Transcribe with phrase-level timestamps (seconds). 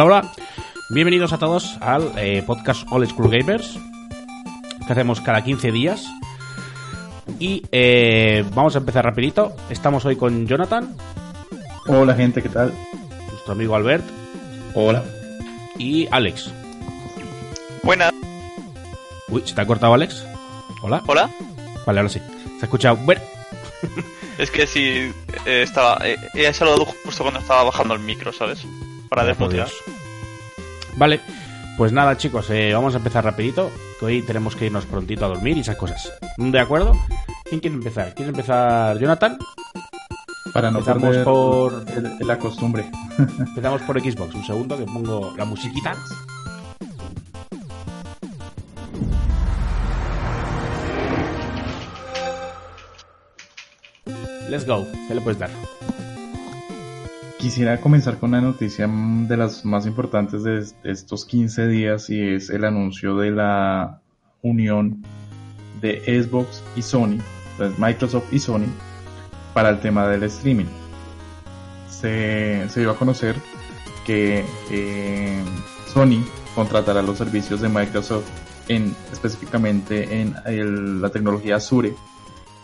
[0.00, 0.32] Hola, hola.
[0.88, 3.78] Bienvenidos a todos al eh, podcast All School Gamers,
[4.86, 6.06] que hacemos cada 15 días.
[7.38, 9.52] Y eh, vamos a empezar rapidito.
[9.68, 10.96] Estamos hoy con Jonathan,
[11.86, 12.72] Hola gente, ¿qué tal?
[13.30, 14.04] nuestro amigo Albert
[14.74, 15.04] Hola.
[15.78, 16.50] y Alex.
[17.82, 18.10] Buena,
[19.28, 20.24] Uy, ¿se te ha cortado Alex?
[20.82, 21.02] Hola.
[21.06, 21.30] hola.
[21.86, 22.20] Vale, ahora sí.
[22.58, 22.96] Se ha escuchado.
[22.96, 23.20] Bueno,
[24.38, 25.12] Es que si
[25.44, 25.98] eh, estaba.
[26.04, 28.64] eh, he saludado justo cuando estaba bajando el micro, ¿sabes?
[29.08, 29.68] Para desmutear.
[31.00, 31.18] Vale,
[31.78, 35.28] pues nada chicos, eh, vamos a empezar rapidito, que hoy tenemos que irnos prontito a
[35.28, 36.12] dormir y esas cosas.
[36.36, 36.92] ¿De acuerdo?
[37.48, 38.14] ¿Quién quiere empezar?
[38.14, 39.38] ¿Quiere empezar Jonathan?
[40.52, 41.84] Para no Empezamos perder por-
[42.20, 42.90] el- la costumbre.
[43.38, 45.94] Empezamos por Xbox, un segundo que pongo la musiquita.
[54.48, 55.50] Let's go, ¿qué le puedes dar?
[57.40, 61.66] Quisiera comenzar con una noticia mm, de las más importantes de es- de estos 15
[61.68, 64.00] días y es el anuncio de la
[64.42, 65.02] unión
[65.80, 67.18] de Xbox y Sony,
[67.52, 68.66] entonces Microsoft y Sony,
[69.54, 70.66] para el tema del streaming.
[71.88, 73.36] Se, se dio a conocer
[74.06, 75.42] que eh,
[75.92, 76.22] Sony
[76.54, 78.24] contratará los servicios de Microsoft
[78.68, 81.94] en específicamente en la tecnología Azure,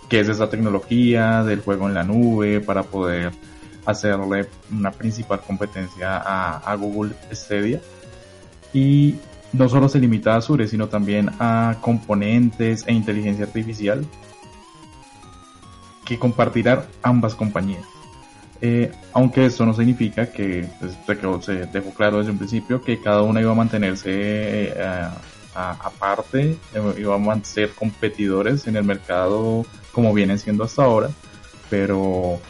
[0.09, 3.33] que es esa tecnología del juego en la nube para poder
[3.87, 7.81] hacerle una principal competencia a, a Google Stadia.
[8.73, 9.17] Y
[9.53, 14.05] no solo se limita a Azure, sino también a componentes e inteligencia artificial
[16.05, 17.85] que compartirán ambas compañías.
[18.63, 23.21] Eh, aunque esto no significa que pues, se dejó claro desde un principio que cada
[23.23, 25.09] una iba a mantenerse eh,
[25.55, 31.11] aparte, eh, iban a ser competidores en el mercado como vienen siendo hasta ahora,
[31.69, 32.41] pero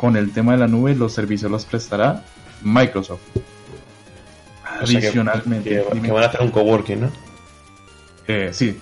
[0.00, 2.24] con el tema de la nube los servicios los prestará
[2.62, 3.20] Microsoft.
[4.82, 7.10] O sea que- Adicionalmente, que, van a hacer un coworking, ¿no?
[8.26, 8.80] Eh, sí,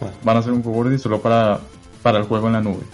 [0.00, 0.06] Ah.
[0.22, 1.58] van a hacer un coworking solo para,
[2.00, 2.84] para el juego en la nube.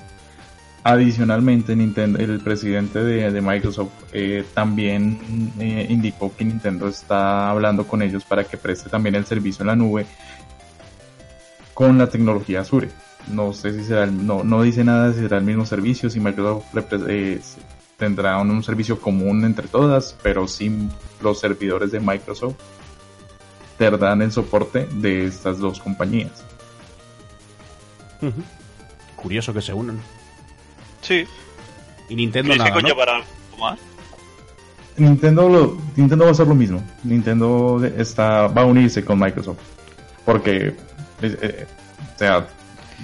[0.83, 7.87] Adicionalmente, Nintendo, el presidente de, de Microsoft eh, también eh, indicó que Nintendo está hablando
[7.87, 10.07] con ellos para que preste también el servicio en la nube
[11.75, 12.89] con la tecnología Azure.
[13.29, 16.21] No sé si será, el- no, no dice nada si será el mismo servicio, si
[16.21, 16.65] Microsoft
[17.09, 17.41] eh,
[17.97, 20.89] tendrá un, un servicio común entre todas, pero sí
[21.23, 22.57] los servidores de Microsoft
[23.79, 26.45] tendrán el soporte de estas dos compañías.
[29.17, 30.01] Curioso que se unan.
[31.01, 31.25] Sí.
[32.09, 33.19] Y Nintendo ¿Crees que nada,
[33.51, 33.59] ¿no?
[33.59, 33.79] más?
[34.97, 36.83] Nintendo, lo, Nintendo va a hacer lo mismo.
[37.03, 39.59] Nintendo está, va a unirse con Microsoft.
[40.25, 40.75] Porque, eh,
[41.23, 41.67] eh,
[42.15, 42.47] o sea,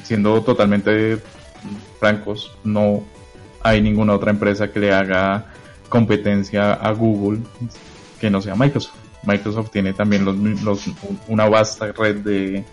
[0.02, 1.18] siendo totalmente
[2.00, 3.02] francos, no
[3.62, 5.46] hay ninguna otra empresa que le haga
[5.88, 7.40] competencia a Google
[8.20, 8.94] que no sea Microsoft.
[9.24, 10.84] Microsoft tiene también los, los-
[11.26, 12.64] una vasta red de,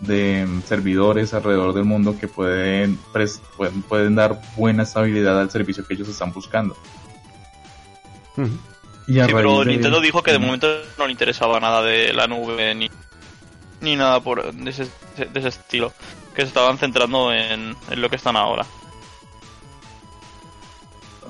[0.00, 5.86] de servidores alrededor del mundo que pueden, pres- pueden, pueden dar buena estabilidad al servicio
[5.86, 6.76] que ellos están buscando.
[9.06, 10.66] Y a Sí, pero de- Nintendo dijo que de momento
[10.98, 12.90] no le interesaba nada de la nube ni,
[13.86, 14.84] ni nada por de ese,
[15.16, 15.92] de ese estilo.
[16.34, 18.66] Que se estaban centrando en, en lo que están ahora.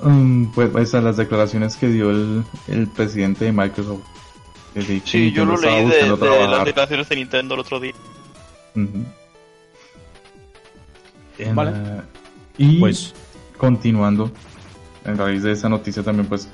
[0.03, 4.01] Mm, pues esas las declaraciones que dio el, el presidente de Microsoft.
[5.05, 7.93] sí, yo lo leí de, de las declaraciones de Nintendo el otro día.
[8.75, 9.05] Ujú.
[11.39, 11.71] En Vale.
[11.71, 12.03] la-
[12.57, 13.13] y Pues,
[13.57, 14.31] continuando,
[15.05, 16.47] en raíz de esa noticia también pues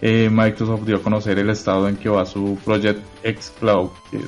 [0.00, 4.20] eh, Microsoft dio a conocer el estado en que va su Project X Cloud, que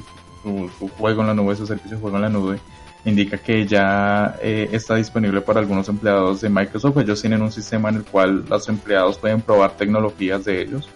[0.42, 2.60] su, juego en la nube, su servicio de juego en la nube,
[3.04, 6.98] indica que ya eh, está disponible para algunos empleados de Microsoft.
[6.98, 10.88] Ellos tienen un sistema en el cual los empleados pueden probar tecnologías de ellos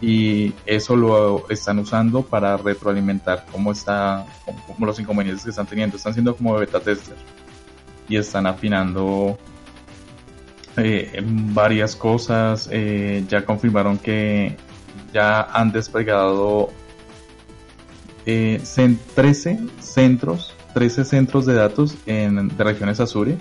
[0.00, 4.24] y eso lo están usando para retroalimentar cómo está,
[4.66, 5.96] cómo los inconvenientes que están teniendo.
[5.96, 7.20] Están siendo como beta testers
[8.08, 9.38] y están afinando
[10.76, 12.68] eh, varias cosas.
[12.72, 14.56] eh, ya confirmaron que
[15.12, 16.70] ya han desplegado
[18.26, 23.36] eh, cen- 13 centros, 13 centros de datos en, de regiones Azure,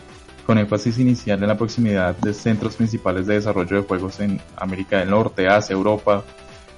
[0.45, 4.97] con énfasis inicial en la proximidad de centros principales de desarrollo de juegos en América
[4.99, 6.23] del Norte, Asia, Europa,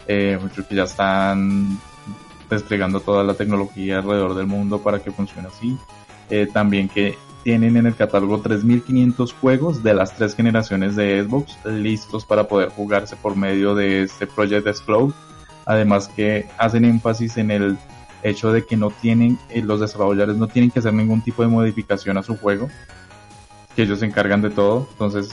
[0.08, 0.38] eh,
[0.68, 1.80] que ya están
[2.50, 5.78] desplegando toda la tecnología alrededor del mundo para que funcione así.
[6.30, 11.58] Eh, también que tienen en el catálogo 3.500 juegos de las tres generaciones de Xbox
[11.66, 15.14] listos para poder jugarse por medio de este Project X Cloud.
[15.72, 17.78] Además que hacen énfasis en el
[18.24, 21.48] hecho de que no tienen, eh, los desarrolladores no tienen que hacer ningún tipo de
[21.48, 22.68] modificación a su juego,
[23.74, 24.90] que ellos se encargan de todo.
[24.92, 25.30] Entonces,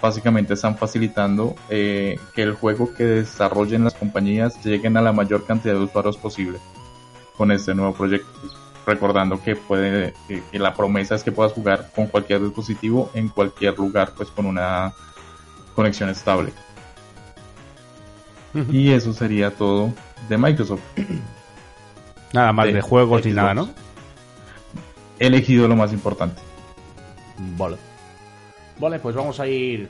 [0.00, 5.44] básicamente están facilitando eh, que el juego que desarrollen las compañías lleguen a la mayor
[5.44, 6.60] cantidad de usuarios posible
[7.36, 8.30] con este nuevo proyecto.
[8.86, 13.26] Recordando que puede que, que la promesa es que puedas jugar con cualquier dispositivo en
[13.26, 14.94] cualquier lugar, pues con una
[15.74, 16.52] conexión estable.
[18.72, 19.92] Y eso sería todo
[20.28, 20.80] de Microsoft.
[22.32, 23.68] Nada más de- de juegos ni nada, ¿no?
[25.18, 26.40] He elegido lo más importante.
[27.56, 27.76] Vale.
[28.78, 29.88] Vale, pues vamos a ir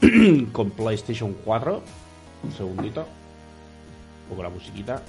[0.52, 1.82] con PlayStation 4.
[2.44, 3.00] Un segundito.
[3.02, 5.02] Un poco la musiquita.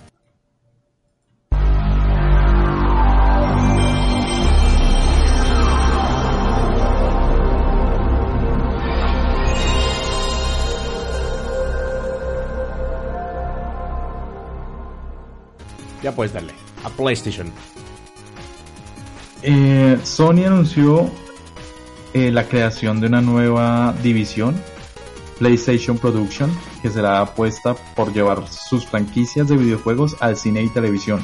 [16.01, 16.53] Ya puedes darle
[16.83, 17.51] a PlayStation.
[19.43, 21.09] Eh, Sony anunció
[22.13, 24.55] eh, la creación de una nueva división,
[25.39, 26.51] PlayStation Production,
[26.81, 31.23] que será apuesta por llevar sus franquicias de videojuegos al cine y televisión,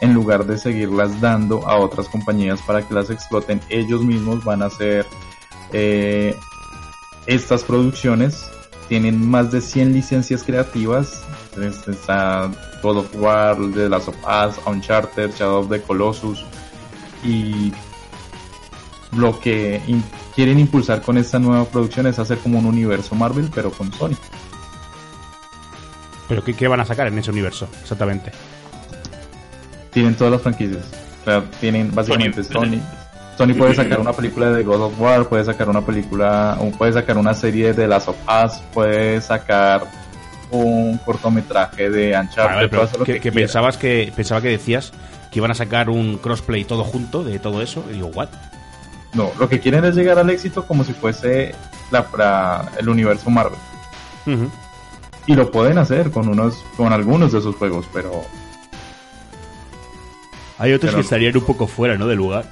[0.00, 4.62] en lugar de seguirlas dando a otras compañías para que las exploten ellos mismos, van
[4.62, 5.06] a hacer
[5.72, 6.34] eh,
[7.26, 8.50] estas producciones.
[8.88, 11.24] Tienen más de 100 licencias creativas.
[11.60, 12.50] Este, Está
[12.82, 16.44] God of War, The Last of Us, Uncharted, Shadow of the Colossus,
[17.24, 17.72] y
[19.12, 23.50] lo que in- quieren impulsar con esta nueva producción es hacer como un universo Marvel
[23.54, 24.16] pero con Sony.
[26.28, 27.68] ¿Pero qué, qué van a sacar en ese universo?
[27.80, 28.32] Exactamente.
[29.92, 30.84] Tienen todas las franquicias.
[31.22, 32.52] O sea, tienen básicamente Sony.
[32.52, 32.80] Sony.
[33.38, 37.18] Sony puede sacar una película de God of War, puede sacar una película, puede sacar
[37.18, 39.86] una serie de Last of Us, puede sacar
[40.50, 43.34] un cortometraje de Uncharted, lo que, que que quiera.
[43.34, 44.92] pensabas que pensaba que decías
[45.32, 47.84] que iban a sacar un crossplay todo junto de todo eso.
[47.90, 48.28] Y digo, ¿what?
[49.12, 51.54] No, lo que quieren es llegar al éxito como si fuese
[51.90, 53.58] la, la- el universo Marvel.
[55.26, 58.22] Y lo pueden hacer con unos, con algunos de sus juegos, pero
[60.58, 62.06] Hay otros Pero- que estarían un poco fuera, ¿no?
[62.06, 62.44] Del lugar.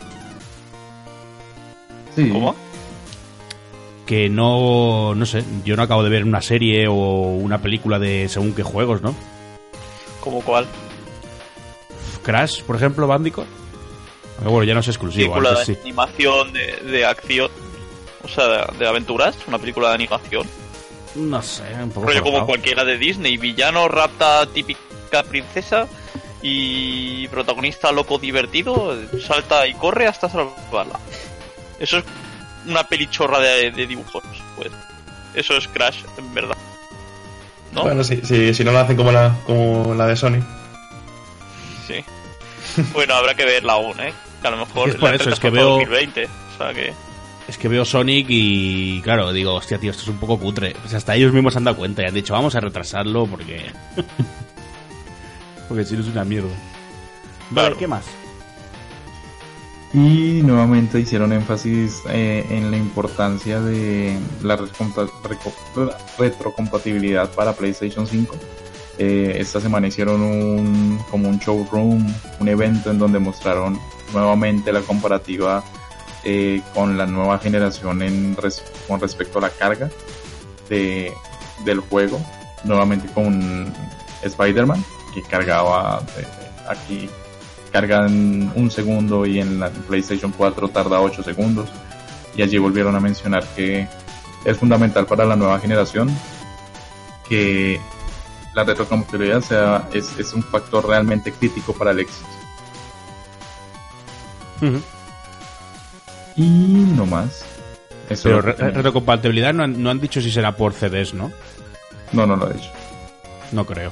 [2.15, 2.29] sí.
[2.31, 2.55] ¿Cómo?
[4.07, 8.29] Que no, no sé, yo no acabo de ver una serie o una película de
[8.29, 9.15] según qué juegos, ¿no?
[10.21, 10.67] ¿Cómo cuál?
[12.23, 13.47] Crash, por ejemplo, Bandicoot.
[14.43, 15.79] Bueno, ya no es exclusivo, película de sí.
[15.83, 17.51] animación de, de acción.
[18.23, 19.37] O sea, de, de aventuras.
[19.47, 20.47] Una película de animación.
[21.15, 23.37] No sé, un poco Rollo como cualquiera de Disney.
[23.37, 25.87] Villano rapta típica princesa.
[26.43, 28.97] Y protagonista loco divertido.
[29.21, 30.99] Salta y corre hasta salvarla.
[31.79, 32.05] Eso es
[32.67, 34.23] una pelichorra de, de dibujos.
[34.57, 34.71] Pues
[35.35, 36.57] eso es Crash, en verdad.
[37.73, 37.83] ¿No?
[37.83, 40.41] Bueno, sí, sí, si no lo hacen como la, como la de Sony.
[41.87, 42.05] Sí.
[42.93, 44.13] Bueno, habrá que verla aún, ¿eh?
[44.41, 46.25] Que a lo mejor Es por la eso, es que veo- 2020.
[46.27, 46.93] O sea que.
[47.47, 50.75] Es que veo Sonic y claro, digo, hostia, tío, esto es un poco cutre.
[50.85, 53.27] O sea, hasta ellos mismos se han dado cuenta y han dicho, vamos a retrasarlo
[53.27, 53.71] porque...
[55.69, 56.49] porque si no es una mierda.
[57.51, 57.77] Vale, Claro.
[57.79, 58.05] ¿qué más?
[59.95, 64.59] Y nuevamente hicieron énfasis eh, en la importancia de la
[66.19, 68.35] retrocompatibilidad para PlayStation 5.
[68.99, 73.79] Eh, esta semana hicieron un como un showroom, un evento en donde mostraron
[74.13, 75.63] nuevamente la comparativa
[76.25, 79.91] eh, con la nueva generación en res- con respecto a la carga
[80.69, 81.13] de,
[81.65, 82.21] del juego.
[82.65, 83.73] Nuevamente con
[84.23, 84.83] Spider-Man,
[85.13, 86.25] que cargaba eh,
[86.69, 87.09] aquí
[87.75, 91.69] carga en un segundo y en la PlayStation 4 tarda 8 segundos.
[92.37, 93.89] Y allí volvieron a mencionar que
[94.45, 96.09] es fundamental para la nueva generación
[97.29, 97.81] que
[98.55, 102.29] la retrocompatibilidad sea, es, es un factor realmente crítico para el éxito.
[106.37, 106.43] Y
[106.97, 107.45] no más.
[108.09, 111.33] Eso Pero re- retrocompatibilidad no han, no han dicho si será por CDs, ¿no?
[112.13, 112.71] No, no lo he dicho.
[113.51, 113.91] No creo.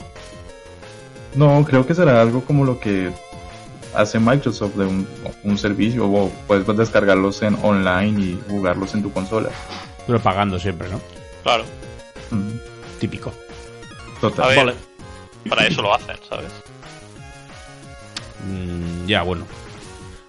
[1.34, 3.10] No, creo que será algo como lo que
[3.94, 5.06] hace Microsoft de un,
[5.44, 9.50] un servicio o puedes descargarlos en online y jugarlos en tu consola.
[10.06, 11.00] Pero pagando siempre, ¿no?
[11.42, 11.64] Claro.
[12.30, 12.50] Mm,
[12.98, 13.32] Típico.
[14.20, 14.44] Total.
[14.44, 14.56] A ver.
[14.58, 14.74] Vale.
[15.48, 16.50] Para eso lo hacen, ¿sabes?
[18.48, 19.44] Mm, ya, bueno.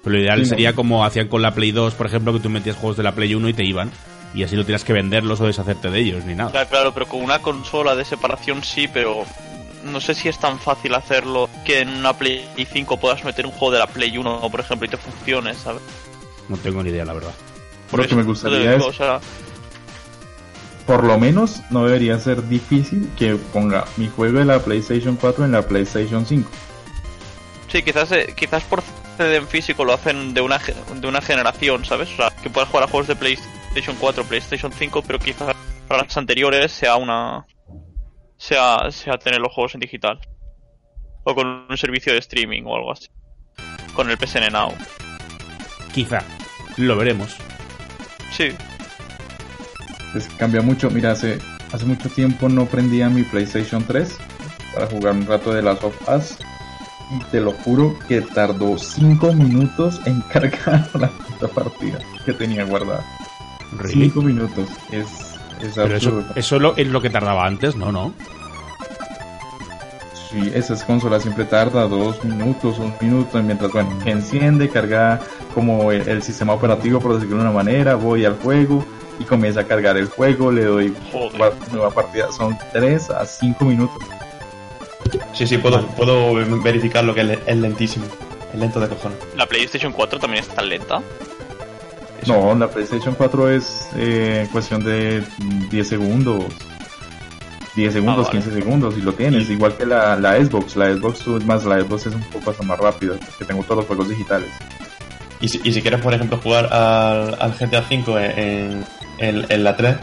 [0.04, 0.50] Pero lo ideal Sí, no.
[0.50, 3.14] sería como hacían con la Play 2, por ejemplo, que tú metías juegos de la
[3.16, 3.92] Play 1 y te iban.
[4.34, 6.50] Y así no tienes que venderlos o deshacerte de ellos, ni nada.
[6.52, 9.24] Claro, claro, pero con una consola de separación sí, pero
[9.84, 13.52] no sé si es tan fácil hacerlo que en una Play 5 puedas meter un
[13.52, 15.82] juego de la Play 1, por ejemplo, y te funcione, ¿sabes?
[16.50, 17.34] No tengo ni idea, la verdad.
[17.92, 19.20] Por Lo que me gustaría es- o sea,
[20.86, 25.46] por lo menos no debería ser difícil que ponga mi juego de la PlayStation 4
[25.46, 26.50] en la PlayStation 5.
[27.72, 28.84] sí, quizás, eh, quizás por
[29.18, 30.60] CD en físico lo hacen de una,
[30.96, 32.10] de una generación, ¿sabes?
[32.14, 35.56] O sea, que puedas jugar a juegos de PlayStation 4, PlayStation 5, pero quizás
[35.88, 37.46] consolas anteriores sea una
[38.44, 40.20] sea sea tener los juegos en digital
[41.24, 43.08] o con un servicio de streaming o algo así
[43.96, 44.74] con el PSN Now
[45.94, 46.24] Quizá.
[46.78, 47.38] Lo veremos.
[48.32, 48.50] sí
[50.16, 50.90] Es que cambia mucho.
[50.90, 51.38] Mira, hace,
[51.72, 54.18] hace mucho tiempo no prendía mi PlayStation 3
[54.74, 56.38] para jugar un rato de Last of Us.
[57.12, 62.64] Y te lo juro que tardó 5 minutos en cargar la puta partida que tenía
[62.64, 63.06] guardada.
[63.78, 64.06] Really.
[64.06, 64.68] 5 minutos.
[64.92, 67.92] Es, es Pero eso, eso lo- es lo que tardaba antes, ¿no?
[67.92, 68.14] ¿No?
[70.32, 75.20] Sí, esas consolas siempre tarda dos minutos, un minuto, mientras, bueno, que enciende, carga
[75.54, 78.84] como el, el sistema operativo, por decirlo de una manera, voy al juego
[79.20, 81.54] y comienza a cargar el juego, le doy Joder.
[81.72, 83.98] nueva partida, son 3 a 5 minutos.
[85.34, 86.34] Sí, sí, puedo, puedo
[86.64, 88.06] verificar lo que es, es lentísimo.
[88.52, 89.18] Es lento de cojones.
[89.36, 91.02] la PlayStation 4 también es tan lenta
[92.28, 96.46] No, la PlayStation 4 es eh, cuestión de mm, 10 segundos.
[97.76, 98.44] 10 segundos, Ah, vale.
[98.44, 102.06] 15 segundos y lo tienes, igual que la, la Xbox, la Xbox más la Xbox
[102.06, 104.50] es un poco hasta más rápida, que tengo todos los juegos digitales.
[105.42, 108.86] Y si, y si quieres, por ejemplo, jugar al, al GTA V en,
[109.18, 109.96] en, en la 3,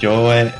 [0.00, 0.50] yo eh,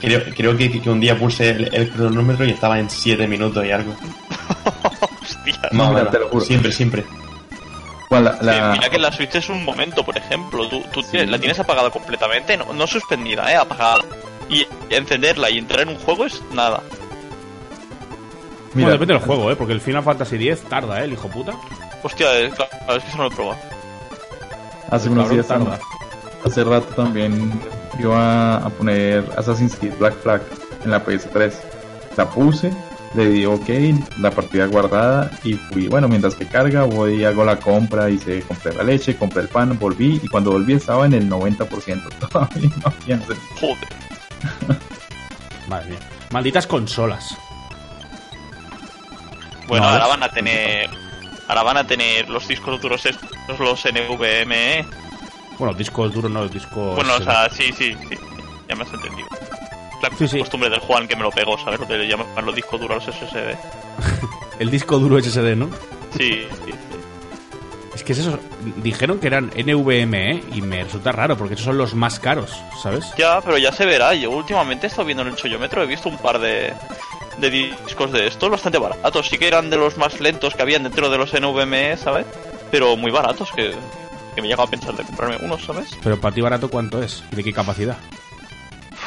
[0.00, 3.64] creo, creo que, que un día puse el, el cronómetro y estaba en 7 minutos
[3.64, 3.94] y algo.
[5.22, 6.44] hostia No, Más te lo juro.
[6.44, 7.04] Siempre, siempre.
[8.10, 10.68] Bueno, la- Sí, la- mira que la Switch es un momento, por ejemplo.
[10.68, 11.08] Tú, tú Sí.
[11.12, 13.56] tienes- la tienes apagada completamente, no, no suspendida, ¿eh?
[13.56, 14.02] Apagada.
[14.48, 16.82] Y encenderla y entrar en un juego es nada.
[18.74, 19.56] mira, Bueno, depende del juego, ¿eh?
[19.56, 21.04] Porque el Final Fantasy X tarda, ¿eh?
[21.04, 21.52] El hijo puta.
[22.02, 23.58] Hostia, eh, claro, es que eso no lo he probado.
[24.90, 25.78] hace unos días tarda.
[26.44, 27.52] hace rato también
[27.98, 30.42] iba a poner Assassin's Creed Black Flag
[30.84, 31.54] en la PS3.
[32.16, 32.70] La puse,
[33.14, 33.68] le di ok,
[34.18, 38.42] la partida guardada y fui, bueno, mientras que carga voy y hago la compra, hice,
[38.42, 42.08] compré la leche, compré el pan, volví y cuando volví estaba en el 90%.
[42.18, 43.34] Todavía no.
[43.60, 43.88] Joder.
[45.68, 45.98] Madre mía.
[46.30, 47.36] Malditas consolas.
[49.68, 50.90] Bueno, No, ahora van a tener.
[51.48, 54.84] Ahora van a tener los discos duros estos, los NVMe.
[55.58, 56.96] Bueno, discos duros no, discos.
[56.96, 58.16] Bueno, o sea, sí, sí, sí.
[58.68, 59.28] Ya me has entendido.
[60.10, 60.38] La Sí, sí.
[60.38, 61.80] costumbre del Juan que me lo pegó, ¿sabes?
[61.80, 63.56] Lo que le llaman los discos duros SSD.
[64.58, 65.68] El disco duro SSD, ¿no?
[66.16, 66.72] Sí, sí, sí.
[67.94, 68.38] Es que es eso.
[68.76, 70.44] Dijeron que eran NVMe ¿eh?
[70.54, 73.06] y me resulta raro porque esos son los más caros, ¿sabes?
[73.16, 74.14] Ya, pero ya se verá.
[74.14, 76.72] Yo últimamente he estado viendo en el chollometro, he visto un par de,
[77.38, 79.28] de discos de estos bastante baratos.
[79.28, 82.26] Sí que eran de los más lentos que habían dentro de los NVMe, ¿sabes?
[82.70, 83.72] Pero muy baratos, que,
[84.34, 85.96] que me llega a pensar de comprarme unos, ¿sabes?
[86.02, 87.22] Pero para ti barato, ¿cuánto es?
[87.32, 87.96] ¿Y de qué capacidad?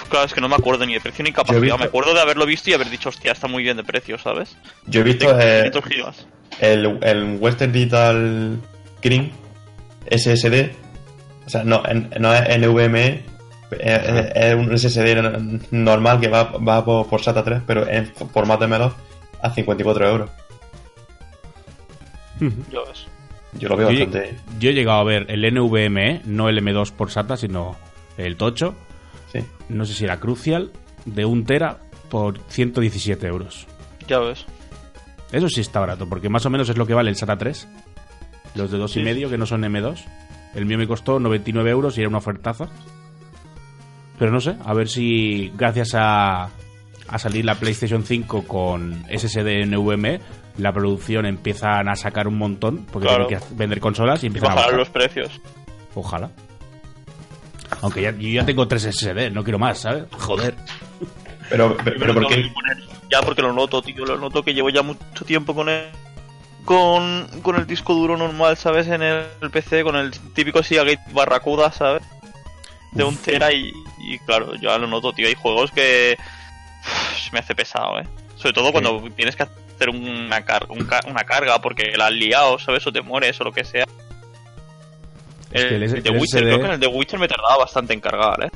[0.10, 1.62] Claro, es que no me acuerdo ni de precio ni capacidad.
[1.62, 4.18] visto- Me acuerdo de haberlo visto y haber dicho, hostia, está muy bien de precio,
[4.18, 4.56] ¿sabes?
[4.86, 6.28] Yo he De visto eh, 500 gigas.
[6.60, 8.60] el, el Western Digital
[9.02, 9.32] Green
[10.10, 10.72] SSD.
[11.46, 13.06] O sea, no, en- no es NVMe.
[13.08, 13.24] eh,
[13.80, 18.66] eh, Es un SSD normal que va, va por, por SATA 3, pero en formato
[18.66, 18.94] M2
[19.42, 20.30] a 54 euros.
[22.40, 23.08] Ya ves.
[23.54, 24.36] Yo lo veo Yo, bastante.
[24.60, 27.76] yo he llegado a ver el NVMe, no el M2 por SATA, sino
[28.18, 28.76] el Tocho.
[29.42, 29.46] Sí.
[29.70, 30.72] No sé si era Crucial,
[31.06, 31.78] de 1 tera
[32.10, 33.68] por 117 euros.
[34.08, 34.46] Ya ves.
[35.32, 37.68] Eso sí está barato, porque más o menos es lo que vale el SATA 3.
[38.56, 40.04] Los de 2,5 Sí, y medio, que no son M2.
[40.56, 42.68] El mío me costó 99 euros y era una ofertaza.
[44.18, 46.46] Pero no sé, a ver si gracias a,
[47.08, 50.20] a salir la PlayStation 5 con SSD NVMe,
[50.58, 53.28] la producción empiezan a sacar un montón, porque Claro.
[53.28, 54.74] tienen que vender consolas y Y empiezan a bajar.
[54.74, 55.40] los precios.
[55.94, 56.32] Ojalá.
[57.82, 60.04] Aunque ya, yo ya tengo 3 SSD, no quiero más, ¿sabes?
[60.12, 60.56] Joder.
[61.50, 62.52] Pero, pero, pero ¿por qué?
[63.10, 65.86] Ya porque lo noto, tío, lo noto que llevo ya mucho tiempo con el
[66.66, 68.88] con, con el disco duro normal, ¿sabes?
[68.88, 72.04] En el, PC, con el típico Seagate Barracuda, ¿sabes?
[72.92, 75.26] De un tera y, y claro, yo ya lo noto, tío.
[75.30, 76.18] Hay juegos que
[76.82, 78.08] uf, se me hace pesado, ¿eh?
[78.36, 82.12] Sobre todo cuando tienes que hacer una, car- un ca- una carga porque la has
[82.12, 82.86] liado, ¿sabes?
[82.88, 83.86] O te mueres o lo que sea.
[85.52, 87.20] Es El, que el el de el Witcher, SD creo que en el de Witcher
[87.20, 88.50] me tardaba bastante en cargar, ¿eh?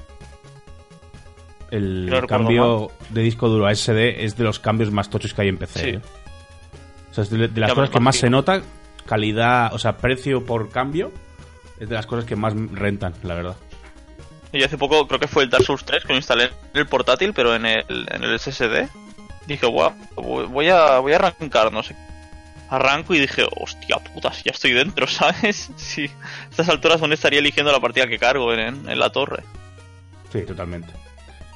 [1.72, 5.42] El No cambio de disco duro a SD es de los cambios más tochos que
[5.44, 5.80] hay en PC.
[5.80, 5.90] Sí.
[5.92, 6.02] ¿eh?
[7.10, 8.62] O sea, es de, de las Ya cosas que más se nota,
[9.06, 11.12] calidad, o sea, precio por cambio,
[11.80, 13.56] es de las cosas que más rentan, la verdad.
[14.54, 16.86] Y hace poco creo que fue el Dark Souls 3 que lo instalé en el
[16.88, 18.90] portátil, pero en el, en el SSD.
[19.48, 21.96] Dije, guau, voy a, voy a arrancar, no sé.
[22.72, 25.72] Arranco y dije, hostia puta, si ya estoy dentro, ¿sabes?
[25.76, 29.44] Sí, a estas alturas donde estaría eligiendo la partida que cargo en, en la torre.
[30.32, 30.92] Sí, totalmente.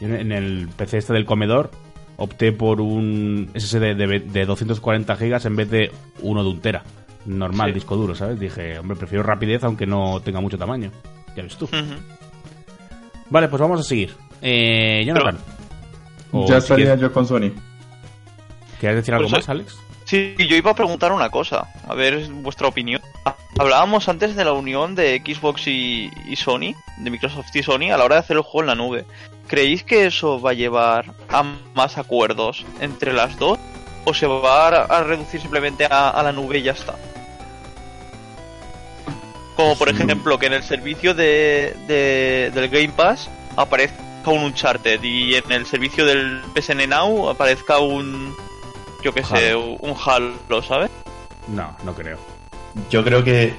[0.02, 1.72] Yo en, en el PC este del comedor
[2.18, 6.84] opté por un SSD de, de 240 gigas en vez de uno de un tera.
[7.26, 7.74] Normal, Sí.
[7.76, 8.40] disco duro, ¿sabes?
[8.40, 10.92] Dije, hombre, prefiero rapidez aunque no tenga mucho tamaño.
[11.36, 11.68] Ya ves tú.
[13.30, 14.14] Vale, pues vamos a seguir.
[14.42, 15.38] Eh, Jonathan.
[16.34, 17.52] Ya si estaría quieres- yo con Sony.
[18.80, 19.78] ¿Quieres decir algo Pues, más, Alex?
[20.06, 23.02] Sí, yo iba a preguntar una cosa, a ver vuestra opinión.
[23.58, 27.98] Hablábamos antes de la unión de Xbox y, y Sony, de Microsoft y Sony, a
[27.98, 29.06] la hora de hacer el juego en la nube.
[29.48, 31.44] ¿Creéis que eso va a llevar a
[31.74, 33.58] más acuerdos entre las dos?
[34.04, 36.96] ¿O se va a, a reducir simplemente a, a la nube y ya está?
[39.56, 45.02] Como por ejemplo que en el servicio de, de- del Game Pass aparezca un Uncharted
[45.02, 48.36] y en el servicio del PSN Now aparezca un,
[49.06, 50.90] yo que sé, un Halo, ¿sabes?
[51.48, 52.18] No, no creo.
[52.90, 53.54] Yo creo que,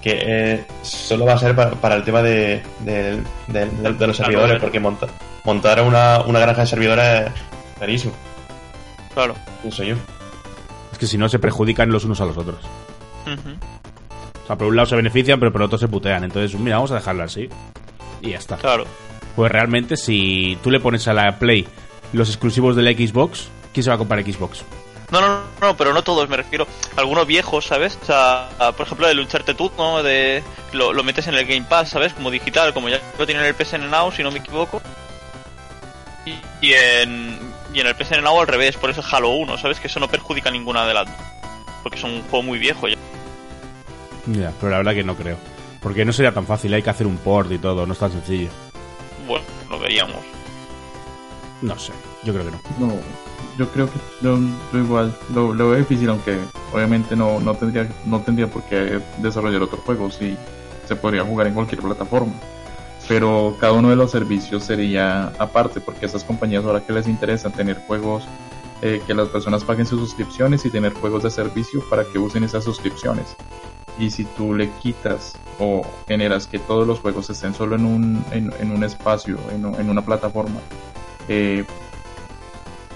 [0.00, 4.06] que eh, solo va a ser para, para el tema de, de, de- de- de
[4.06, 5.08] los servidores, porque monta-
[5.44, 7.32] montar una, una granja de servidores es
[7.78, 8.12] carísimo,
[9.12, 9.34] Claro.
[9.60, 9.96] pienso yo.
[10.92, 12.60] Es que si no se perjudican los unos a los otros.
[14.44, 16.24] O sea, por un lado se benefician, pero por otro se putean.
[16.24, 17.48] Entonces, mira, vamos a dejarlo así.
[18.20, 18.56] Y ya está.
[18.56, 18.84] Claro.
[19.36, 21.66] Pues realmente, si tú le pones a la Play
[22.12, 24.64] los exclusivos de la Xbox, ¿quién se va a comprar Xbox?
[25.12, 26.66] No, no, no, pero no todos, me refiero
[26.96, 27.98] a algunos viejos, ¿sabes?
[28.02, 30.02] O sea, a- por ejemplo, el Uncharted 2, ¿no?
[30.02, 30.42] De,
[30.72, 32.14] lo, lo metes en el Game Pass, ¿sabes?
[32.14, 34.80] Como digital, como ya lo tienen en el PSN Now, si no me equivoco.
[36.24, 36.30] Y,
[36.66, 37.38] y en,
[37.74, 39.78] y en el PSN Now al revés, por eso Halo 1, ¿sabes?
[39.80, 41.06] Que eso no perjudica a ninguna de las.
[41.82, 42.96] Porque es un juego muy viejo ya.
[44.26, 45.36] Ya, pero la verdad que no creo.
[45.82, 48.12] Porque no sería tan fácil, hay que hacer un port y todo, no es tan
[48.12, 48.48] sencillo.
[49.26, 50.16] Bueno, lo veríamos.
[51.60, 52.60] No sé, yo creo que no.
[52.86, 52.94] No,
[53.58, 54.38] yo creo que lo,
[54.72, 56.38] lo igual, lo, lo veo difícil, aunque
[56.72, 60.36] obviamente no, no tendría no tendría por qué desarrollar otros juegos y
[60.86, 62.32] se podría jugar en cualquier plataforma.
[63.08, 67.50] Pero cada uno de los servicios sería aparte, porque esas compañías ahora que les interesa
[67.50, 68.24] tener juegos,
[68.80, 72.44] eh, que las personas paguen sus suscripciones y tener juegos de servicio para que usen
[72.44, 73.36] esas suscripciones.
[73.98, 78.24] Y si tú le quitas o generas que todos los juegos estén solo en un,
[78.30, 80.60] en, en un espacio, en, en una plataforma,
[81.28, 81.64] eh,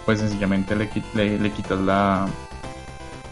[0.07, 2.27] pues sencillamente le, le, le quitas la,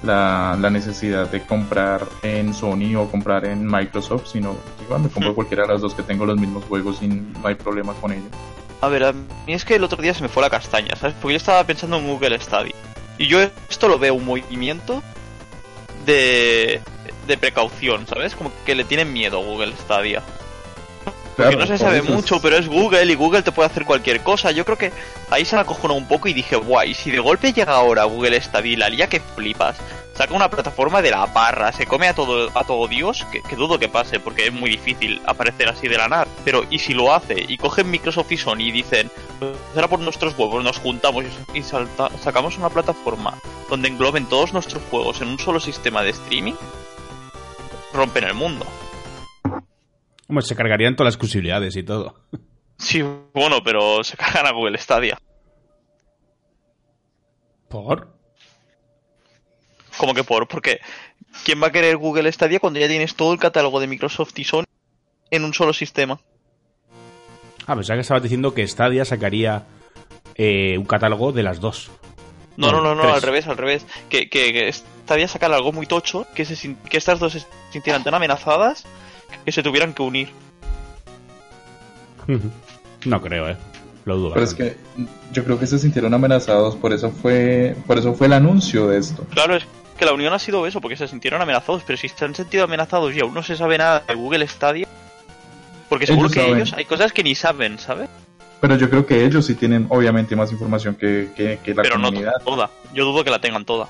[0.02, 5.34] la, la necesidad de comprar en Sony o comprar en Microsoft, sino igual me compro
[5.34, 8.28] cualquiera de las dos que tengo los mismos juegos y no hay problema con ello.
[8.80, 11.14] A ver, a mí es que el otro día se me fue la castaña, ¿sabes?
[11.22, 12.74] Porque yo estaba pensando en Google Stadia.
[13.16, 15.02] Y yo esto lo veo un movimiento
[16.04, 16.82] de,
[17.26, 18.34] de precaución, ¿sabes?
[18.34, 20.22] Como que le tienen miedo a Google Stadia.
[21.36, 24.20] Porque no se sabe eso mucho, pero es Google y Google te puede hacer cualquier
[24.20, 24.50] cosa.
[24.52, 24.92] Yo creo que
[25.30, 28.40] ahí se me acojonó un poco y dije, guay, si de golpe llega ahora Google
[28.40, 29.76] Stadia y la lía que flipas,
[30.16, 33.56] saca una plataforma de la parra, se come a todo, a todo Dios, que, que
[33.56, 36.28] dudo que pase, porque es muy difícil aparecer así de la nada.
[36.44, 39.98] Pero, y si lo hace, y cogen Microsoft y Sony y dicen, pues ahora por
[39.98, 43.34] nuestros huevos nos juntamos y, y salta- sacamos una plataforma
[43.68, 46.54] donde engloben todos nuestros juegos en un solo sistema de streaming,
[47.92, 48.66] rompen el mundo.
[50.28, 52.14] Hombre, se cargarían todas las exclusividades y todo.
[52.78, 55.18] Sí, bueno, pero se cargan a Google Stadia.
[57.68, 58.08] ¿Por?
[59.96, 60.80] Como que por, porque
[61.44, 64.44] ¿quién va a querer Google Stadia cuando ya tienes todo el catálogo de Microsoft y
[64.44, 64.64] Sony
[65.30, 66.20] en un solo sistema?
[67.66, 69.64] Ah, pensaba que estabas diciendo que Stadia sacaría
[70.34, 71.90] eh, un catálogo de las dos.
[72.56, 73.14] No, no, no, no, Tres.
[73.14, 73.86] al revés, al revés.
[74.08, 78.04] Que, que, que Stadia sacara algo muy tocho, que, se, que estas dos se sintieran
[78.04, 78.84] tan amenazadas
[79.44, 80.28] que se tuvieran que unir.
[83.06, 83.56] no creo, eh.
[84.04, 84.32] Lo dudo.
[84.34, 84.76] Pero es que
[85.32, 88.98] yo creo que se sintieron amenazados, por eso fue, por eso fue el anuncio de
[88.98, 89.24] esto.
[89.30, 89.64] Claro, es
[89.98, 92.64] que la unión ha sido eso, porque se sintieron amenazados, pero si se han sentido
[92.64, 94.86] amenazados y aún no se sabe nada de Google Stadia,
[95.88, 96.56] porque seguro Ellos que saben.
[96.56, 98.10] ellos hay cosas que ni saben, ¿sabes?
[98.60, 101.96] Pero yo creo que ellos sí tienen obviamente más información que, que, que la pero
[101.98, 102.32] no comunidad.
[102.44, 102.70] toda.
[102.94, 103.88] Yo dudo que la tengan toda.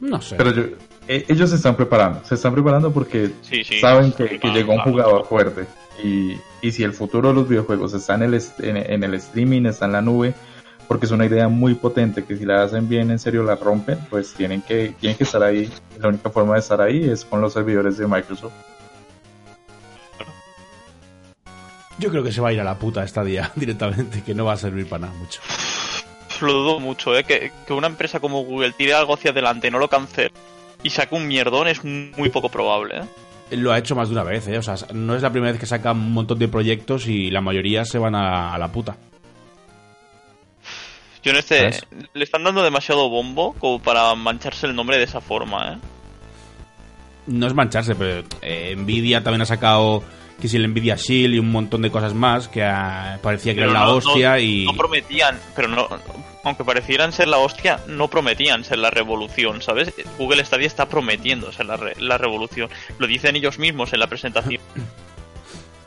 [0.00, 0.36] No sé.
[0.36, 0.76] Pero yo-
[1.08, 3.80] e- ellos se están preparando, se están preparando porque Sí, sí.
[3.80, 5.66] saben que, que llegó un jugador fuerte
[6.02, 9.66] y, y si el futuro de los videojuegos está en el, en, en el streaming,
[9.66, 10.34] está en la nube,
[10.86, 13.98] porque es una idea muy potente que si la hacen bien, en serio la rompen,
[14.08, 15.68] pues tienen que, tienen que estar ahí.
[15.98, 18.52] La única forma de estar ahí es con los servidores de Microsoft.
[21.98, 24.52] Yo creo que se va a ir a la puta Stadia directamente, que no va
[24.52, 25.40] a servir para nada mucho.
[26.40, 27.24] Lo dudo mucho, ¿eh?
[27.24, 30.30] Que, que una empresa como Google tire algo hacia adelante, no lo cancele
[30.82, 33.56] y saque un mierdón es muy poco probable, ¿eh?
[33.56, 34.58] Lo ha hecho más de una vez, ¿eh?
[34.58, 37.40] O sea, no es la primera vez que saca un montón de proyectos y la
[37.40, 38.96] mayoría se van a, a la puta.
[41.22, 41.58] Yo en este...
[41.58, 41.86] ¿Sabes?
[42.12, 45.78] Le están dando demasiado bombo como para mancharse el nombre de esa forma, ¿eh?
[47.26, 50.02] No es mancharse, pero eh, Nvidia también ha sacado
[50.40, 53.60] que si el Nvidia Shield y un montón de cosas más que ah, parecía que
[53.60, 54.64] Pero era la no- hostia no- y...
[54.66, 55.88] No prometían, pero no...
[56.44, 59.92] Aunque parecieran ser la hostia, no prometían ser la revolución, ¿sabes?
[60.16, 62.70] Google Stadia está prometiendo ser la, re- la revolución.
[62.98, 64.60] Lo dicen ellos mismos en la presentación.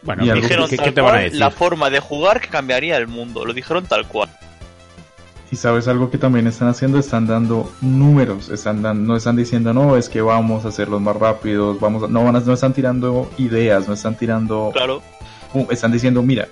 [0.03, 1.99] Bueno, Y ¿qué- algo Dijeron ¿qué, tal qué te van a cual la forma de
[1.99, 3.45] jugar que cambiaría el mundo.
[3.45, 4.29] Lo dijeron tal cual.
[5.51, 9.73] Y sabes algo que también están haciendo, están dando números, están dan- no están diciendo
[9.73, 12.71] no, es que vamos a hacerlos más rápidos, vamos a- no van a- no están
[12.73, 15.01] tirando ideas, no están tirando Claro.
[15.51, 16.47] pum, están diciendo, mira,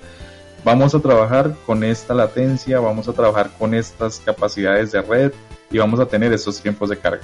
[0.65, 5.31] vamos a trabajar con esta latencia, vamos a trabajar con estas capacidades de red
[5.71, 7.21] y vamos a tener estos tiempos de carga.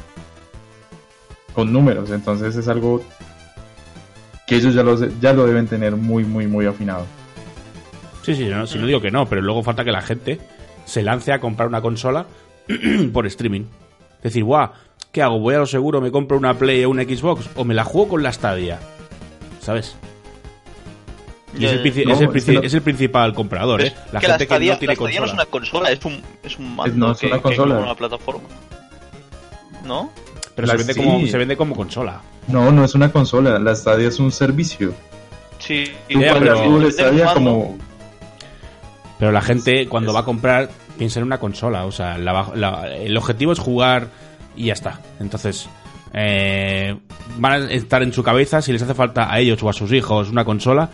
[1.54, 3.04] Con números, entonces es algo
[4.48, 7.06] que ellos ya lo, ya lo deben tener muy, muy, muy afinado.
[8.22, 10.40] Sí, sí, no, si no digo que no, pero luego falta que la gente
[10.86, 12.26] se lance a comprar una consola
[13.14, 13.64] por streaming.
[14.18, 14.70] Es decir, guau,
[15.12, 15.40] ¿qué hago?
[15.40, 17.50] ¿Voy a lo seguro, me compro una Play o una Xbox?
[17.56, 18.80] ¿O me la juego con la Stadia?
[19.62, 19.96] ¿Sabes?
[21.58, 23.82] Y es el, princi- No, es, el es que princi- no- es el principal comprador,
[23.82, 23.94] ¿eh?
[24.12, 25.26] La que gente la Stadia, que no tiene la Stadia no consola.
[25.26, 27.76] es una consola, es un, es un mando no es que, una que consola.
[27.76, 28.44] como una plataforma.
[29.86, 30.12] ¿No?
[30.56, 31.00] Pero La- se, vende sí.
[31.04, 32.22] como, se vende como consola.
[32.48, 34.94] No, no es una consola, la Stadia es un servicio.
[35.60, 35.92] Sí.
[36.10, 37.34] Tú Ya, pagas pero- Stadia mando.
[37.40, 37.78] como...
[39.20, 41.86] Pero la gente cuando va a comprar piensa en una consola.
[41.86, 44.08] O sea, la- la- el objetivo es jugar
[44.56, 45.00] y ya está.
[45.20, 45.68] Entonces,
[46.14, 46.98] eh,
[47.38, 49.92] van a estar en su cabeza si les hace falta a ellos o a sus
[49.94, 50.90] hijos una consola.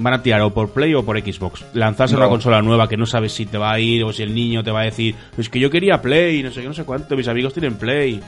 [0.00, 1.64] Van a tirar o por Play o por Xbox.
[1.74, 2.20] Lanzarse No.
[2.20, 4.62] una consola nueva que no sabes si te va a ir o si el niño
[4.62, 7.16] te va a decir, es que yo quería Play, no sé qué, no sé cuánto,
[7.16, 8.20] mis amigos tienen Play.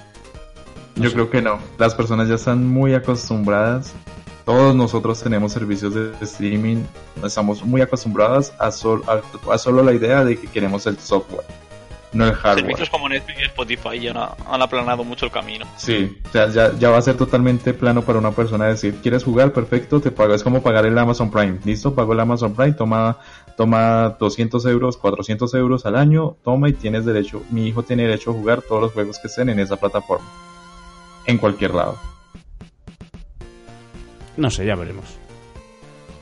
[0.96, 1.14] No Yo sé.
[1.14, 1.60] creo que no.
[1.78, 3.94] Las personas ya están muy acostumbradas.
[4.50, 6.82] Todos nosotros tenemos servicios de streaming.
[7.24, 9.20] Estamos muy acostumbradas a, sol- a,
[9.52, 11.44] a solo la idea de que queremos el software,
[12.12, 12.64] no el hardware.
[12.64, 15.66] Servicios como Netflix y Spotify ya han, han aplanado mucho el camino.
[15.76, 19.52] Sí, sea, ya, ya va a ser totalmente plano para una persona decir, ¿quieres jugar?
[19.52, 20.34] Perfecto, te pago.
[20.34, 21.60] Es como pagar el Amazon Prime.
[21.64, 21.94] ¿Listo?
[21.94, 23.18] Pago el Amazon Prime, toma,
[23.56, 28.32] toma 200 euros, 400 euros al año, toma y tienes derecho, mi hijo tiene derecho
[28.32, 30.26] a jugar todos los juegos que estén en esa plataforma.
[31.26, 31.96] En cualquier lado.
[34.40, 35.04] No sé, ya veremos.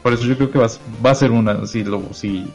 [0.03, 2.47] Por eso yo creo que va, a- va a ser una, si lo, si,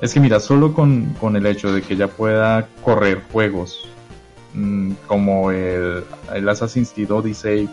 [0.00, 3.88] es que mira, solo con, con el hecho de que ya pueda correr juegos
[4.54, 7.68] mm, como el, el Assassin's Creed Odyssey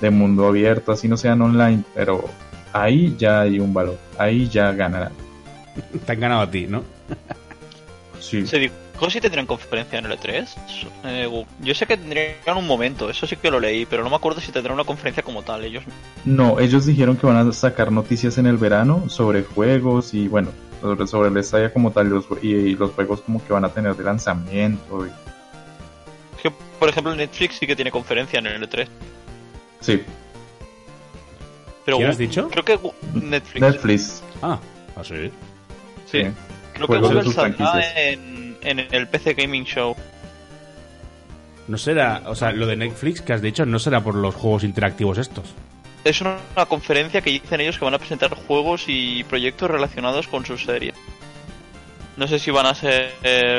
[0.00, 2.22] de mundo abierto, así no sean online, pero
[2.74, 5.10] ahí ya hay un valor, ahí ya ganará.
[6.06, 6.82] Te han ganado a ti, ¿no?
[8.20, 8.46] Sí.
[8.46, 10.46] ¿Se dijo si tendrían conferencia en el E3?
[11.04, 14.16] Eh, yo sé que tendrían un momento, eso sí que lo leí, pero no me
[14.16, 15.64] acuerdo si tendrán una conferencia como tal.
[15.64, 15.84] Ellos
[16.24, 20.50] No, ellos dijeron que van a sacar noticias en el verano sobre juegos y bueno,
[20.80, 23.64] sobre, sobre el estadio como tal y los, y, y los juegos como que van
[23.64, 25.06] a tener de lanzamiento.
[25.06, 25.10] y-
[26.36, 28.86] Es que, por ejemplo, Netflix sí que tiene conferencia en el E3.
[29.80, 30.02] sí,
[31.84, 32.48] Pero ¿Quién has dicho?
[32.50, 32.78] Creo que
[33.14, 33.60] Netflix.
[33.60, 34.22] Netflix.
[34.42, 34.58] Ah,
[34.96, 35.14] así.
[35.14, 35.30] Sí.
[36.06, 36.26] sí.
[36.74, 37.96] Creo que Juegos de Google sus saldrá franquicias.
[37.96, 39.94] en, en el PC Gaming Show.
[41.66, 44.64] No será, o sea, lo de Netflix que has dicho no será por los juegos
[44.64, 45.54] interactivos estos.
[46.04, 50.28] Es una, una conferencia que dicen ellos que van a presentar juegos y proyectos relacionados
[50.28, 50.94] con su serie.
[52.16, 53.12] No sé si van a ser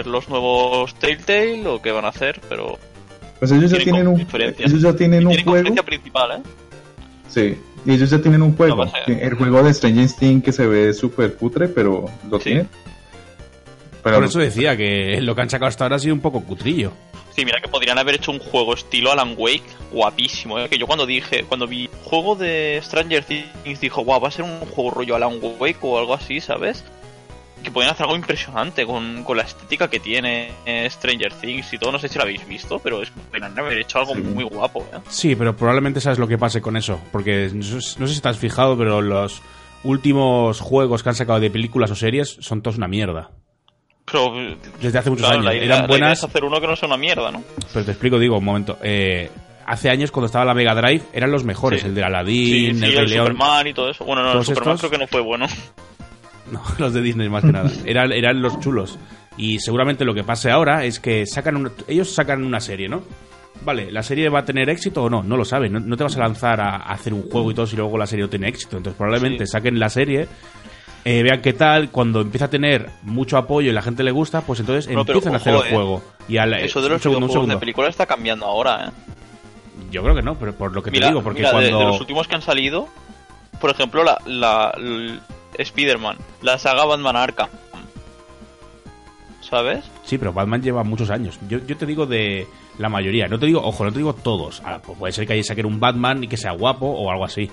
[0.08, 2.78] los nuevos Telltale o qué van a hacer, pero
[3.38, 4.20] Pues ellos ya Tienen tienen un,
[4.60, 5.76] ellos ya tienen un juego.
[5.86, 6.42] principal, ¿eh?
[7.30, 8.86] Sí, y ellos ya tienen un juego.
[8.86, 8.92] No.
[9.08, 12.44] El juego de Stranger Things que se ve súper putre, pero lo Sí.
[12.46, 12.70] tienen.
[14.04, 16.42] Pero Por eso decía que lo que han sacado hasta ahora ha sido un poco
[16.44, 16.92] cutrillo.
[17.36, 20.68] Sí, mira que podrían haber hecho un juego estilo Alan Wake guapísimo, ¿eh?
[20.70, 24.44] Que yo cuando dije, cuando vi juego de Stranger Things, dijo, guau, va a ser
[24.44, 26.84] un juego rollo Alan Wake o algo así, ¿sabes?
[27.64, 31.78] Que podrían hacer algo impresionante con, con la estética que tiene eh, Stranger Things y
[31.78, 31.92] todo.
[31.92, 34.98] No sé si lo habéis visto, pero es podrían haber hecho algo muy guapo, ¿eh?
[35.10, 37.00] Sí, pero probablemente sabes lo que pase con eso.
[37.12, 39.42] Porque no sé no sé si te has fijado, pero los
[39.84, 43.32] últimos juegos que han sacado de películas o series son todos una mierda.
[44.12, 44.34] Pero,
[44.82, 45.46] Desde hace muchos claro, años.
[45.46, 47.44] la idea, Eran la idea buenas, es hacer uno que no sea una mierda, ¿no?
[47.74, 48.78] pero te explico, digo, un momento.
[48.82, 49.30] Eh,
[49.66, 51.82] hace años, cuando estaba la Mega Drive, eran los mejores.
[51.82, 51.88] Sí.
[51.88, 53.28] El de Sí, Aladdin, sí, el el, Rey León.
[53.28, 54.06] Superman y todo eso.
[54.06, 55.46] Bueno, no, el Superman estos- creo que no fue bueno.
[56.52, 57.70] No, los de Disney más que nada.
[57.86, 58.98] Eran, eran los chulos.
[59.38, 63.04] Y seguramente lo que pase ahora es que sacan una- ellos sacan una serie, ¿no?
[63.62, 65.22] Vale, ¿la serie va a tener éxito o no?
[65.22, 65.70] No lo sabes.
[65.70, 67.98] No, no te vas a lanzar a, a hacer un juego y todo si luego
[68.00, 68.78] la serie no tiene éxito.
[68.78, 69.52] Entonces probablemente Sí.
[69.52, 70.28] saquen la serie,
[71.06, 71.90] eh, vean qué tal.
[71.90, 75.20] Cuando empieza a tener mucho apoyo y la gente le gusta, pues entonces No, pero
[75.20, 75.70] empiezan a hacer el eh.
[75.74, 76.04] juego.
[76.28, 78.92] Y al, Eso de los segundo, un videojuegos de película está cambiando ahora, ¿eh?
[79.92, 81.80] Yo creo que no, pero por lo que Mira, te digo, porque mira, cuando...
[81.80, 82.88] de, los últimos que han salido,
[83.60, 85.20] por ejemplo, la, la, l-
[85.58, 87.50] Spider-Man, la saga Batman Arkham.
[89.42, 89.84] ¿Sabes?
[90.04, 91.40] Sí, pero Batman lleva muchos años.
[91.48, 92.46] Yo, yo te digo de
[92.78, 93.28] la mayoría.
[93.28, 94.62] No te digo, ojo, no te digo todos.
[94.64, 97.26] Ahora, pues puede ser que haya saquen un Batman y que sea guapo o algo
[97.26, 97.50] así.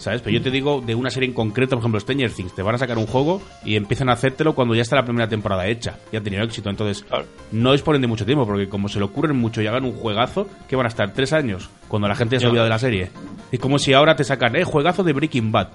[0.00, 0.22] ¿Sabes?
[0.22, 2.54] Pero yo te digo de una serie en concreto, por ejemplo, Stranger Things.
[2.54, 5.28] Te van a sacar un juego y empiezan a hacértelo cuando ya está la primera
[5.28, 5.98] temporada hecha.
[6.10, 6.70] Ya ha tenido éxito.
[6.70, 7.26] Entonces, Claro.
[7.52, 10.48] no disponen de mucho tiempo porque como se le ocurren mucho y hagan un juegazo,
[10.66, 12.78] que van a estar tres años cuando la gente ya se ha olvidado de la
[12.78, 13.10] serie.
[13.52, 15.68] Es como si ahora te sacan, eh, juegazo de Breaking Bad.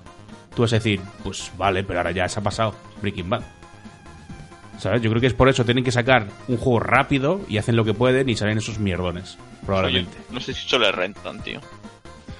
[0.55, 3.43] tú vas a decir, pues vale, pero ahora ya se ha pasado Breaking Bad.
[4.79, 5.01] ¿Sabes?
[5.01, 7.85] Yo creo que es por eso, tienen que sacar un juego rápido y hacen lo
[7.85, 10.17] que pueden y salen esos mierdones, probablemente.
[10.17, 11.61] Oye, no sé si eso le rentan, tío.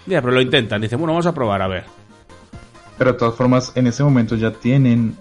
[0.06, 1.84] Ya, pero lo intentan, dicen, bueno, vamos a probar, a ver.
[2.98, 5.16] Pero de todas formas, en ese momento ya tienen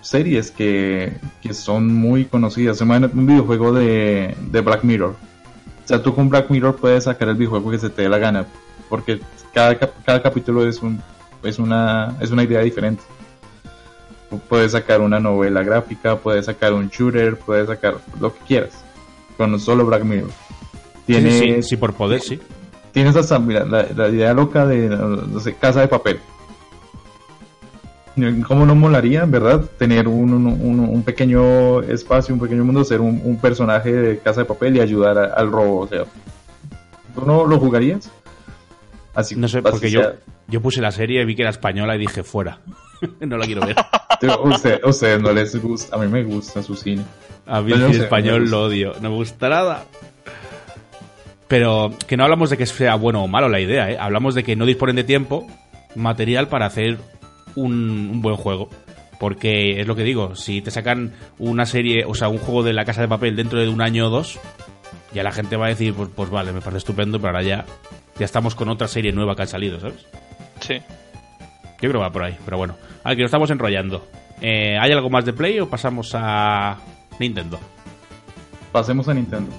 [0.00, 1.12] series que,
[1.42, 2.80] que son muy conocidas.
[2.80, 5.10] Imagínate un videojuego de, de Black Mirror.
[5.84, 8.18] O sea, tú con Black Mirror puedes sacar el videojuego que se te dé la
[8.18, 8.46] gana.
[8.88, 9.20] Porque
[9.52, 11.02] cada, cada capítulo es, un,
[11.42, 13.02] es, una, es una idea diferente.
[14.48, 18.84] Puedes sacar una novela gráfica, puedes sacar un shooter, puedes sacar lo que quieras.
[19.36, 20.30] Con solo Black Mirror.
[21.06, 22.40] Sí, sí, sí, por poder, sí.
[22.92, 26.18] Tienes hasta, mira, la, la idea loca de, no sé, Casa de Papel.
[28.46, 33.00] ¿Cómo no molaría, verdad, tener un, un- un- un pequeño espacio, un pequeño mundo, ser
[33.00, 35.80] un, un personaje de Casa de Papel y ayudar a- al robo?
[35.80, 36.04] O sea,
[37.14, 38.10] ¿tú no lo jugarías?
[39.14, 40.02] Así, No sé, porque yo,
[40.48, 42.58] yo puse la serie, vi que era española y dije, fuera.
[43.20, 43.76] no la quiero ver.
[44.44, 47.02] Usted, a ustedes no les gusta, a mí me gusta su cine.
[47.46, 49.84] A mí el no sé, español lo odio, no me gusta nada.
[51.50, 53.96] Pero que no hablamos de que sea bueno o malo la idea, ¿eh?
[53.98, 55.48] Hablamos de que no disponen de tiempo
[55.96, 56.98] material para hacer
[57.56, 57.72] un,
[58.08, 58.70] un buen juego.
[59.18, 62.72] Porque es lo que digo, si te sacan una serie, o sea, un juego de
[62.72, 64.38] la casa de papel dentro de un año o dos,
[65.12, 67.64] ya la gente va a decir, pues, pues vale, me parece estupendo, pero ahora ya,
[68.16, 70.06] ya estamos con otra serie nueva que ha salido, ¿sabes?
[70.60, 70.74] Sí.
[70.78, 72.76] Yo creo que va por ahí, pero bueno.
[73.02, 74.06] A ver, que nos estamos enrollando.
[74.40, 76.76] Eh, ¿Hay algo más de Play o pasamos a
[77.18, 77.58] Nintendo?
[78.70, 79.50] Pasemos a Nintendo.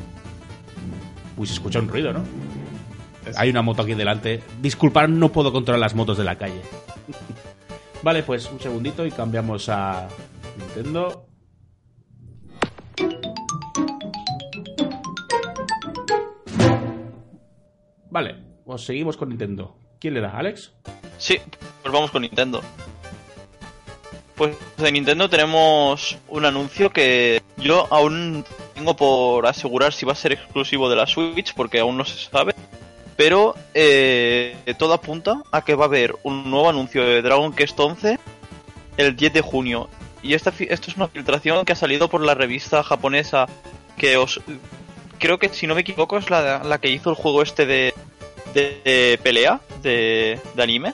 [1.37, 2.23] Uy, se escucha un ruido, ¿no?
[3.25, 4.41] Es- Hay una moto aquí delante.
[4.61, 6.61] Disculpad, no puedo controlar las motos de la calle.
[8.03, 10.07] vale, pues un segundito y cambiamos a
[10.57, 11.27] Nintendo.
[18.09, 19.75] Vale, pues seguimos con Nintendo.
[19.99, 20.31] ¿Quién le da?
[20.37, 20.73] ¿Alex?
[21.17, 21.37] Sí,
[21.81, 22.61] pues vamos con Nintendo.
[24.35, 28.43] Pues de Nintendo tenemos un anuncio que yo aún
[28.81, 32.17] tengo por asegurar si va a ser exclusivo de la Switch, porque aún no se
[32.17, 32.55] sabe.
[33.15, 37.79] Pero eh, todo apunta a que va a haber un nuevo anuncio de Dragon Quest
[37.79, 38.17] 11
[38.97, 39.87] el 10 de junio.
[40.23, 43.45] Y esta, esto es una filtración que ha salido por la revista japonesa
[43.97, 44.41] que os...
[45.19, 47.93] Creo que si no me equivoco es la, la que hizo el juego este de,
[48.55, 50.93] de, de pelea, de, de anime.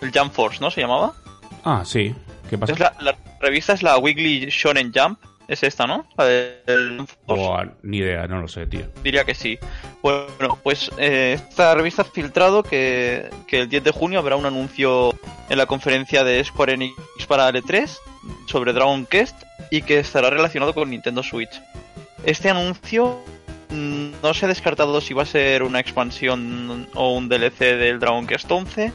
[0.00, 0.70] El Jump Force, ¿no?
[0.70, 1.12] Se llamaba.
[1.64, 2.14] Ah, sí.
[2.48, 2.74] ¿Qué pasa?
[2.78, 5.18] La, la revista es la Weekly Shonen Jump.
[5.50, 6.06] Es esta, ¿no?
[6.16, 7.04] La del.
[7.26, 8.86] Buah, ni idea, no lo sé, tío.
[9.02, 9.58] Diría que sí.
[10.00, 14.46] Bueno, pues eh, esta revista ha filtrado que, que el 10 de junio habrá un
[14.46, 15.12] anuncio
[15.48, 16.94] en la conferencia de Square Enix
[17.26, 17.90] para L3
[18.46, 21.60] sobre Dragon Quest y que estará relacionado con Nintendo Switch.
[22.22, 23.20] Este anuncio
[23.70, 27.98] mm, no se ha descartado si va a ser una expansión o un DLC del
[27.98, 28.92] Dragon Quest 11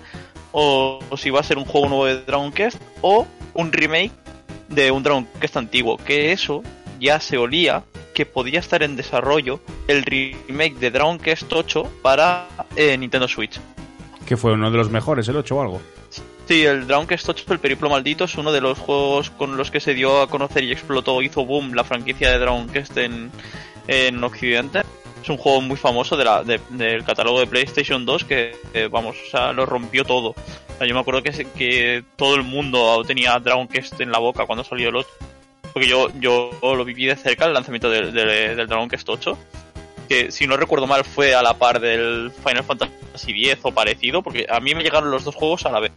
[0.54, 4.25] o, o si va a ser un juego nuevo de Dragon Quest o un remake
[4.70, 6.64] de un Dragon Quest antiguo, que eso
[7.00, 12.48] ya se olía que podía estar en desarrollo el remake de Dragon Quest 8 para
[12.76, 13.60] eh, Nintendo Switch.
[14.26, 14.54] ¿Qué fue?
[14.54, 15.82] ¿Uno de los mejores, el 8 o algo?
[16.48, 19.70] Sí, el Dragon Quest 8, el periplo maldito, es uno de los juegos con los
[19.72, 23.32] que se dio a conocer y explotó, hizo boom la franquicia de Dragon Quest en,
[23.88, 24.82] en Occidente.
[25.22, 28.88] Es un juego muy famoso de la, de- del catálogo de PlayStation 2 que, que,
[28.88, 30.36] vamos, o sea, lo rompió todo.
[30.76, 34.20] O sea, yo me acuerdo que, que todo el mundo tenía Dragon Quest en la
[34.20, 35.10] boca cuando salió el 8.
[35.74, 39.38] Porque yo, yo lo viví de cerca, el lanzamiento del- del- del Dragon Quest 8
[40.08, 44.22] que si no recuerdo mal fue a la par del Final Fantasy X o parecido,
[44.22, 45.92] porque a mí me llegaron los dos juegos a la vez.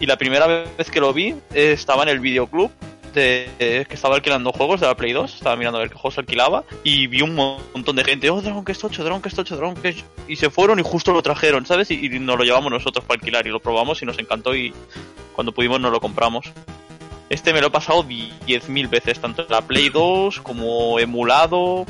[0.00, 2.70] Y la primera vez que lo vi eh, estaba en el videoclub
[3.20, 6.64] que estaba alquilando juegos de la Play 2, estaba mirando a ver qué juegos alquilaba
[6.84, 10.04] y vi un montón de gente, oh Dragon Quest 8, Dragon Quest 8, Dragon Quest
[10.28, 11.90] y se fueron y justo lo trajeron, ¿sabes?
[11.90, 14.72] Y, nos lo llevamos nosotros para alquilar y lo probamos y nos encantó y
[15.32, 16.52] cuando pudimos nos lo compramos.
[17.28, 21.86] Este me lo he pasado 10.000 veces, tanto en la Play 2 como emulado.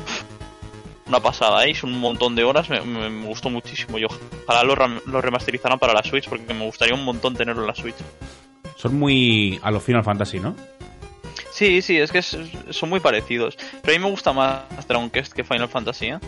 [1.05, 1.73] Una pasada, ¿eh?
[1.83, 2.79] Un montón de horas, me,
[3.25, 3.97] gustó muchísimo.
[3.97, 4.07] Yo
[4.45, 7.75] ojalá lo, lo remasterizaran para la Switch porque me gustaría un montón tenerlo en la
[7.75, 7.95] Switch.
[8.75, 10.55] Son muy a lo Final Fantasy, ¿no?
[11.57, 12.37] Sí, sí, es que es-
[12.69, 13.57] son muy parecidos.
[13.81, 16.19] Pero a mí me gusta más Dragon Quest que Final Fantasy, ¿eh?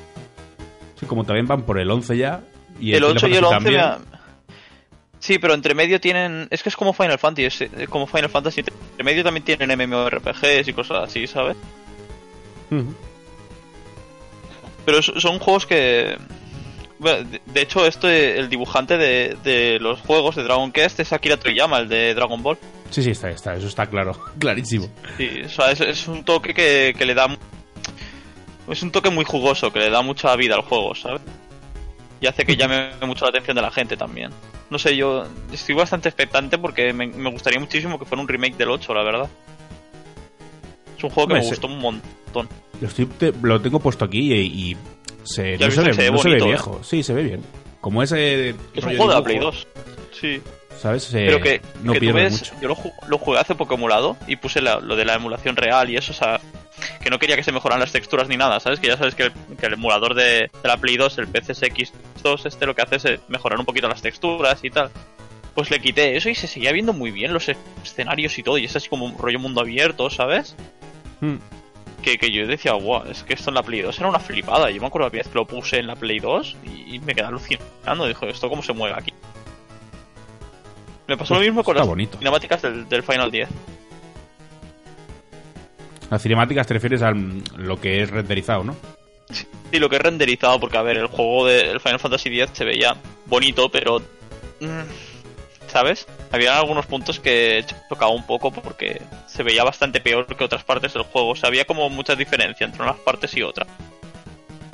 [1.00, 2.42] Sí, como también van por el 11 ya.
[2.80, 4.06] Y el 8 y el 11 Fantasy me también.
[4.16, 4.20] ha-
[5.20, 6.48] Sí, pero entre medio tienen...
[6.50, 8.62] Es que es como Final Fantasy, es eh, como Final Fantasy.
[8.62, 11.58] Entre medio también tienen MMORPGs y cosas así, ¿sabes?
[14.86, 16.18] Pero so- son juegos que...
[17.00, 21.00] bueno, de- de hecho, esto, eh, el dibujante de, de los juegos de Dragon Quest
[21.00, 22.58] es Akira Toriyama, el de Dragon Ball.
[22.92, 24.88] Sí, sí, está, está, eso está claro, clarísimo.
[25.18, 27.28] Sí, o sea, es, es un toque que, que le da...
[28.70, 31.22] Es un toque muy jugoso, que le da mucha vida al juego, ¿sabes?
[32.22, 34.30] Y hace que llame mucho la atención de la gente también.
[34.70, 38.58] No sé, yo estoy bastante expectante porque me, me gustaría muchísimo que fuera un remake
[38.58, 39.30] del 8, la verdad.
[40.98, 42.50] Es un juego que me gustó un montón.
[42.82, 44.78] Lo, estoy- te- lo tengo puesto aquí y, y
[45.34, 46.48] se, no, se ve, se ve no se ve bonito, ¿eh?
[46.50, 46.80] viejo.
[46.84, 47.42] Sí, se ve bien.
[47.82, 48.50] Como ese.
[48.50, 49.68] Es un juego de Play 2.
[50.20, 50.42] Sí.
[50.80, 51.04] ¿Sabes?
[51.04, 52.54] Se- Pero que, no que tú ves, mucho.
[52.62, 55.90] yo lo, lo jugué hace poco emulado y puse la- lo de la emulación real
[55.90, 56.40] y eso, o sea,
[57.02, 58.80] que no quería que se mejoraran las texturas ni nada, ¿sabes?
[58.80, 62.46] Que ya sabes que el, que el emulador de, de la Play 2, el PCSX2,
[62.46, 64.90] este lo que hace es eh, mejorar un poquito las texturas y tal.
[65.54, 67.48] Pues le quité eso y se seguía viendo muy bien los
[67.84, 70.56] escenarios y todo, y es así como un rollo mundo abierto, ¿sabes?
[71.20, 71.36] Hmm.
[72.02, 74.70] Que, que yo decía, wow, es que esto en la Play 2 era una flipada.
[74.72, 77.00] Yo me acuerdo la primera vez que lo puse en la Play 2 y, y
[77.00, 78.08] me quedé alucinando.
[78.08, 79.14] Dijo, ¿esto cómo se mueve aquí?
[81.08, 82.18] Me pasó lo mismo con las bonito.
[82.18, 83.50] cinemáticas del, del Final 10.
[86.10, 88.76] Las cinemáticas te refieres a lo que es renderizado, ¿no?
[89.30, 89.46] Sí,
[89.80, 92.96] lo que he renderizado, porque a ver, el juego del Final Fantasy X se veía
[93.28, 94.00] bonito, pero.
[94.60, 96.08] mm, ¿Sabes?
[96.32, 100.94] Había algunos puntos que chocaba un poco porque se veía bastante peor que otras partes
[100.94, 101.30] del juego.
[101.30, 103.68] O sea, había como mucha diferencia entre unas partes y otras.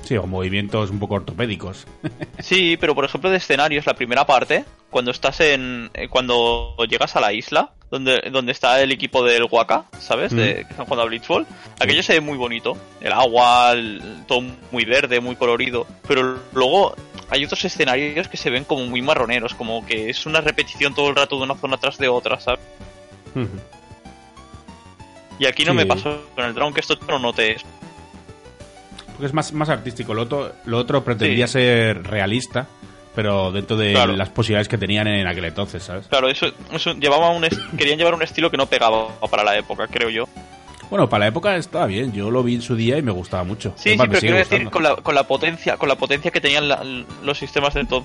[0.04, 1.88] Sí, o movimientos un poco ortopédicos.
[2.40, 5.90] Sí, pero por ejemplo de escenarios, la primera parte, cuando estás en.
[5.94, 10.32] eh, cuando llegas a la isla, donde, donde está el equipo del Waka, ¿sabes?
[10.36, 11.46] De, que están jugando a Blitzball,
[11.80, 12.76] aquello se ve muy bonito.
[13.02, 15.86] El agua, el- todo muy verde, muy colorido.
[16.08, 16.96] Pero luego
[17.30, 21.10] hay otros escenarios que se ven como muy marroneros, como que es una repetición todo
[21.10, 22.60] el rato de una zona tras de otra, ¿sabes?
[25.40, 25.78] Y aquí no Sí.
[25.78, 27.66] me pasó con el drone, que esto no noté eso.
[29.08, 30.14] Porque es más, más artístico.
[30.14, 31.54] Lo otro, lo otro pretendía Sí.
[31.54, 32.68] ser realista,
[33.16, 34.14] pero dentro de Claro.
[34.16, 36.08] las posibilidades que tenían en aquel entonces, ¿sabes?
[36.08, 37.48] Claro, eso, eso llevaba un
[37.78, 40.26] querían llevar un estilo que no pegaba para la época, creo yo.
[40.90, 42.12] Bueno, para la época estaba bien.
[42.14, 43.74] Yo lo vi en su día y me gustaba mucho.
[43.76, 46.40] Sí, sí, Además, pero quiero decir con la, con la potencia, con la potencia que
[46.42, 46.84] tenían la-
[47.24, 48.04] los sistemas de todo.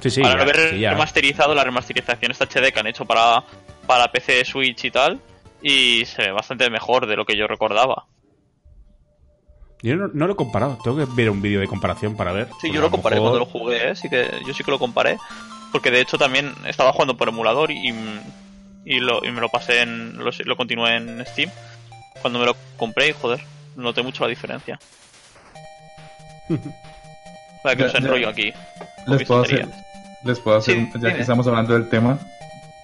[0.00, 3.42] Sí, sí, no haber sí, remasterizado la remasterización esta HD que han hecho para,
[3.86, 5.20] para PC, Switch y tal.
[5.60, 8.04] Y se ve bastante mejor de lo que yo recordaba.
[9.82, 10.78] Yo no, no lo he comparado.
[10.82, 12.48] Tengo que ver un vídeo de comparación para ver.
[12.60, 13.96] Sí, yo lo comparé mejor- cuando lo jugué, ¿eh?
[13.96, 15.18] sí que yo sí que lo comparé.
[15.72, 17.94] Porque de hecho también estaba jugando por emulador y,
[18.84, 20.16] y, lo, y me lo pasé en.
[20.18, 21.50] Lo, lo continué en Steam.
[22.22, 23.40] Cuando me lo compré y joder,
[23.76, 24.78] noté mucho la diferencia.
[27.62, 28.52] Para que os enrollo aquí.
[29.06, 29.68] Les puedo hacer,
[30.24, 31.14] les puedo hacer, Sí, un- ya dime.
[31.14, 32.18] que estamos hablando del tema,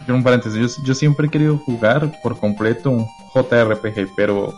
[0.07, 4.54] yo un paréntesis, yo, yo siempre he querido jugar por completo un JRPG, pero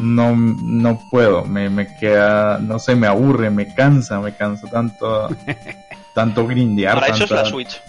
[0.00, 5.28] no, no puedo, me, me queda, no sé, me aburre, me cansa, me cansa tanto,
[6.14, 7.80] tanto grindear, Para eso es la Switch.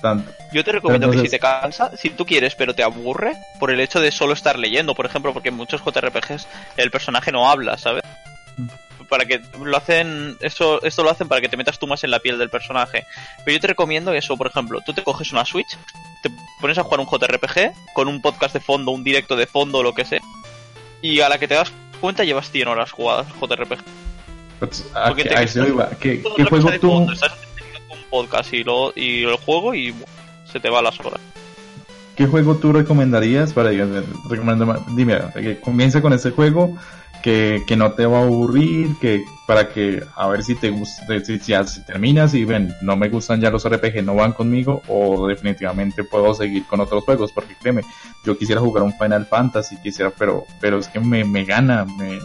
[0.00, 3.70] tanto- Yo te recomiendo que si te cansa, si tú quieres, pero te aburre, por
[3.70, 6.46] el hecho de solo estar leyendo, por ejemplo, porque en muchos JRPGs
[6.76, 8.02] el personaje no habla, ¿sabes?
[9.08, 12.10] Para que lo hacen, eso, esto lo hacen para que te metas tú más en
[12.10, 13.04] la piel del personaje.
[13.44, 15.76] Pero yo te recomiendo eso, por ejemplo, tú te coges una Switch,
[16.22, 19.82] te pones a jugar un JRPG con un podcast de fondo, un directo de fondo,
[19.82, 20.20] lo que sea,
[21.04, 23.78] y a la que te das cuenta llevas 100 horas jugadas JRPG.
[24.58, 25.90] pues, a, Porque te- a eso iba.
[26.00, 27.32] ¿Qué, lo que juego tú, fondo, estás
[27.90, 29.94] un podcast y, lo, y el juego y
[30.50, 31.20] se te va las horas.
[32.16, 33.70] ¿Qué juego tú recomendarías para
[34.30, 36.74] recomendar, dime, que comienza con ese juego
[37.24, 41.06] que, que no te va a aburrir, que para que a ver si te gusta,
[41.24, 44.82] si ya si terminas y ven, no me gustan ya los RPG, no van conmigo
[44.88, 47.80] o definitivamente puedo seguir con otros juegos, porque créeme,
[48.26, 52.18] yo quisiera jugar un Final Fantasy, quisiera, pero pero es que me, me gana, me,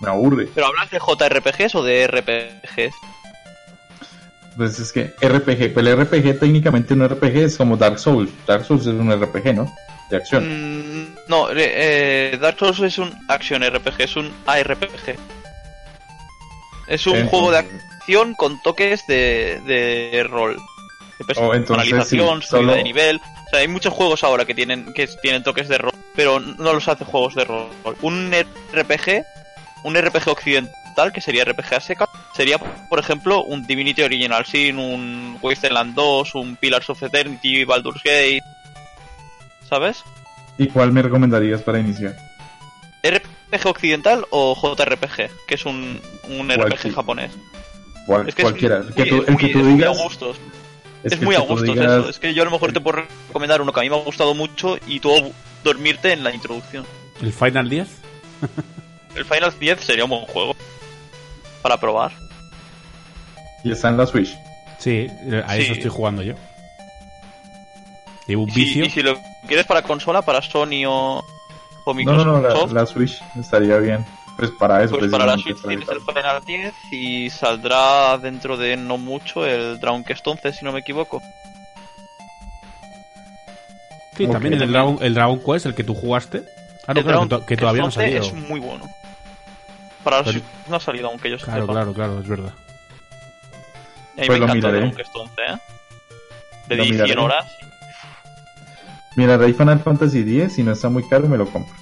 [0.00, 0.48] me aburre.
[0.54, 2.94] ¿Pero hablas de JRPGs o de RPGs?
[4.56, 8.64] Pues es que RPG, pues el RPG técnicamente un RPG es como Dark Souls, Dark
[8.64, 9.74] Souls es un RPG, ¿no?
[10.10, 10.44] De acción.
[11.04, 11.54] Mm, no, eh,
[12.34, 15.16] eh, Dark Souls es un Action RPG, es un ARPG.
[16.88, 20.56] Es un Entonces- juego de acción con toques de, de rol.
[20.56, 23.16] De Oh, entonces personalización, sí, subida solo- de nivel.
[23.46, 26.72] O sea, hay muchos juegos ahora que tienen, que tienen toques de rol, pero no
[26.72, 27.68] los hace juegos de rol.
[28.02, 28.32] Un
[28.72, 29.24] RPG,
[29.84, 34.78] un RPG occidental, que sería RPG a seca, sería, por ejemplo, un Divinity Original Sin,
[34.78, 38.42] un Wasteland 2, un Pillars of Eternity, Baldur's Gate.
[39.68, 40.02] ¿Sabes?
[40.58, 42.14] ¿Y cuál me recomendarías para iniciar?
[43.04, 45.30] ¿RPG occidental o JRPG?
[45.46, 47.32] Que es un, un RPG japonés.
[48.06, 49.64] Cual- Es que cualquiera, es el muy, que tú, es el que muy- tú es
[49.64, 49.98] muy digas.
[49.98, 50.36] a gustos.
[51.04, 52.08] Es, que muy a gustos digas- eso.
[52.10, 54.00] Es que yo a lo mejor te puedo recomendar uno que a mí me ha
[54.00, 55.32] gustado mucho y tú
[55.64, 56.84] dormirte en la introducción.
[57.20, 57.88] ¿El Final 10?
[59.14, 60.54] El Final 10 sería un buen juego
[61.62, 62.12] para probar.
[63.64, 64.36] Y está en la Switch.
[64.78, 65.08] Sí,
[65.46, 65.72] a eso Sí.
[65.78, 66.34] estoy jugando yo.
[68.26, 68.84] Llevo un Y si, vicio.
[68.84, 71.22] y si lo quieres para consola, para Sony o,
[71.84, 74.04] o No, no, no, la, Microsoft, la Switch estaría bien.
[74.36, 76.00] Pues para eso, Pues para la Switch tienes el.
[76.00, 80.80] Final 10 y saldrá dentro de no mucho el Dragon Quest 11, si no me
[80.80, 81.20] equivoco.
[84.16, 84.32] Sí, Ok.
[84.32, 86.42] también el Dragon, el Dragon Quest, el que tú jugaste.
[86.86, 88.22] Ah, no, el claro, Dragon que, que todavía no ha 11 salido.
[88.24, 88.88] Es muy bueno.
[90.04, 91.72] Para la Switch no ha salido, aunque yo Claro, sepa.
[91.72, 92.52] claro, claro, es verdad.
[94.16, 95.04] A mí Pues me lo encanta el miraré.
[95.14, 95.58] 11, ¿eh?
[96.68, 97.08] Le Lo di miraré.
[97.12, 97.46] 100 horas.
[99.16, 101.74] Mira, Rey Final Fantasy X, si no está muy caro, me lo compro.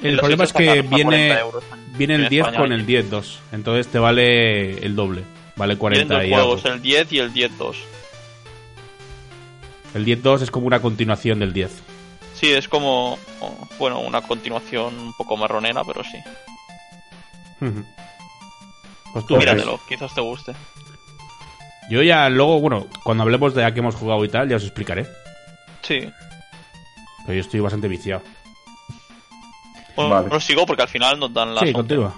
[0.00, 1.38] El La problema es que a 40 viene,
[1.96, 3.38] viene el en 10 España con el 10-2.
[3.52, 5.22] Entonces te vale el doble.
[5.56, 6.74] Vale Vienen 40 dos y juegos, algo.
[6.76, 7.76] el 10 y el 10-2.
[9.94, 11.82] El 10-2 es como una continuación del 10.
[12.34, 13.18] Sí, es como,
[13.78, 16.18] bueno, una continuación un poco marronera, pero sí.
[19.14, 19.38] Pues tú.
[19.38, 20.52] Míratelo, quizás te guste.
[21.90, 24.62] Yo ya luego, bueno, cuando hablemos de a qué hemos jugado y tal, ya os
[24.64, 25.06] explicaré.
[25.82, 26.00] Sí.
[27.24, 28.22] Pero yo estoy bastante viciado.
[29.94, 30.28] Bueno, Vale.
[30.28, 31.72] no sigo porque al final nos dan las Sí, 11.
[31.74, 32.14] continúa.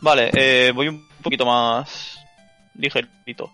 [0.00, 2.18] Vale, eh, voy un poquito más
[2.74, 3.50] ligerito.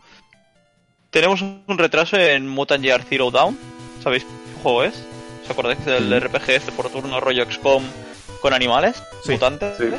[1.11, 3.59] Tenemos un retraso en Mutant Year Zero Down.
[4.03, 5.05] ¿Sabéis qué juego es?
[5.45, 6.21] ¿Os acordáis del.
[6.21, 7.83] RPG este por turno rollo XCOM
[8.41, 9.03] con animales?
[9.25, 9.33] Sí.
[9.33, 9.77] ¿Mutantes?
[9.77, 9.91] Sí.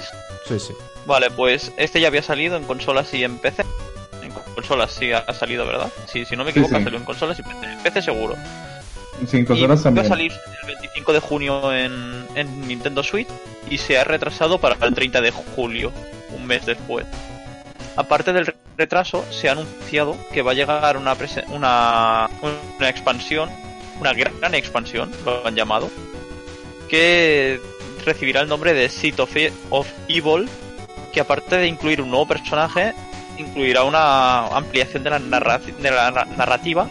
[0.47, 0.73] Sí, sí.
[1.05, 3.63] Vale, pues este ya había salido en consolas y en PC.
[4.59, 5.89] En consolas sí ha salido, ¿verdad?
[6.07, 6.83] Sí, si no me Sí, equivoco, sí.
[6.83, 7.65] salió en consolas y PC.
[7.65, 8.35] En PC seguro.
[9.27, 10.07] Sin Y consolas va a también.
[10.07, 10.31] salir
[10.61, 13.27] el 25 de junio en, en Nintendo Switch
[13.69, 15.91] y se ha retrasado para el 30 de julio,
[16.35, 17.05] un mes después.
[17.95, 21.15] Aparte del retraso, se ha anunciado que va a llegar una,
[21.49, 23.49] una, una expansión,
[23.99, 25.89] una gran expansión, lo han llamado,
[26.89, 27.59] que
[28.05, 30.47] recibirá el nombre de Seat of, E- of Evil,
[31.13, 32.93] que aparte de incluir un nuevo personaje,
[33.39, 36.87] incluirá una ampliación de la, narra- de la na- narrativa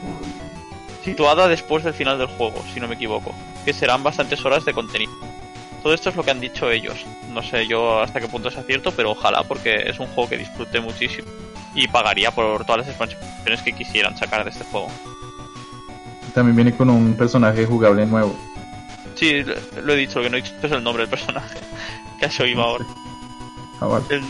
[1.05, 3.35] situada después del final del juego, si no me equivoco,
[3.65, 5.13] que serán bastantes horas de contenido.
[5.83, 6.97] Todo esto es lo que han dicho ellos.
[7.33, 10.37] No sé yo hasta qué punto es acierto, pero ojalá porque es un juego que
[10.39, 11.29] disfruté muchísimo
[11.75, 14.89] y pagaría por todas las expansiones que quisieran sacar de este juego.
[16.35, 18.37] También viene con un personaje jugable nuevo.
[19.15, 19.45] Sí,
[19.83, 21.59] lo he dicho, lo que no he dicho es el nombre del personaje,
[22.19, 22.85] que a eso iba ahora.
[23.81, 24.05] Ah, vale.
[24.11, 24.23] El,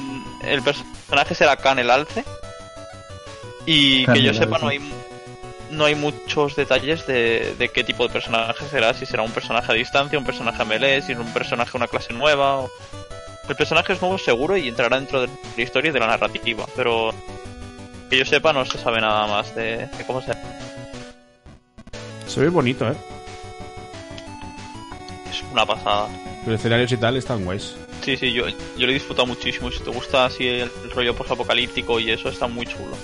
[0.48, 2.24] el personaje será Khan el Alce.
[3.66, 4.80] Y Khan que yo sepa, no hay,
[5.70, 8.94] no hay muchos detalles de, de qué tipo de personaje será.
[8.94, 11.86] Si será un personaje a distancia, un personaje a melee, si es un personaje una
[11.88, 12.58] clase nueva.
[12.60, 12.70] o-
[13.48, 16.64] El personaje es nuevo seguro y entrará dentro de la historia y de la narrativa.
[16.76, 17.12] Pero
[18.10, 20.40] que yo sepa, no se sabe nada más de, de cómo será.
[22.26, 22.94] Se ve bonito, ¿eh?
[25.30, 26.08] Es una pasada.
[26.46, 27.74] Los escenarios y tal están guays.
[28.04, 29.70] Sí, sí, yo, yo lo he disfrutado muchísimo.
[29.70, 32.96] Si te gusta así el, el rollo post-apocalíptico y eso, está muy chulo.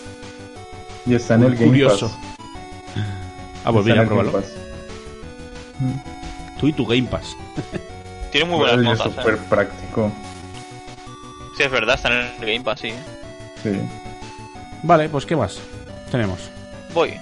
[1.07, 2.09] Y está en el Game Curioso.
[2.09, 3.05] Pass.
[3.65, 4.43] Ah, pues mira, pruébalo.
[6.59, 7.37] Tú y tu Game Pass.
[8.33, 9.15] Tiene muy buenas Es notas.
[9.15, 9.39] súper ¿eh?
[9.49, 10.13] práctico.
[11.57, 12.93] Sí, es verdad, está en el Game Pass, sí.
[13.63, 13.71] Sí.
[14.83, 15.59] Vale, pues ¿qué más?
[16.11, 16.39] Tenemos.
[16.93, 17.15] Voy.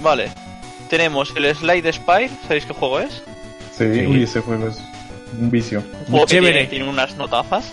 [0.00, 0.30] Vale.
[0.90, 3.22] Tenemos el Slide Spire, ¿sabéis qué juego es?
[3.76, 4.06] Sí, Sí.
[4.06, 4.78] uy, ese juego es
[5.38, 5.80] un vicio.
[5.80, 6.52] Un juego que chévere.
[6.52, 7.72] tiene, tiene unas notazas.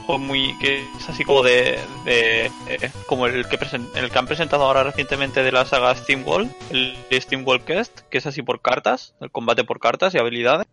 [0.00, 4.10] Un juego muy que es así como de, de eh, como el que presen- el
[4.10, 8.42] que han presentado ahora recientemente de la saga Steamwall, el Steamwall Quest, que es así
[8.42, 10.66] por cartas, el combate por cartas y habilidades.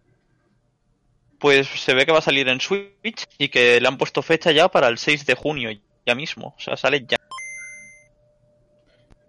[1.39, 4.51] Pues se ve que va a salir en Switch y que le han puesto fecha
[4.51, 5.69] ya para el 6 de junio,
[6.05, 7.17] ya mismo, o sea, sale ya.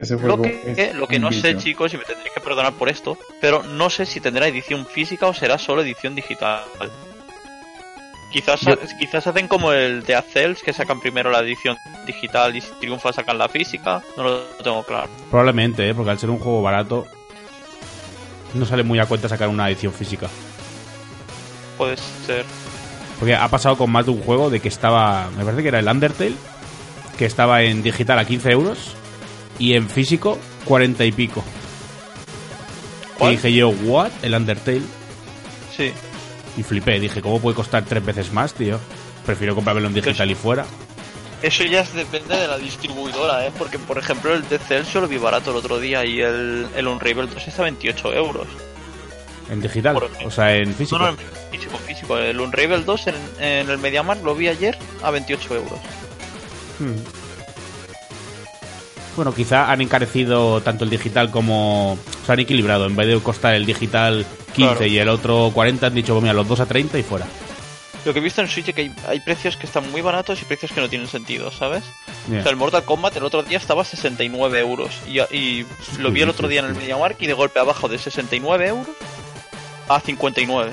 [0.01, 2.72] Ese Lo que, es lo que un no sé, chicos, y me tendréis que perdonar
[2.72, 6.62] por esto, pero no sé si tendrá edición física o será solo edición digital.
[8.32, 11.76] Quizás, Yo- quizás hacen como el de Acels, que sacan primero la edición
[12.07, 14.03] digital y si triunfa sacan la física.
[14.16, 15.09] No lo tengo claro.
[15.28, 15.94] Probablemente, ¿eh?
[15.94, 17.07] Porque al ser un juego barato,
[18.55, 20.28] no sale muy a cuenta sacar una edición física.
[21.76, 21.96] Puede
[22.26, 22.44] ser.
[23.18, 25.80] Porque ha pasado con más de un juego de que estaba, me parece que era
[25.80, 26.36] el Undertale,
[27.18, 28.96] que estaba en digital a 15 euros
[29.61, 31.44] y en físico 40 y pico.
[33.16, 33.34] ¿Cuál?
[33.34, 34.11] Y dije yo, ¿what?
[34.22, 34.82] El Undertale.
[35.76, 35.92] Sí.
[36.56, 38.80] Y flipé, dije, ¿cómo puede costar tres veces más, tío?
[39.24, 40.64] Prefiero comprármelo en digital y fuera.
[41.42, 43.52] Eso ya depende de la distribuidora, ¿eh?
[43.56, 46.86] Porque, por ejemplo, el de Celso lo vi barato el otro día y el, el
[46.86, 48.46] Unravel 2 está a 28 euros.
[49.48, 50.98] En digital, o sea, en físico.
[50.98, 52.18] No, no, en físico, físico.
[52.18, 55.80] El Unravel 2 en, en el MediaMarkt lo vi ayer a 28 euros.
[56.78, 57.19] Hmm.
[59.20, 61.92] Bueno, quizá han encarecido tanto el digital como.
[61.92, 62.86] O sea, han equilibrado.
[62.86, 64.86] En vez de costar el digital 15 Claro.
[64.86, 67.26] y el otro 40, han dicho, pues mira, los dos a 30 y fuera.
[68.06, 70.40] Lo que he visto en Switch es que hay, hay precios que están muy baratos
[70.40, 71.84] y precios que no tienen sentido, ¿sabes?
[72.30, 72.38] Yeah.
[72.38, 75.66] O sea, el Mortal Kombat el otro día estaba a 69 euros y, y
[75.98, 78.88] lo vi el otro día en el MediaMarkt y de golpe abajo de 69 euros
[79.86, 80.72] a 59.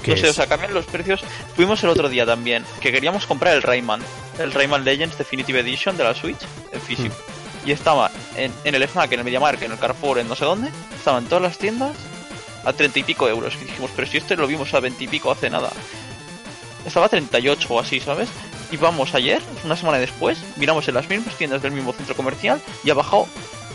[0.00, 1.20] Que no sé, es- o sea, cambian los precios.
[1.56, 4.00] Fuimos el otro día también, que queríamos comprar el Rayman,
[4.38, 6.40] el Rayman Legends Definitive Edition de la Switch,
[6.72, 7.14] en físico.
[7.14, 7.68] Hmm.
[7.68, 10.44] Y estaba en, en el FNAC, en el MediaMarkt, en el Carrefour, en no sé
[10.44, 10.70] dónde.
[10.96, 11.96] Estaban todas las tiendas
[12.64, 13.54] a treinta y pico euros.
[13.60, 15.70] Y dijimos, pero si este lo vimos a veinte y pico hace nada.
[16.86, 18.28] Estaba a 38 o así, ¿sabes?
[18.70, 22.60] Y vamos ayer, una semana después, miramos en las mismas tiendas del mismo centro comercial
[22.84, 23.26] y ha bajado,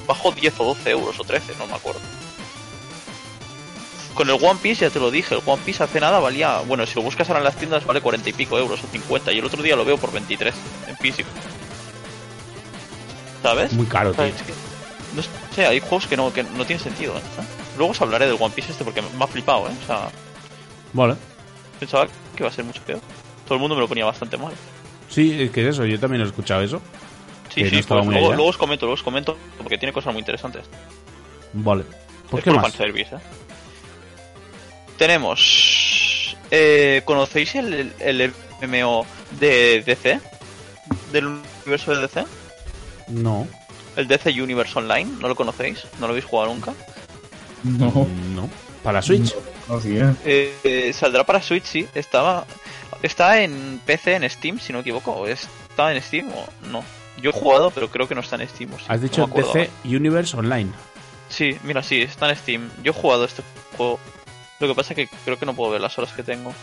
[0.07, 1.99] bajó 10 o 12 euros o 13, no me acuerdo.
[4.13, 6.85] Con el One Piece, ya te lo dije, el One Piece hace nada valía, bueno,
[6.85, 9.39] si lo buscas ahora en las tiendas vale 40 y pico euros o 50 y
[9.39, 10.53] el otro día lo veo por 23
[10.87, 11.29] en físico.
[13.41, 13.73] ¿Sabes?
[13.73, 14.23] muy caro, tío.
[14.25, 14.53] es que,
[15.15, 15.21] no
[15.53, 17.21] sé, hay juegos que no, que no tienen sentido, ¿eh?
[17.77, 19.73] Luego os hablaré del One Piece este porque me ha flipado, ¿eh?
[19.83, 20.09] O sea,
[20.93, 21.15] Vale.
[21.79, 22.11] pensaba que
[22.43, 23.01] iba a ser mucho peor.
[23.45, 24.53] Todo el mundo me lo ponía bastante mal.
[25.09, 26.81] Sí, es que es eso, yo también he escuchado eso.
[27.53, 30.13] Sí, no sí, estaba pues luego, luego os comento, luego os comento porque tiene cosas
[30.13, 30.63] muy interesantes.
[31.53, 31.83] Vale.
[32.29, 32.71] Pues es qué por más.
[32.71, 33.19] fanservice, ¿eh?
[35.03, 36.37] Tenemos...
[36.49, 39.05] Eh, ¿Conocéis el, el MMO
[39.37, 40.21] de DC?
[41.11, 42.23] ¿Del universo de DC?
[43.09, 43.45] No.
[43.97, 45.83] El DC Universe Online, ¿no lo conocéis?
[45.99, 46.73] ¿No lo habéis jugado nunca?
[47.63, 48.49] No, No.
[48.81, 49.35] ¿Para Switch?
[49.35, 50.15] no conocía.
[50.23, 51.85] Eh, eh, saldrá para Switch, sí.
[51.93, 52.45] Estaba,
[53.01, 55.11] está en PC, en Steam, si no me equivoco.
[55.11, 56.81] ¿O ¿Está en Steam o no?
[57.21, 58.71] Yo he jugado, pero creo que no está en Steam.
[58.71, 60.71] o sí, Has no dicho acuerdo DC Universe Online.
[61.27, 62.69] Sí, mira, sí, está en Steam.
[62.81, 63.43] Yo he jugado este
[63.75, 63.99] juego.
[64.63, 66.53] Lo que pasa es que creo que no puedo ver las horas que tengo.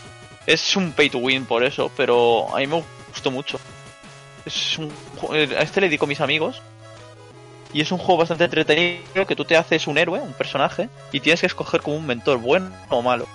[0.47, 3.59] Es un pay to win por eso, pero a mí me gustó mucho.
[4.43, 4.91] Es un
[5.35, 6.63] eh, a este le di con mis amigos.
[7.73, 11.19] Y es un juego bastante entretenido que tú te haces un héroe, un personaje, y
[11.19, 13.27] tienes que escoger como un mentor, bueno o malo.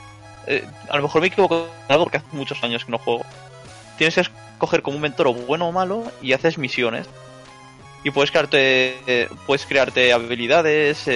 [0.48, 3.24] Eh, a lo mejor me equivoco en algo porque hace muchos años que no juego.
[3.98, 7.06] Tienes que escoger como un mentor bueno o malo y haces misiones
[8.02, 11.08] y puedes crearte eh, puedes crearte habilidades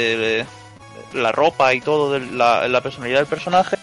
[1.13, 3.77] la ropa y todo de la, personalidad del personaje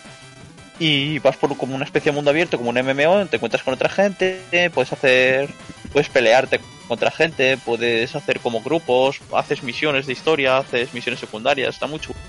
[0.80, 3.74] y vas por como una especie de mundo abierto como un MMO te encuentras con
[3.74, 5.50] otra gente puedes hacer
[5.92, 11.74] puedes pelearte contra gente puedes hacer como grupos haces misiones de historia haces misiones secundarias
[11.74, 12.20] está muy chulo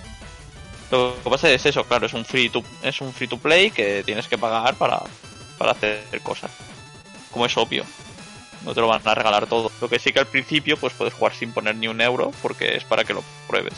[0.90, 3.70] lo que pasa es eso claro es un free to es un free to play
[3.70, 5.02] que tienes que pagar para
[5.58, 6.50] para hacer cosas
[7.30, 7.84] como es obvio
[8.64, 9.70] no te lo van a regalar todo.
[9.80, 12.76] Lo que sí que al principio pues puedes jugar sin poner ni un euro porque
[12.76, 13.74] es para que lo pruebes.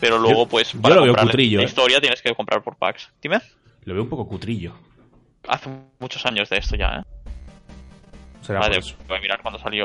[0.00, 1.66] Pero luego Yo- pues yo para lo veo comprar cutrillo, la ¿eh?
[1.66, 3.10] historia tienes que comprar por packs.
[3.20, 3.40] Dime.
[3.84, 4.72] Lo veo un poco cutrillo.
[5.48, 7.30] Hace muchos años de esto ya, ¿eh?
[8.42, 9.84] Será Vale, voy a mirar cuando salió.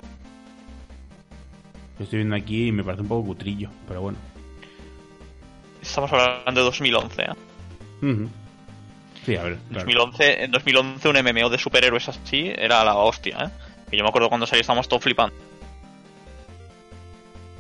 [1.98, 4.18] Lo estoy viendo aquí y me parece un poco cutrillo, pero bueno.
[5.82, 7.28] Estamos hablando de 2011, ¿eh?
[9.26, 9.58] Sí, a ver.
[9.70, 9.86] claro.
[9.86, 13.50] 2011, en 2011 un MMO de superhéroes así era la hostia, ¿eh?
[13.90, 15.36] Que yo me acuerdo cuando salió estábamos todos flipando.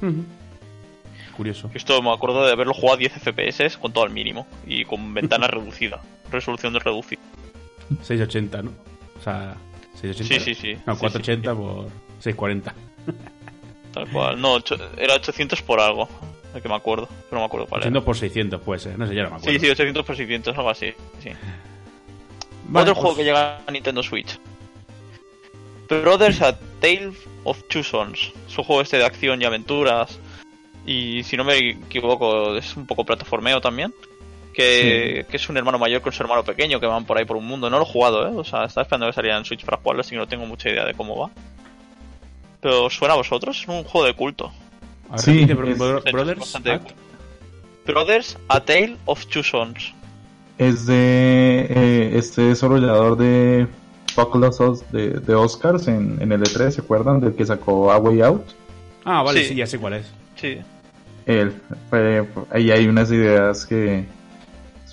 [0.01, 0.25] Ujú.
[1.35, 1.71] Curioso.
[1.73, 5.13] Esto me acuerdo de haberlo jugado a 10 FPS con todo al mínimo y con
[5.13, 7.21] ventana reducida, resolución de reducida.
[8.01, 8.71] 680, ¿no?
[9.19, 9.55] O sea,
[9.99, 10.23] 680.
[10.23, 10.73] Sí, sí, sí.
[10.85, 11.85] No, Sí, 480 por
[12.19, 12.75] 640.
[13.93, 14.41] Tal cual.
[14.41, 14.57] No,
[14.97, 16.09] era 800 por algo,
[16.53, 17.89] de que me acuerdo, pero no me acuerdo cuál era.
[17.89, 19.59] 800 por 600 puede ser, no sé, ya no me acuerdo.
[19.59, 20.93] Sí, sí, 800 por 600, algo así.
[21.21, 21.29] Sí.
[22.65, 24.39] Vale, Otro pues, juego que llega a Nintendo Switch.
[25.89, 27.11] Brothers A Tale
[27.43, 28.31] of Two Sons.
[28.47, 30.19] Es un juego este de acción y aventuras.
[30.85, 33.93] Y si no me equivoco, es un poco plataformeo también.
[34.53, 37.37] Que, que es un hermano mayor con su hermano pequeño que van por ahí por
[37.37, 37.69] un mundo.
[37.71, 38.31] No lo he jugado, ¿eh?
[38.35, 40.69] O sea, estaba esperando que saliera en Switch para jugarlo, así que no tengo mucha
[40.69, 41.31] idea de cómo va.
[42.61, 43.59] Pero ¿os suena a vosotros?
[43.61, 44.51] Es un juego de culto.
[45.09, 46.53] ver, Sí, Bro- Brothers.
[47.85, 49.93] Brothers A Tale of Two Sons.
[50.57, 53.67] Es de eh, este desarrollador de
[54.13, 57.19] Fuck Us de, de Oscars en, en el E3, ¿se acuerdan?
[57.19, 58.43] Del que sacó A Way Out.
[59.03, 59.49] Ah, vale, Sí.
[59.49, 59.55] sí.
[59.55, 60.05] ya sé cuál es.
[60.35, 60.59] Sí.
[61.25, 61.53] Él,
[62.51, 64.05] ahí hay unas ideas que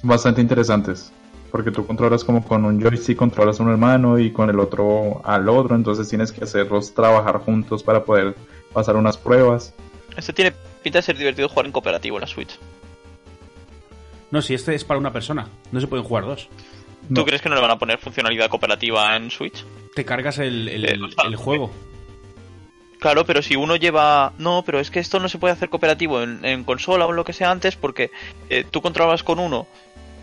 [0.00, 1.12] son bastante interesantes.
[1.50, 5.20] Porque tú controlas como con un joystick, controlas a un hermano y con el otro
[5.24, 5.74] al otro.
[5.74, 8.36] Entonces tienes que hacerlos trabajar juntos para poder
[8.72, 9.74] pasar unas pruebas.
[10.16, 10.52] Este tiene
[10.82, 12.56] pinta de ser divertido jugar en cooperativo en la Switch.
[14.30, 16.48] No, si este es para una persona, no se pueden jugar dos.
[17.08, 17.24] ¿Tú No.
[17.24, 19.64] crees que no le van a poner funcionalidad cooperativa en Switch?
[19.96, 21.72] Te cargas el, el- Eh, el- el juego.
[23.00, 24.32] Claro, pero si uno lleva...
[24.38, 27.16] No, pero es que esto no se puede hacer cooperativo en, en consola o en
[27.16, 28.10] lo que sea antes porque
[28.50, 29.66] eh, tú controlabas con uno,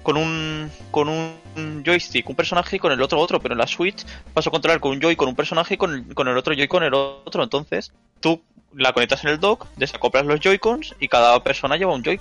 [0.04, 3.68] con un, con un joystick un personaje y con el otro otro, pero en la
[3.68, 6.38] Switch vas a controlar con un Joy con un personaje y con el, con el
[6.38, 7.44] otro Joy con el otro.
[7.44, 8.42] Entonces tú
[8.76, 12.20] la conectas en el dock, desacoplas los Joy-Cons y cada persona lleva un Joy.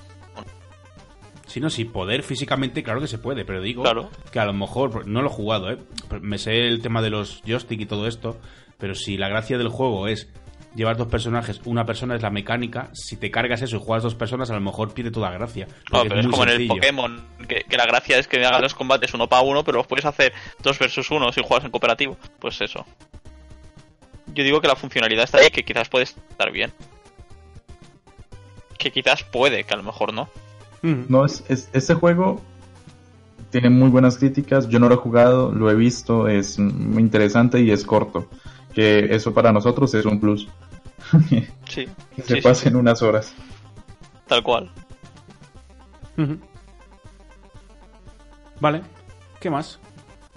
[1.45, 4.09] Si no, si poder físicamente, claro que se puede, pero digo Claro.
[4.31, 5.77] que a lo mejor, no lo he jugado, ¿eh?
[6.19, 8.37] Me sé el tema de los joystick y todo esto,
[8.77, 10.27] pero si la gracia del juego es
[10.77, 11.59] llevar dos personajes.
[11.65, 12.89] Una persona es la mecánica.
[12.93, 15.67] Si te cargas eso y juegas dos personas, a lo mejor pierde toda gracia.
[15.91, 16.67] No, pero es como en el.
[16.67, 19.87] Pokémon, que, que la gracia es que hagas los combates uno para uno, pero los
[19.87, 20.31] puedes hacer
[20.63, 22.15] dos versus uno si juegas en cooperativo.
[22.39, 22.85] Pues eso.
[24.33, 26.71] Yo digo que la funcionalidad está ahí, que quizás puede estar bien.
[28.77, 30.29] Que quizás puede, que a lo mejor no.
[30.83, 31.05] Ujú.
[31.09, 32.41] No, es, es- este juego
[33.49, 34.69] tiene muy buenas críticas.
[34.69, 38.29] Yo no lo he jugado, lo he visto, es muy interesante y es corto.
[38.73, 40.47] Que eso para nosotros es un plus.
[41.67, 41.85] Sí,
[42.15, 43.33] que sí, se sí, pasa en unas horas.
[44.27, 44.69] tal cual.
[48.59, 48.81] Vale.
[49.39, 49.79] ¿Qué más?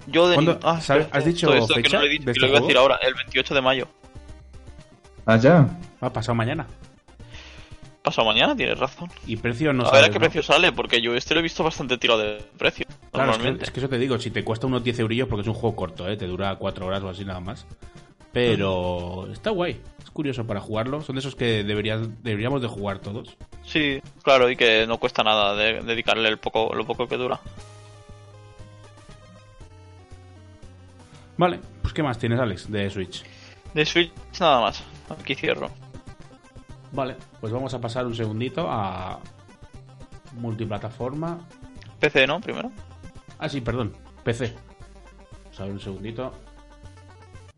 [0.07, 2.25] Yo de ¿Cuándo- ah, espera, has dicho todo esto que fecha no lo he dicho,
[2.25, 3.87] de que este lo iba a decir ahora, el 28 de mayo.
[5.25, 5.67] Ah, ya.
[6.01, 6.67] Ha pasado mañana.
[8.01, 9.09] Pasado mañana, tienes razón.
[9.27, 10.19] Y precio no a ver sabes, a qué ¿no?
[10.21, 12.85] precio sale, porque yo este lo he visto bastante tirado de precio.
[12.87, 13.63] Claro, es que, normalmente.
[13.65, 15.75] es que eso te digo, si te cuesta unos 10 eurillos porque es un juego
[15.75, 16.17] corto, ¿eh?
[16.17, 17.65] te dura 4 horas o así nada más.
[18.33, 19.79] Pero está guay,
[20.13, 21.01] curioso para jugarlo.
[21.01, 23.35] Son de esos que deberías, deberíamos de jugar todos.
[23.63, 27.39] Sí, claro, y que no cuesta nada de- dedicarle el poco, lo poco que dura.
[31.37, 33.23] Vale, pues ¿qué más tienes, Alex, de Switch?
[33.73, 34.83] De Switch nada más.
[35.09, 35.69] Aquí cierro.
[36.91, 39.19] Vale, pues vamos a pasar un segundito a
[40.33, 41.39] multiplataforma.
[41.99, 42.39] PC, ¿no?
[42.41, 42.71] Primero.
[43.39, 43.93] Ah, sí, perdón,
[44.23, 44.53] PC.
[45.45, 46.33] Vamos a ver un segundito.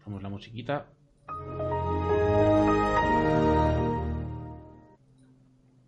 [0.06, 0.86] Vamos la musiquita.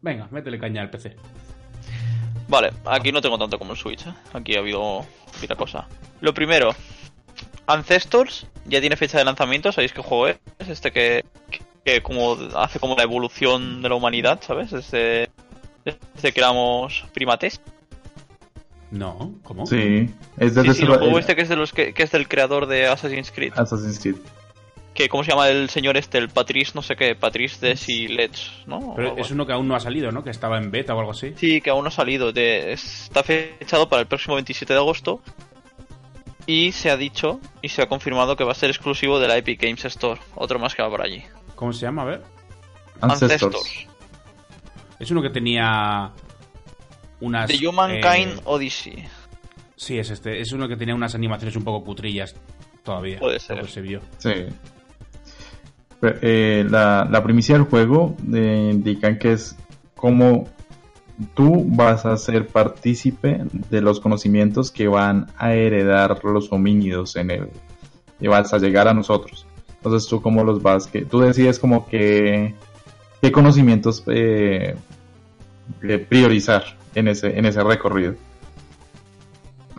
[0.06, 1.16] Venga, métele caña al PC.
[2.47, 4.14] Vale, aquí no tengo tanto como el Switch, ¿eh?
[4.34, 5.03] Aquí ha habido
[5.41, 5.88] pila cosa.
[6.22, 6.76] Lo primero,
[7.66, 10.38] Ancestors ya tiene fecha de lanzamiento, ¿sabéis qué juego es?
[10.60, 11.26] Este que,
[11.84, 14.70] que como hace como la evolución de la humanidad, ¿sabes?
[14.70, 15.32] Desde,
[15.84, 17.60] desde que éramos primates.
[18.91, 19.66] No, ¿cómo?
[19.66, 20.14] Sí.
[20.38, 22.68] Es desde sí, el juego este que es, de los que, que es del creador
[22.68, 23.53] de Assassin's Creed.
[23.56, 24.18] Assassin's Creed.
[24.96, 26.18] Que, ¿Cómo se llama el señor este?
[26.18, 28.78] El Patrice, no sé qué, Patrice Desilets, ¿no?
[28.78, 30.24] O Pero es uno que aún no ha salido, ¿no?
[30.24, 31.34] Que estaba en beta o algo así.
[31.36, 32.32] Sí, que aún no ha salido.
[32.32, 35.22] De, está fechado para el próximo 27 de agosto.
[36.48, 39.36] Y se ha dicho y se ha confirmado que va a ser exclusivo de la
[39.36, 40.22] Epic Games Store.
[40.34, 41.24] Otro más que va por allí.
[41.56, 42.04] ¿Cómo se llama?
[42.04, 42.24] A ver.
[43.02, 43.88] Ancestors.
[44.98, 46.14] Es uno que tenía
[47.20, 47.50] unas...
[47.50, 49.06] The Humankind eh, Odyssey.
[49.76, 50.39] sí, es este.
[50.39, 52.34] Es uno que tenía unas animaciones un poco cutrillas
[52.84, 53.20] todavía.
[53.20, 53.68] Puede ser.
[53.68, 54.00] Se vio.
[54.20, 54.46] Sí.
[56.02, 59.56] Eh, la, la primicia del juego eh, indican que es
[59.96, 60.48] como
[61.34, 67.32] tú vas a ser partícipe de los conocimientos que van a heredar los homínidos en
[67.32, 67.50] el
[68.20, 69.46] y vas a llegar a nosotros.
[69.78, 72.54] Entonces tú cómo los vas que tú decides como que
[73.22, 74.76] qué conocimientos eh,
[75.82, 78.16] eh, priorizar en ese en ese recorrido.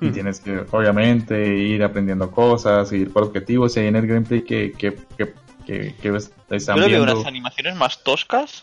[0.01, 0.13] Y Hmm.
[0.13, 3.77] tienes que, obviamente, ir aprendiendo cosas, ir por objetivos.
[3.77, 5.33] Y ahí en el gameplay que, que, que,
[5.67, 6.17] que, que
[6.51, 7.13] están Yo veo viendo.
[7.15, 8.63] unas animaciones más toscas.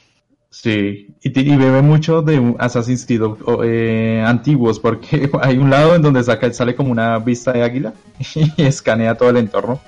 [0.49, 5.95] Sí, y, y bebe mucho de Assassin's Creed o- eh, antiguos, porque hay un lado
[5.95, 7.93] en donde saca, sale como una vista de águila
[8.35, 9.79] y escanea todo el entorno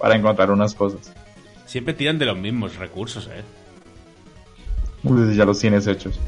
[0.00, 1.12] para encontrar unas cosas.
[1.66, 3.42] Siempre tiran de los mismos recursos, ¿eh?
[5.02, 6.18] Uy, ya los tienes hechos.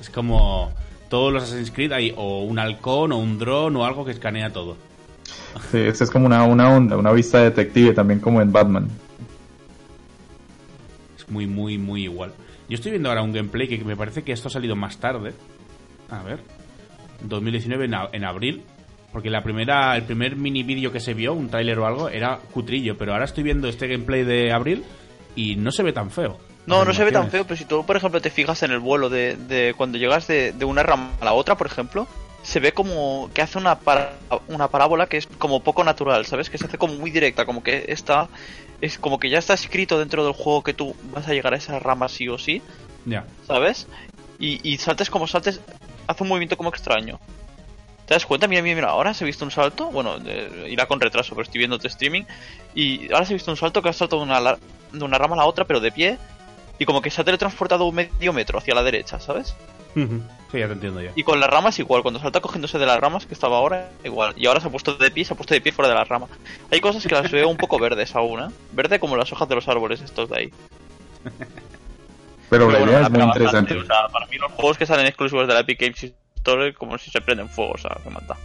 [0.00, 0.72] Es como
[1.08, 4.52] todos los Assassin's Creed hay o un halcón o un dron o algo que escanea
[4.52, 4.76] todo.
[5.70, 8.88] Sí, es como una, una onda, una vista detective también como en Batman.
[11.28, 12.32] Muy, muy, muy igual.
[12.68, 15.32] Yo estoy viendo ahora un gameplay que me parece que esto ha salido más tarde.
[16.10, 16.40] A ver.
[17.22, 18.62] 2019 en, a- en abril.
[19.12, 22.38] Porque la primera, el primer mini vídeo que se vio, un tráiler o algo, era
[22.52, 22.98] cutrillo.
[22.98, 24.84] Pero ahora estoy viendo este gameplay de abril
[25.34, 26.38] y no se ve tan feo.
[26.66, 28.80] No, no se ve tan feo, pero si tú, por ejemplo, te fijas en el
[28.80, 32.08] vuelo de, de cuando llegas de, de una rama a la otra, por ejemplo,
[32.46, 34.12] se ve como que hace una, para-
[34.46, 36.48] una parábola que es como poco natural, ¿sabes?
[36.48, 38.28] Que se hace como muy directa, como que está.
[38.80, 41.56] Es como que ya está escrito dentro del juego que tú vas a llegar a
[41.56, 42.62] esa rama sí o sí,
[43.04, 43.24] Ya.
[43.48, 43.88] ¿sabes?
[44.38, 45.60] Y, y saltes como saltes,
[46.06, 47.18] hace un movimiento como extraño.
[48.06, 48.46] ¿Te das cuenta?
[48.46, 50.18] Mira, mira, mira, ahora se ha visto un salto, bueno,
[50.68, 52.22] irá con retraso, pero estoy viendo tu streaming,
[52.76, 54.40] y ahora se ha visto un salto que ha saltado de una,
[54.92, 56.18] de una rama a la otra, pero de pie,
[56.78, 59.56] y como que se ha teletransportado un medio metro hacia la derecha, ¿sabes?
[59.96, 61.10] Sí, ya te entiendo ya.
[61.14, 64.34] Y con las ramas igual, cuando salta cogiéndose de las ramas que estaba ahora, igual.
[64.36, 66.04] Y ahora se ha puesto de pie, se ha puesto de pie fuera de la
[66.04, 66.26] rama.
[66.70, 68.48] Hay cosas que las veo un poco verdes aún, ¿eh?
[68.72, 70.52] Verde como las hojas de los árboles estos de ahí.
[72.50, 73.78] Pero, la bueno, idea es muy bastante, interesante.
[73.78, 76.96] o sea, para mí los juegos que salen exclusivos de la Epic Games Store como
[76.98, 78.36] si se prenden fuego, o sea, que mata.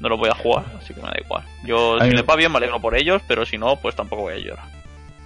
[0.00, 1.44] No lo voy a jugar, así que me da igual.
[1.64, 4.22] Yo, Ay, si le va bien, me alegro por ellos, pero si no, pues tampoco
[4.22, 4.77] voy a llorar.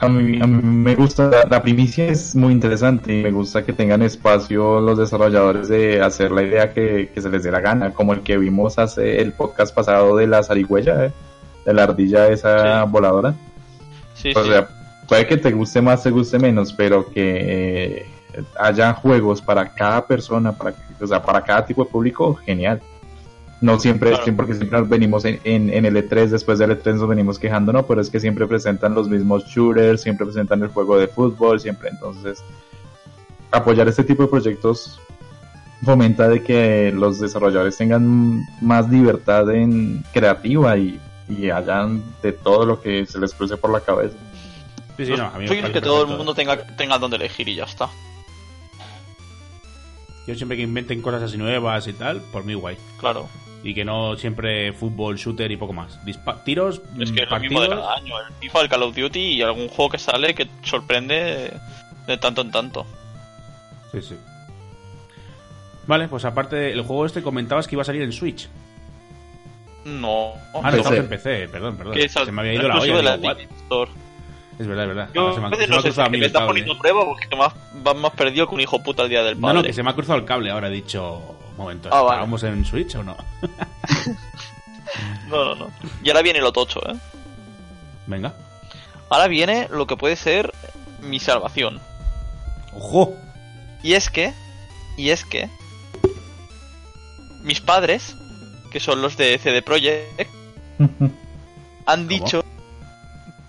[0.02, 3.64] A mí, a mí me gusta, la, la primicia es muy interesante y me gusta
[3.64, 7.60] que tengan espacio los desarrolladores de hacer la idea que, que se les dé la
[7.60, 11.12] gana, como el que vimos hace el podcast pasado de la zarigüeya, ¿eh?
[11.64, 12.90] de la ardilla esa Sí.
[12.90, 13.34] voladora.
[14.14, 14.48] Sí, O sí.
[14.50, 14.68] sea,
[15.06, 18.06] puede que te guste más, te guste menos, pero que eh,
[18.58, 22.80] haya juegos para cada persona, para, o sea, para cada tipo de público, genial.
[23.62, 24.24] No siempre es Claro.
[24.26, 27.38] que- porque siempre nos venimos en, en, en el E3, después del E3 nos venimos
[27.38, 31.06] quejando, no, pero es que siempre presentan los mismos shooters, siempre presentan el juego de
[31.08, 32.42] fútbol, siempre, entonces
[33.50, 35.00] apoyar este tipo de proyectos
[35.84, 42.64] fomenta de que los desarrolladores tengan más libertad en creativa y, y hayan de todo
[42.66, 44.16] lo que se les cruce por la cabeza.
[44.96, 47.48] Sí, sí, no, a mí es parece que todo el mundo tenga, tenga donde elegir
[47.48, 47.88] y ya está.
[50.26, 52.76] Yo siempre que inventen cosas así nuevas y tal, por mí guay.
[53.00, 53.28] Claro.
[53.64, 56.04] Y que no siempre fútbol, shooter y poco más.
[56.04, 58.14] Dispa- tiros, Es que mm, es lo mismo de cada año.
[58.18, 61.52] El FIFA, el Call of Duty y algún juego que sale que sorprende
[62.06, 62.84] de tanto en tanto.
[63.92, 64.16] Sí, sí.
[65.86, 68.48] Vale, pues aparte, el juego este comentabas que iba a salir en Switch.
[69.84, 70.32] No.
[70.54, 71.94] Ah, no, estamos en PC, perdón, perdón.
[72.08, 72.80] Se me había ido la olla.
[72.80, 73.32] de digo, la
[73.62, 73.90] Store.
[74.58, 75.08] Es verdad, es verdad.
[75.14, 76.18] Yo Ahora se me veces se me ha no sé si cruzado a mí me
[76.18, 76.60] el estás cable.
[76.60, 77.52] poniendo prueba porque más,
[77.82, 79.54] vas más perdido que un hijo puta el día del No, padre.
[79.54, 80.68] no, que se me ha cruzado el cable ahora.
[80.68, 81.20] He dicho,
[81.62, 82.14] momento, Ah, vale.
[82.16, 83.16] ¿estábamos en Switch o no?
[85.28, 85.70] No, no, no.
[86.02, 86.94] Y ahora viene lo tocho, ¿eh?
[88.06, 88.34] Venga.
[89.08, 90.52] Ahora viene lo que puede ser
[91.00, 91.80] mi salvación.
[92.74, 93.14] ¡Ojo!
[93.82, 94.32] Y es que,
[94.96, 95.48] y es que,
[97.42, 98.16] mis padres,
[98.70, 100.28] que son los de CD Projekt,
[101.86, 102.44] han dicho...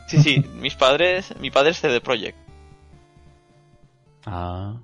[0.08, 2.38] Sí, sí, mis padres, mi padre es CD Projekt.
[4.26, 4.76] Ah.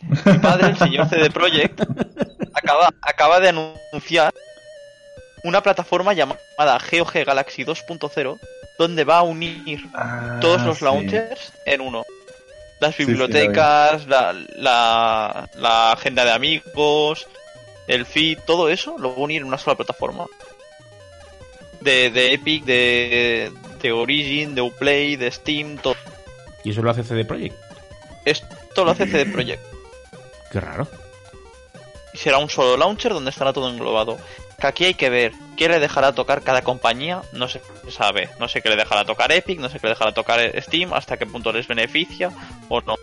[0.00, 1.80] Mi padre, el señor CD Projekt,
[2.54, 4.32] acaba, acaba de anunciar
[5.42, 6.38] una plataforma llamada
[6.90, 8.38] GOG Galaxy 2.0,
[8.78, 9.82] donde va a unir
[10.40, 10.84] todos Ah, los sí.
[10.84, 12.04] launchers en uno.
[12.80, 17.26] Las sí, bibliotecas, la, la, la agenda de amigos,
[17.86, 20.26] el feed, todo eso lo va a unir en una sola plataforma.
[21.80, 23.52] De, de Epic, de,
[23.82, 25.94] de Origin, de Uplay, de Steam, todo.
[26.62, 27.54] ¿Y eso lo hace CD Projekt?
[28.24, 29.62] Esto lo hace CD Projekt.
[30.50, 30.88] Qué raro.
[32.14, 34.16] Y será un solo launcher donde estará todo englobado.
[34.60, 37.60] Que aquí hay que ver qué le dejará tocar cada compañía, no se
[37.90, 38.30] sabe.
[38.38, 41.16] No sé qué le dejará tocar Epic, no sé qué le dejará tocar Steam, hasta
[41.16, 42.30] qué punto les beneficia
[42.68, 42.94] o no.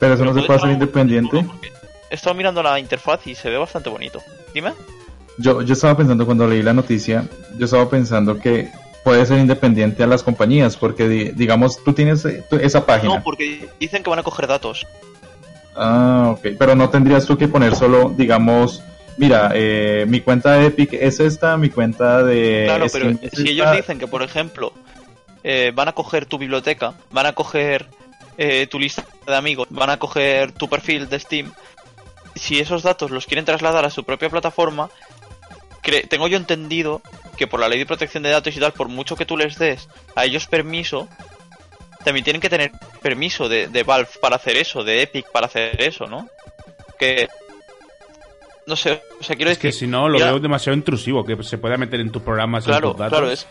[0.00, 1.46] Pero eso no se puede hacer independiente.
[2.10, 4.20] He estado mirando la interfaz y se ve bastante bonito.
[4.52, 4.72] Dime.
[5.38, 7.24] Yo, yo estaba pensando cuando leí la noticia,
[7.56, 8.70] yo estaba pensando que
[9.04, 13.14] puede ser independiente a las compañías, porque di- digamos, tú tienes eh, esa página.
[13.16, 14.86] No, porque dicen que van a coger datos.
[15.74, 16.48] Ah, ok.
[16.58, 18.82] Pero no tendrías tú que poner solo, digamos,
[19.16, 22.64] mira, eh, mi cuenta de Epic es esta, mi cuenta de.
[22.66, 24.72] claro, pero es si ellos dicen que, por ejemplo,
[25.44, 27.88] eh, van a coger tu biblioteca, van a coger
[28.36, 31.52] eh, tu lista de amigos, van a coger tu perfil de Steam,
[32.34, 34.88] si esos datos los quieren trasladar a su propia plataforma,
[35.82, 37.02] cre- tengo yo entendido
[37.36, 39.58] que por la ley de protección de datos y tal, por mucho que tú les
[39.58, 41.08] des a ellos permiso,
[42.04, 45.80] también tienen que tener permiso de, de Valve para hacer eso, de Epic para hacer
[45.80, 46.28] eso, ¿no?
[46.98, 47.28] Que...
[48.66, 49.80] No sé, o sea, quiero Es que decir...
[49.80, 52.64] si no, lo ya- veo demasiado intrusivo, que se pueda meter en tus programas.
[52.64, 53.18] en Claro, tus datos.
[53.18, 53.46] claro, es,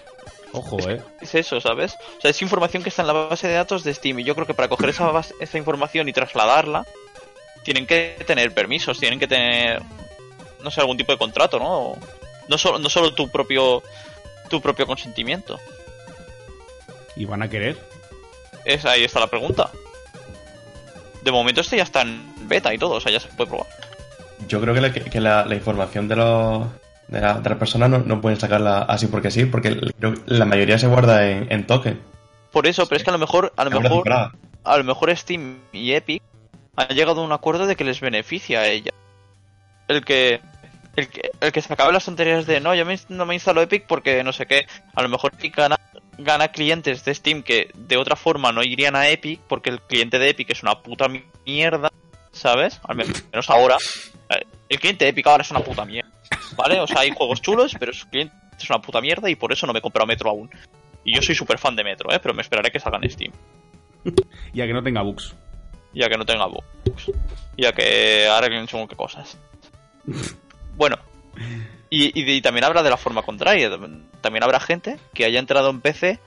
[0.53, 1.01] Ojo, eh.
[1.21, 1.95] es eso, ¿sabes?
[2.17, 4.35] O sea, es información que está en la base de datos de Steam y yo
[4.35, 6.85] creo que para coger esa, base- esa información y trasladarla
[7.63, 9.81] tienen que tener permisos, tienen que tener,
[10.63, 11.95] no sé, algún tipo de contrato, ¿no?
[12.47, 13.83] No solo, no solo tu propio
[14.49, 15.59] tu propio consentimiento.
[17.15, 17.77] ¿Y van a querer?
[18.65, 19.69] Es, ahí está la pregunta.
[21.23, 23.67] De momento este ya está en beta y todo, o sea, ya se puede probar.
[24.47, 26.67] Yo creo que la, que la, la información de, los,
[27.07, 29.79] de, la- de las personas no, no pueden sacarla así porque sí, porque
[30.25, 31.99] la mayoría se guarda en, en token.
[32.51, 34.31] Por eso, pero es que a lo mejor, a lo mejor, temporada.
[34.63, 36.21] a lo mejor Steam y Epic
[36.75, 38.91] han llegado a un acuerdo de que les beneficia a ella.
[39.87, 40.41] El que
[40.95, 43.61] el que, el que se acabe las tonterías de no, yo me, no me instalo
[43.61, 44.67] Epic porque no sé qué.
[44.93, 45.79] A lo mejor Epic gana,
[46.17, 50.19] gana clientes de Steam que de otra forma no irían a Epic porque el cliente
[50.19, 51.07] de Epic es una puta
[51.45, 51.89] mierda,
[52.31, 52.79] ¿sabes?
[52.83, 53.77] Al menos ahora.
[54.29, 56.11] Eh, El cliente de Epic ahora es una puta mierda,
[56.55, 56.79] ¿vale?
[56.79, 59.65] O sea, hay juegos chulos, pero su cliente es una puta mierda y por eso
[59.67, 60.49] no me he comprado Metro aún.
[61.03, 62.19] Y yo soy súper fan de Metro, ¿eh?
[62.19, 63.31] Pero me esperaré que salga en Steam.
[64.53, 65.35] Ya que no tenga bugs.
[65.93, 67.11] ya que no tenga bugs,
[67.57, 69.37] ya que arreglen según qué cosas.
[70.75, 70.97] Bueno,
[71.89, 73.69] y, y- y también habrá de la forma contraria.
[74.21, 76.19] También habrá gente que haya entrado en PC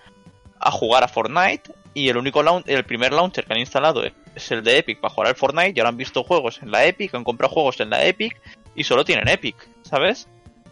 [0.61, 4.03] a jugar a Fortnite y el único laun- el primer launcher que han instalado
[4.34, 6.84] es el de Epic para jugar al Fortnite y ahora han visto juegos en la
[6.86, 8.40] Epic, han comprado juegos en la Epic
[8.74, 10.28] y solo tienen Epic, ¿sabes?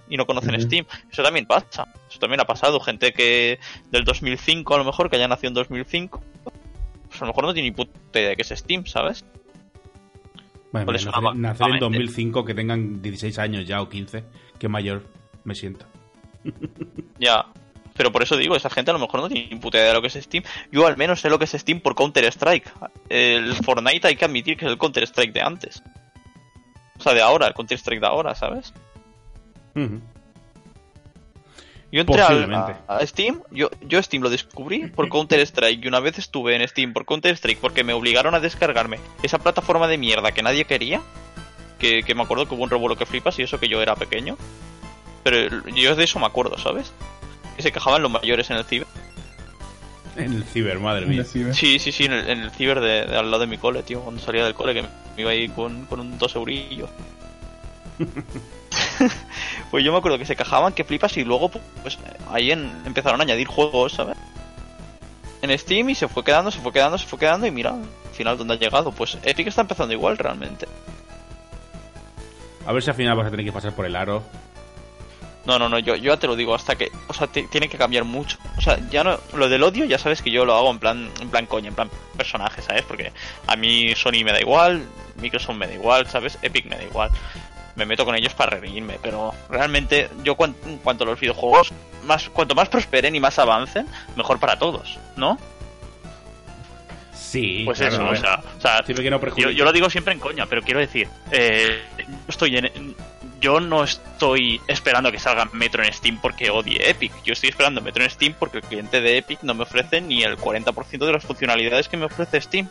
[0.08, 0.60] Y no conocen.
[0.60, 0.84] Steam.
[1.10, 1.86] Eso también pasa.
[2.10, 2.80] Eso también ha pasado.
[2.80, 3.58] Gente que
[3.90, 6.22] del 2005 a lo mejor, que haya nacido en 2005,
[7.08, 9.24] pues a lo mejor no tiene ni puta idea de qué es Steam, ¿sabes?
[10.72, 11.80] Bueno, Por eso nacer, en nuevamente.
[11.84, 14.24] 2005, que tengan 16 años ya o 15,
[14.58, 15.04] qué mayor
[15.44, 15.86] me siento.
[17.18, 17.46] Ya.
[17.94, 19.94] Pero por eso digo, esa gente a lo mejor no tiene ni puta idea de
[19.94, 20.42] lo que es Steam.
[20.72, 22.72] Yo al menos sé lo que es Steam por Counter-Strike.
[23.10, 25.82] El Fortnite hay que admitir que es el Counter-Strike de antes.
[26.98, 28.72] O sea, de ahora, el Counter-Strike de ahora, ¿sabes?
[29.76, 30.00] Ujú.
[31.93, 36.18] Yo entré a, a Steam, yo, yo Steam lo descubrí por Counter-Strike y una vez
[36.18, 40.43] estuve en Steam por Counter-Strike porque me obligaron a descargarme esa plataforma de mierda que
[40.43, 41.03] nadie quería,
[41.78, 43.95] que, que me acuerdo que hubo un revuelo que flipas y eso que yo era
[43.95, 44.38] pequeño,
[45.22, 46.95] pero yo de eso me acuerdo, ¿sabes?
[47.57, 48.86] Que se quejaban los mayores en el ciber.
[50.16, 51.24] En el ciber, madre mía.
[51.24, 51.53] Decime.
[51.53, 53.82] Sí, sí, sí, en el, en el ciber de, de al lado de mi cole,
[53.82, 54.88] tío, cuando salía del cole que me
[55.18, 56.88] iba ahí con, con un dos eurillos.
[59.72, 61.98] pues yo me acuerdo que se quejaban que flipas y luego pues
[62.30, 64.16] ahí en- empezaron a añadir juegos, ¿sabes?
[65.42, 68.14] En Steam y se fue quedando, se fue quedando, se fue quedando y mira, al
[68.14, 68.92] final dónde ha llegado.
[68.92, 70.68] Pues Epic está empezando igual realmente.
[72.64, 74.22] A ver si al final vas a tener que pasar por el aro.
[75.44, 77.68] No, no, no, yo, yo ya te lo digo, hasta que, o sea, te- tiene
[77.68, 78.38] que cambiar mucho.
[78.56, 81.10] O sea, ya no, lo del odio ya sabes que yo lo hago en plan,
[81.20, 82.82] en plan coña, en plan personaje, ¿sabes?
[82.82, 83.10] Porque
[83.48, 86.38] a mí Sony me da igual, Microsoft me da igual, ¿sabes?
[86.42, 87.10] Epic me da igual.
[87.74, 91.72] Me meto con ellos para reírme, pero realmente yo cuanto a los videojuegos,
[92.04, 95.38] más, cuanto más prosperen y más avancen, mejor para todos, ¿no?
[97.14, 100.12] Sí, Pues claro, eso, o sea, o sea, que no yo, yo lo digo siempre
[100.12, 101.80] en coña, pero quiero decir, eh,
[102.28, 102.94] estoy en,
[103.42, 107.12] yo no estoy esperando que salga Metro en Steam porque odie Epic.
[107.24, 110.22] Yo estoy esperando Metro en Steam porque el cliente de Epic no me ofrece ni
[110.22, 112.68] el 40% de las funcionalidades que me ofrece Steam.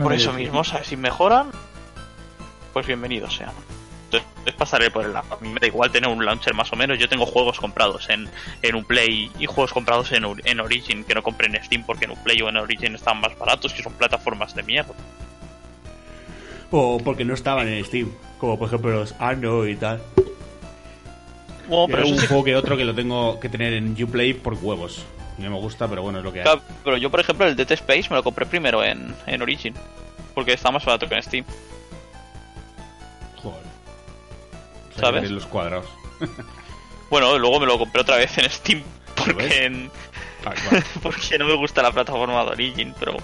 [0.00, 0.38] Por eso sí.
[0.38, 1.50] mismo, o sea, si mejoran,
[2.72, 3.52] pues bienvenidos sean.
[4.12, 5.34] Entonces pasaré por el lado.
[5.34, 6.98] A mí me da igual tener un launcher más o menos.
[6.98, 8.28] Yo tengo juegos comprados en,
[8.62, 12.12] en Uplay y juegos comprados en, en Origin que no compré en Steam porque en
[12.12, 14.92] Uplay o en Origin están más baratos y son plataformas de mierda.
[16.70, 18.12] O porque no estaban en Steam.
[18.38, 20.00] Como por ejemplo los Arno y tal.
[21.68, 24.34] Bueno, pero eso un sí juego que otro que lo tengo que tener en Uplay
[24.34, 25.06] por huevos.
[25.38, 26.44] No me gusta, pero bueno, es lo que hay.
[26.44, 29.74] Claro, pero yo, por ejemplo, el Dead Space me lo compré primero en, en Origin.
[30.34, 31.44] Porque está más barato que en Steam.
[33.42, 33.60] Joder.
[34.90, 35.30] O sea, ¿Sabes?
[35.30, 35.86] los cuadrados.
[37.10, 38.82] Bueno, luego me lo compré otra vez en Steam.
[39.14, 39.88] Porque, en-
[40.42, 40.56] cual.
[41.00, 43.16] porque no me gusta la plataforma de Origin, pero...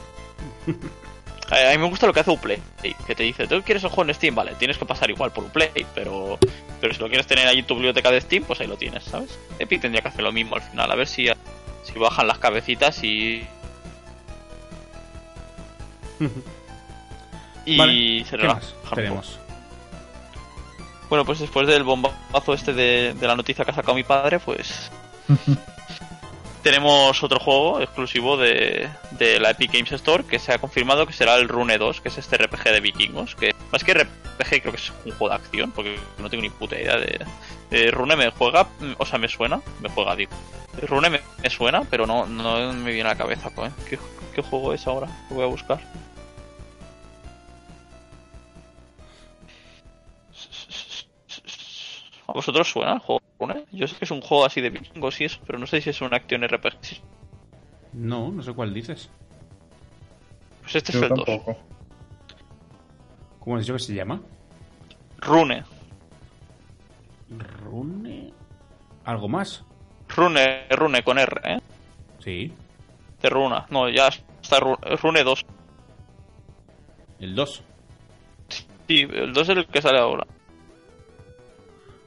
[1.51, 2.63] A a mí me gusta lo que hace Uplay,
[3.09, 4.37] que te dice, ¿tú quieres el juego en Steam?
[4.37, 6.39] Vale, tienes que pasar igual por Uplay, pero,
[6.81, 9.03] pero si lo quieres tener ahí en tu biblioteca de Steam, pues ahí lo tienes,
[9.03, 9.37] ¿sabes?
[9.59, 11.27] Epic tendría que hacer lo mismo al final, a ver si,
[11.93, 13.47] si bajan las cabecitas y...
[17.65, 18.63] y Vale, se ¿Qué relajan
[18.95, 19.39] tenemos?
[21.09, 24.39] Bueno, pues después del bombazo este de, de la noticia que ha sacado mi padre,
[24.39, 24.91] pues
[26.63, 31.13] tenemos otro juego exclusivo de, de la Epic Games Store que se ha confirmado que
[31.13, 34.73] será el Rune 2, que es este RPG de vikingos, que más que RPG creo
[34.73, 37.91] que es un juego de acción, porque no tengo ni puta idea de...
[37.93, 40.33] Rune me juega, mm, o sea, me suena, me juega, digo.
[40.89, 43.73] Rune me, suena, pero no, no me viene a la cabeza, pues.
[43.89, 43.99] ¿Qué,
[44.35, 45.07] qué juego es ahora?
[45.29, 45.81] Lo voy a buscar.
[52.31, 53.65] ¿A vosotros suena el juego Rune?
[53.73, 55.91] Yo sé que es un juego así de vikingos y eso, pero no sé si
[55.91, 57.03] es una acción RPG.
[57.95, 59.11] No, no sé cuál dices.
[60.63, 61.25] Pues este Yo es el 2.
[61.27, 61.57] tampoco.
[63.41, 64.21] ¿Cómo has dicho que se llama?
[65.19, 65.65] Rune.
[67.31, 68.33] Rune.
[69.05, 69.65] ¿Algo más?
[70.09, 71.59] Rune, Rune con R, ¿eh?
[72.21, 72.53] Sí.
[73.23, 73.67] De Runa.
[73.71, 75.45] No, ya está Ru- Rune 2.
[77.21, 77.63] El 2.
[78.89, 80.27] Sí, el 2 es el que sale ahora.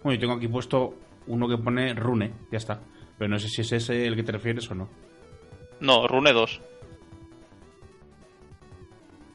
[0.04, 0.94] Bueno, yo tengo aquí puesto
[1.28, 2.32] uno que pone Rune.
[2.52, 2.80] Ya está.
[3.18, 4.90] Pero no sé si es ese el que te refieres o no.
[5.80, 6.62] No, Rune 2.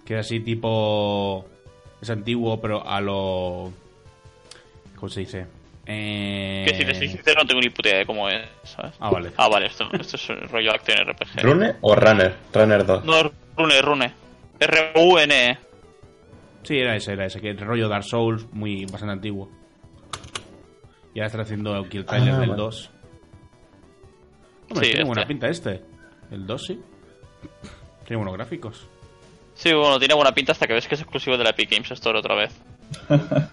[0.05, 1.47] Que es así tipo...
[2.01, 3.73] Es antiguo, pero a lo...
[4.97, 5.47] ¿Cómo se dice?
[5.85, 6.65] Eh...
[6.67, 8.95] Que si te soy sincero, no tengo ni puta idea de cómo es, ¿sabes?
[9.01, 9.31] Ah, vale.
[9.37, 11.43] Ah, vale, esto, esto es un rollo acción RPG.
[11.43, 12.37] ¿Rune o Runner?
[12.53, 13.05] Runner 2.
[13.05, 14.13] No, Rune, Rune.
[14.61, 15.59] R-U-N-E.
[16.63, 17.41] Sí, era ese, era ese.
[17.41, 19.51] Que el rollo Dark Souls, muy bastante antiguo.
[21.19, 22.63] Y ahora están haciendo aquí el trailer Ah, del vale.
[22.63, 22.91] 2.
[24.71, 25.35] Hombre, Sí, tiene buena este.
[25.35, 25.83] pinta este.
[26.31, 26.81] El 2 sí.
[28.05, 28.87] Tiene buenos gráficos.
[29.55, 31.91] Sí, bueno, tiene buena pinta hasta que ves que es exclusivo de la Epic Games
[31.91, 32.55] Store otra vez.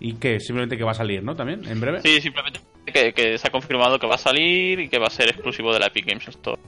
[0.00, 1.36] Y que simplemente que va a salir, ¿no?
[1.36, 2.00] También, en breve.
[2.02, 5.10] Sí, simplemente que, que se ha confirmado que va a salir y que va a
[5.10, 6.60] ser exclusivo de la Epic Games Store.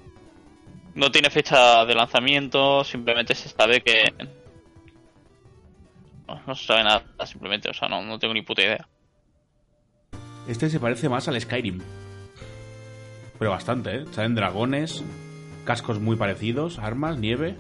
[0.95, 4.05] No tiene fecha de lanzamiento, simplemente se sabe que...
[6.27, 8.89] No, no se sabe nada, simplemente, o sea, no, no tengo ni puta idea.
[10.49, 11.81] Este se parece más al Skyrim.
[13.39, 14.05] Pero bastante, ¿eh?
[14.13, 15.03] Salen dragones,
[15.65, 17.57] cascos muy parecidos, armas, nieve.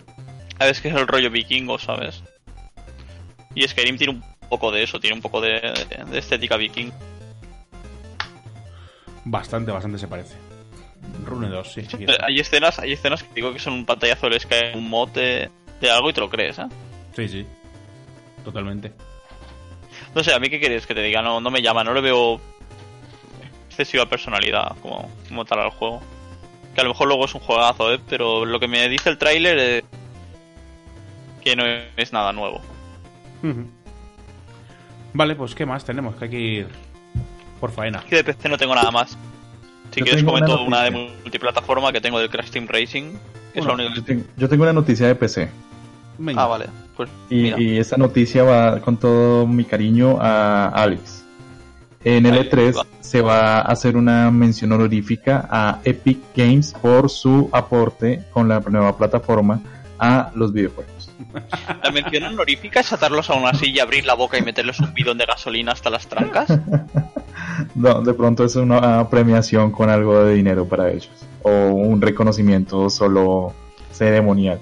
[0.59, 2.23] A ver, es que es el rollo vikingo, ¿sabes?
[3.55, 5.61] Y Skyrim tiene un poco de eso, tiene un poco de,
[6.11, 6.93] de estética viking.
[9.25, 10.37] Bastante, bastante se parece.
[11.25, 11.83] Rune 2, sí.
[11.85, 12.07] sí.
[12.21, 15.51] Hay escenas, hay escenas que digo que son un pantallazo les cae un mod de,
[15.81, 16.67] de algo y te lo crees, ¿eh?
[17.15, 17.47] Sí, sí.
[18.45, 18.93] Totalmente.
[20.15, 22.01] No sé, a mí qué quieres que te diga, no, no me llama, no le
[22.01, 22.41] veo
[23.69, 26.03] excesiva personalidad como, como tal al juego.
[26.75, 28.01] Que a lo mejor luego es un juegazo, ¿eh?
[28.09, 29.85] Pero lo que me dice el tráiler es
[31.43, 31.65] que no
[31.97, 32.61] es nada nuevo.
[35.13, 36.17] Vale, pues ¿qué más tenemos?
[36.17, 36.69] Que hay que ir
[37.61, 38.03] por faena.
[38.09, 39.17] Que de PC no tengo nada más.
[39.93, 43.13] Si Yo quieres una comento una de multiplataforma que tengo del Crash Team Racing.
[43.53, 45.49] Que es la única yo, tengo, yo tengo una noticia de PC.
[46.19, 46.43] Venga.
[46.43, 46.67] Ah, vale.
[46.97, 47.61] Pues Y, mira.
[47.61, 51.25] y esta noticia va con todo mi cariño a Alex.
[52.05, 52.87] En L3 va.
[53.01, 58.61] se va a hacer una mención honorífica a Epic Games por su aporte con la
[58.61, 59.61] nueva plataforma
[59.99, 61.11] a los videojuegos.
[61.83, 65.17] La mención honorífica es atarlos a una silla, abrir la boca y meterles un bidón
[65.17, 66.49] de gasolina hasta las trancas.
[67.75, 71.11] No, de pronto es una premiación con algo de dinero para ellos.
[71.43, 73.53] O un reconocimiento solo
[73.93, 74.59] ceremonial.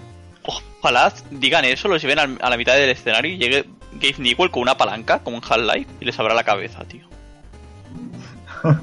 [0.82, 4.62] Ojalá digan eso, los lleven a la mitad del escenario y llegue Gabe Newell con
[4.62, 7.06] una palanca, como en Half-Life, y les abra la cabeza, tío.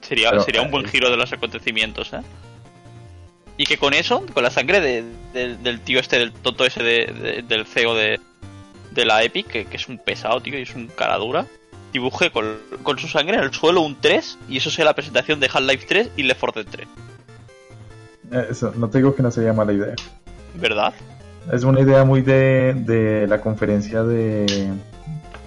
[0.00, 2.20] Sería, Pero, sería un buen eh, giro de los acontecimientos, ¿eh?
[3.58, 6.82] Y que con eso, con la sangre de- de- del tío este, del tonto ese
[6.82, 8.20] de- de- del CEO de,
[8.92, 11.46] de la Epic, que, que es un pesado, tío, y es un cara dura,
[11.92, 15.40] dibuje con, con su sangre en el suelo un 3, y eso sea la presentación
[15.40, 16.88] de Half-Life 3 y Left 4 Dead 3.
[18.32, 19.94] Eh, Eso, no te digo que no sería mala idea.
[20.58, 20.92] ¿Verdad?
[21.52, 24.72] Es una idea muy de, de la conferencia de,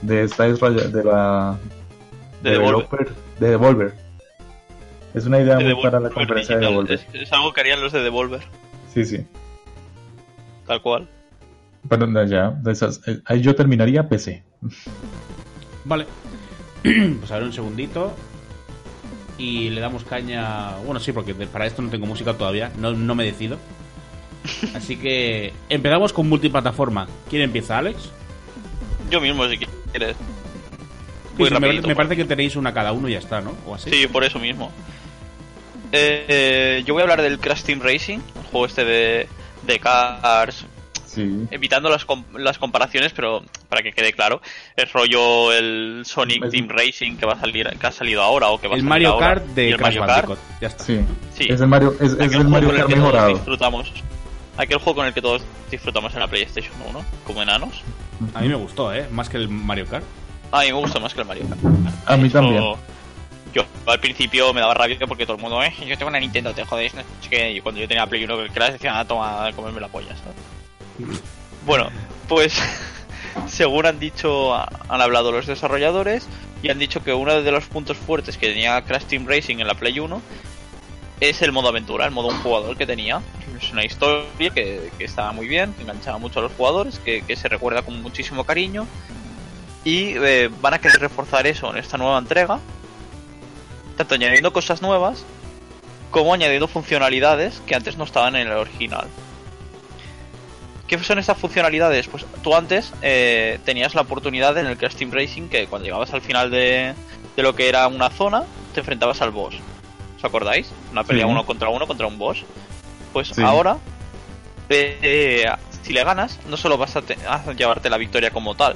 [0.01, 1.57] de esta de la
[2.41, 2.87] De Devolver.
[2.89, 3.93] developer- de Devolver.
[5.13, 6.65] Es una idea De muy Devolver para la conferencia de.
[6.65, 6.93] Devolver.
[6.93, 8.41] Es, es algo que harían los de Devolver,
[8.93, 9.25] Sí, sí.
[10.67, 11.07] tal cual.
[11.87, 14.43] Pero no, ya, esas, eh, ahí yo terminaría PC.
[15.85, 16.05] Vale.
[16.83, 18.13] pues a ver un segundito.
[19.37, 20.75] Y le damos caña.
[20.85, 22.71] Bueno, sí, porque para esto no tengo música todavía.
[22.77, 23.57] No, no me decido.
[24.75, 27.07] Así que empezamos con multiplataforma.
[27.29, 28.11] ¿Quién empieza, Alex?
[29.09, 30.15] Yo mismo, si quieres.
[31.37, 33.53] Muy sí, me, rapidito, me parece que tenéis una cada uno y ya está, ¿no?
[33.65, 33.89] O así.
[33.89, 34.71] Sí, por eso mismo.
[35.91, 39.27] Eh, eh, yo voy a hablar del Crash Team Racing, el juego este de,
[39.63, 40.65] de cars,
[41.07, 41.47] Sí.
[41.49, 44.41] evitando las, com- las comparaciones, pero para que quede claro,
[44.75, 48.49] es rollo el Sonic Es- Team Racing que va a salir, que ha salido ahora
[48.49, 50.27] o que va a El salir Mario ahora, Kart y de el Crash Mario Kart.
[50.27, 50.39] Bandicoot.
[50.61, 50.83] Ya está.
[50.83, 50.99] Sí.
[51.35, 51.47] Sí.
[51.49, 53.29] Es el Mario, es, es el Mario el Kart mejorado.
[53.29, 53.91] disfrutamos.
[54.59, 55.41] Aquel juego con el que todos
[55.71, 57.81] disfrutamos en la PlayStation 1, como enanos.
[58.33, 59.07] A mí me gustó, ¿eh?
[59.09, 60.03] Más que el Mario Kart.
[60.51, 61.61] A mí me gusta más que el Mario Kart.
[62.05, 62.61] A mí también.
[63.53, 66.53] Yo al principio me daba rabia porque todo el mundo, eh, yo tengo una Nintendo,
[66.53, 66.93] te jodéis.
[66.93, 67.53] No sé qué.
[67.53, 69.87] Y cuando yo tenía Play 1 que el Crash decía, ah, toma, a comerme la
[69.87, 71.21] polla, ¿sabes?
[71.65, 71.89] Bueno,
[72.27, 72.61] pues
[73.47, 76.27] según han dicho, han hablado los desarrolladores
[76.61, 79.67] y han dicho que uno de los puntos fuertes que tenía Crash Team Racing en
[79.67, 80.21] la Play 1
[81.19, 83.21] es el modo aventura, el modo un jugador que tenía.
[83.61, 87.21] Es una historia que, que estaba muy bien, que enganchaba mucho a los jugadores, que,
[87.23, 88.87] que se recuerda con muchísimo cariño.
[89.83, 92.59] Y eh, van a querer reforzar eso en esta nueva entrega,
[93.97, 95.25] tanto añadiendo cosas nuevas
[96.11, 99.07] como añadiendo funcionalidades que antes no estaban en el original.
[100.87, 102.07] ¿Qué son estas funcionalidades?
[102.07, 106.21] Pues tú antes eh, tenías la oportunidad en el Crash Racing que cuando llegabas al
[106.21, 106.95] final de,
[107.35, 108.43] de lo que era una zona,
[108.73, 109.55] te enfrentabas al boss.
[110.19, 110.69] ¿Os acordáis?
[110.91, 111.31] Una pelea Sí.
[111.31, 112.43] uno contra uno contra un boss.
[113.13, 113.41] Pues Sí.
[113.41, 113.77] ahora,
[114.69, 115.45] eh, eh,
[115.81, 118.75] si le ganas, no solo vas a, te- a llevarte la victoria como tal,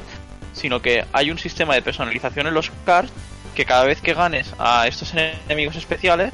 [0.54, 3.12] sino que hay un sistema de personalización en los cards
[3.56, 6.34] que cada vez que ganes a estos enemigos especiales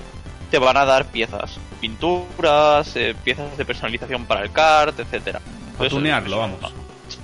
[0.51, 5.41] te van a dar piezas, pinturas, eh, piezas de personalización para el card, etcétera.
[5.77, 6.59] Para tunearlo, vamos.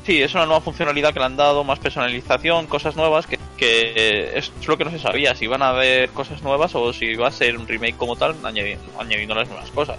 [0.05, 4.37] Sí, es una nueva funcionalidad que le han dado, más personalización, cosas nuevas, que, que
[4.37, 7.27] es lo que no se sabía, si iban a haber cosas nuevas o si iba
[7.27, 9.97] a ser un remake como tal, añadi- añadiendo las nuevas cosas.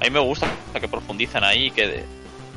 [0.00, 0.48] A mí me gusta
[0.80, 2.04] que profundicen ahí y que,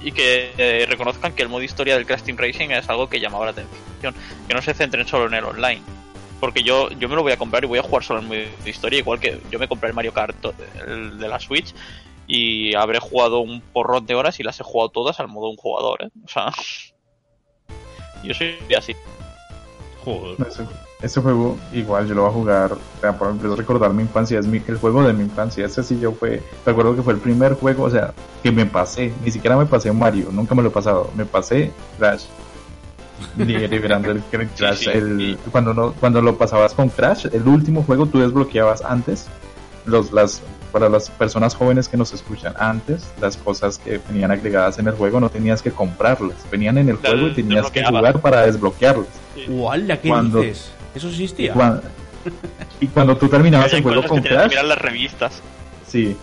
[0.02, 3.20] y que eh, reconozcan que el modo historia del Crash Team Racing es algo que
[3.20, 4.16] llamaba la atención,
[4.48, 5.82] que no se centren solo en el online.
[6.40, 8.40] Porque yo, yo me lo voy a comprar y voy a jugar solo en modo
[8.66, 10.36] historia, igual que yo me compré el Mario Kart
[10.88, 11.76] el de la Switch
[12.34, 15.58] y habré jugado un porrón de horas y las he jugado todas al modo un
[15.58, 16.10] jugador, ¿eh?
[16.24, 16.52] O sea,
[18.24, 18.96] yo soy así.
[20.06, 20.48] Joder.
[20.48, 20.64] Ese,
[21.02, 22.74] ese juego, igual yo lo voy a jugar.
[22.74, 25.66] o sea, por ejemplo, recordar mi infancia, es mi- el juego de mi infancia.
[25.66, 26.42] Ese sí yo fue.
[26.66, 29.14] Recuerdo que fue el primer juego, o sea, que me pasé.
[29.24, 31.12] Ni siquiera me pasé Mario, nunca me lo he pasado.
[31.16, 32.24] Me pasé Crash.
[33.38, 34.78] Li- Liberando el, el Crash.
[34.86, 35.50] sí, el- sí.
[35.52, 39.28] Cuando, no, cuando lo pasabas con Crash, el último juego tú desbloqueabas antes
[39.86, 40.42] los, las,
[40.72, 44.94] para las personas jóvenes que nos escuchan, antes las cosas que venían agregadas en el
[44.94, 49.08] juego no tenías que comprarlas, venían en el juego y tenías que jugar para desbloquearlas.
[49.50, 50.00] ¡Uala!
[50.00, 50.72] ¿Qué Cuando- dices?
[50.96, 51.54] ¿Eso Y, existía?
[51.54, 51.82] cuan-
[52.80, 55.42] y cuando tú terminabas el juego con que tenías que Crash, mirar las revistas.
[55.88, 56.16] sí.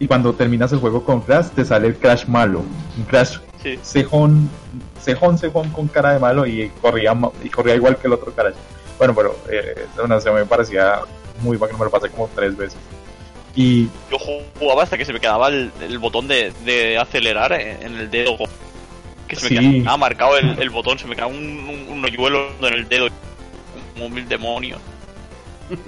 [0.00, 2.64] Y cuando terminas el juego con Crash, te sale el Crash malo,
[2.98, 3.78] un Crash Sí.
[3.80, 4.50] cejón,
[5.00, 8.54] cejón, cejón con cara de malo y corría y corría igual que el otro Crash.
[8.98, 10.98] Bueno, pero eh, no sé, me parecía
[11.42, 12.76] muy bacano, me lo pasé como tres veces.
[13.56, 14.18] Y Yo
[14.58, 18.36] jugaba hasta que se me quedaba el, el botón de, de acelerar en el dedo.
[19.28, 19.78] Que se me Sí.
[19.80, 23.08] quedaba marcado el, el botón, se me quedaba un, un, un hoyuelo en el dedo.
[23.94, 24.80] Como mil demonios.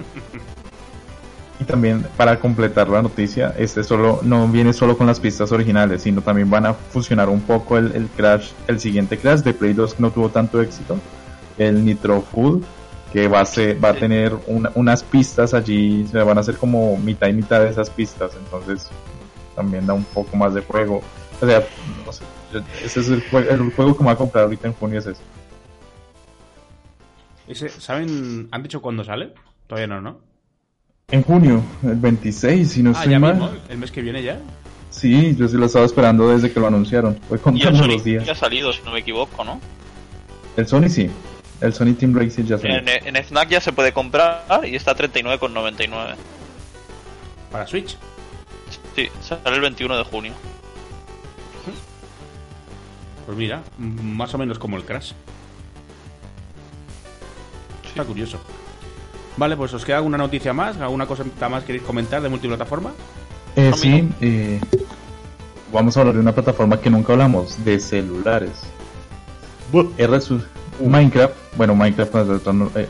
[1.58, 6.02] Y también para completar la noticia, este solo no viene solo con las pistas originales,
[6.02, 9.72] sino también van a fusionar un poco el, el Crash, el siguiente Crash de Play
[9.72, 10.98] 2 que no tuvo tanto éxito,
[11.56, 12.60] el Nitro Full,
[13.12, 16.56] que va a ser, va a tener una- unas pistas allí, se van a hacer
[16.56, 18.88] como mitad y mitad de esas pistas, entonces
[19.54, 21.00] también da un poco más de juego.
[21.40, 21.64] O sea,
[22.04, 24.66] no sé, yo- ese es el, jue- el juego que me voy a comprar ahorita
[24.68, 25.22] en junio es ese.
[27.48, 28.48] Ese- ¿Saben?
[28.50, 29.32] ¿Han dicho cuándo sale?
[29.66, 30.18] Todavía no, ¿no?
[31.10, 33.34] En junio, el 26, si no Ah, estoy ya mal.
[33.36, 34.40] mismo, el mes que viene ya.
[34.90, 37.18] Sí, yo sí lo estaba esperando desde que lo anunciaron.
[37.30, 38.24] El contando los días.
[38.26, 39.60] ya ha salido, si no me equivoco, ¿no?
[40.56, 41.08] El Sony sí.
[41.60, 42.76] El Sony Team Racing ya salió.
[42.76, 46.14] En, en Fnac ya se puede comprar y está a 39,99.
[47.50, 47.96] Para Switch.
[48.94, 50.32] Sí, sale el 21 de junio.
[53.24, 55.12] Pues mira, más o menos como el Crash.
[57.88, 58.38] Está curioso.
[59.36, 62.92] Vale, pues os queda alguna noticia más, alguna cosa más queréis comentar de multiplataforma.
[63.56, 64.60] Eh, No, sí, eh,
[65.72, 68.52] vamos a hablar de una plataforma que nunca hablamos, de celulares.
[69.98, 70.44] Es resu-
[70.80, 72.14] Minecraft, bueno, Minecraft
[72.76, 72.88] eh,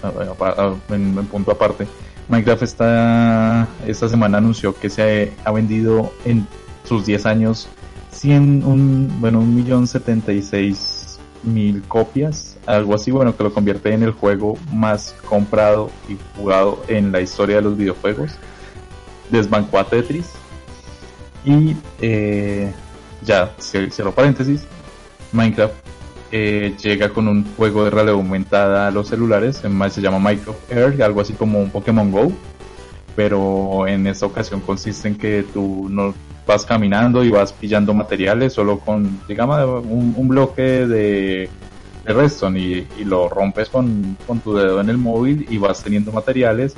[0.90, 1.86] en, punto aparte.
[2.28, 6.46] Minecraft está, esta semana anunció que se ha vendido en
[6.84, 7.68] sus 10 años
[8.10, 13.52] 100, un, bueno, un millón setenta y seis mil copias, algo así, bueno, que lo
[13.52, 18.32] convierte en el juego más comprado y jugado en la historia de los videojuegos.
[19.30, 20.30] Desbancó a Tetris.
[21.44, 22.72] Y eh,
[23.22, 24.62] ya, cie- cierro paréntesis,
[25.32, 25.74] Minecraft
[26.38, 31.02] eh, llega con un juego de realidad aumentada a los celulares, se llama Minecraft Air,
[31.02, 32.30] algo así como un Pokémon Go,
[33.14, 36.14] pero en esta ocasión consiste en que tú no
[36.46, 41.48] vas caminando y vas pillando materiales solo con, digamos, un, bloque de,
[42.04, 45.82] de redstone y, y lo rompes con, con tu dedo en el móvil y vas
[45.82, 46.76] teniendo materiales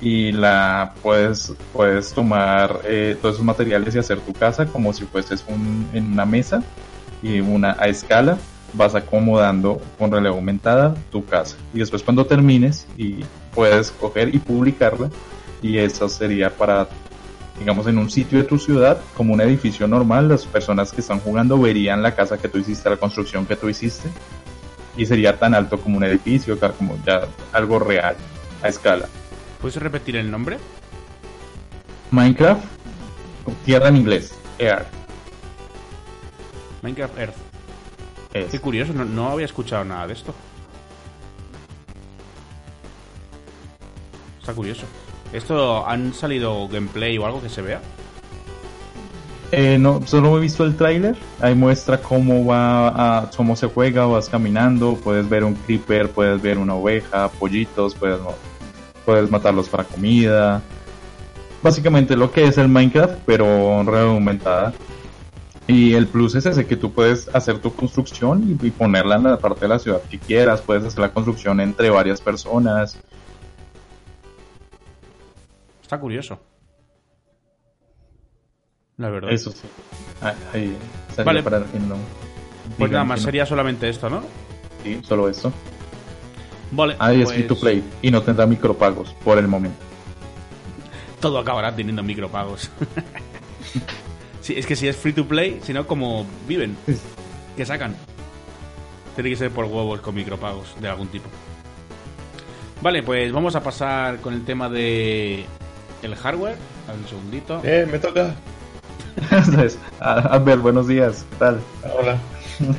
[0.00, 5.04] y la puedes puedes tomar eh, todos esos materiales y hacer tu casa como si
[5.04, 6.62] fueses un, en una mesa
[7.22, 8.38] y una a escala
[8.72, 14.38] vas acomodando con realidad aumentada tu casa y después cuando termines y puedes coger y
[14.38, 15.10] publicarla
[15.60, 16.88] y eso sería para
[17.58, 21.20] digamos en un sitio de tu ciudad como un edificio normal las personas que están
[21.20, 24.08] jugando verían la casa que tú hiciste la construcción que tú hiciste
[24.96, 28.16] y sería tan alto como un edificio como ya algo real
[28.62, 29.06] a escala
[29.62, 30.58] ¿Puedes repetir el nombre?
[32.10, 32.64] Minecraft,
[33.64, 34.84] tierra en inglés, Air.
[36.82, 37.51] Minecraft Earth.
[38.34, 38.50] Es.
[38.50, 40.34] Qué curioso, no, no había escuchado nada de esto.
[44.40, 44.84] Está curioso.
[45.32, 47.80] ¿Esto han salido gameplay o algo que se vea?
[49.52, 51.14] Eh, no, solo he visto el tráiler.
[51.40, 56.40] Ahí muestra cómo va, a, cómo se juega, vas caminando, puedes ver un creeper, puedes
[56.40, 58.18] ver una oveja, pollitos, puedes,
[59.04, 60.62] puedes matarlos para comida.
[61.62, 64.72] Básicamente lo que es el Minecraft, pero en realidad aumentada.
[65.72, 69.22] Y el plus es ese, que tú puedes hacer tu construcción y, y ponerla en
[69.24, 72.98] la parte de la ciudad que quieras, puedes hacer la construcción entre varias personas.
[75.82, 76.38] Está curioso.
[78.98, 79.32] La verdad.
[79.32, 79.62] Eso sí.
[80.20, 80.76] Ahí, ahí
[81.08, 81.42] sería Vale.
[81.42, 81.96] para quien no-
[82.76, 83.24] Pues nada más, que no.
[83.26, 84.22] sería solamente esto, ¿no?
[84.82, 85.50] Sí, solo esto.
[86.72, 86.96] Vale.
[86.98, 89.78] Ahí es pues free to play y no tendrá micropagos por el momento.
[91.20, 92.70] Todo acabará teniendo micropagos.
[94.42, 96.76] sí, es que si es free to play, si no, como viven,
[97.56, 97.96] que sacan.
[99.14, 101.28] Tiene que ser por huevos con micropagos de algún tipo.
[102.80, 105.46] Vale, pues vamos a pasar con el tema de
[106.02, 106.56] el hardware.
[106.88, 107.60] A ver, un segundito.
[107.64, 108.34] Eh, me toca.
[109.16, 111.60] Entonces, a, a ver, buenos días, ¿qué tal?
[111.98, 112.18] Hola.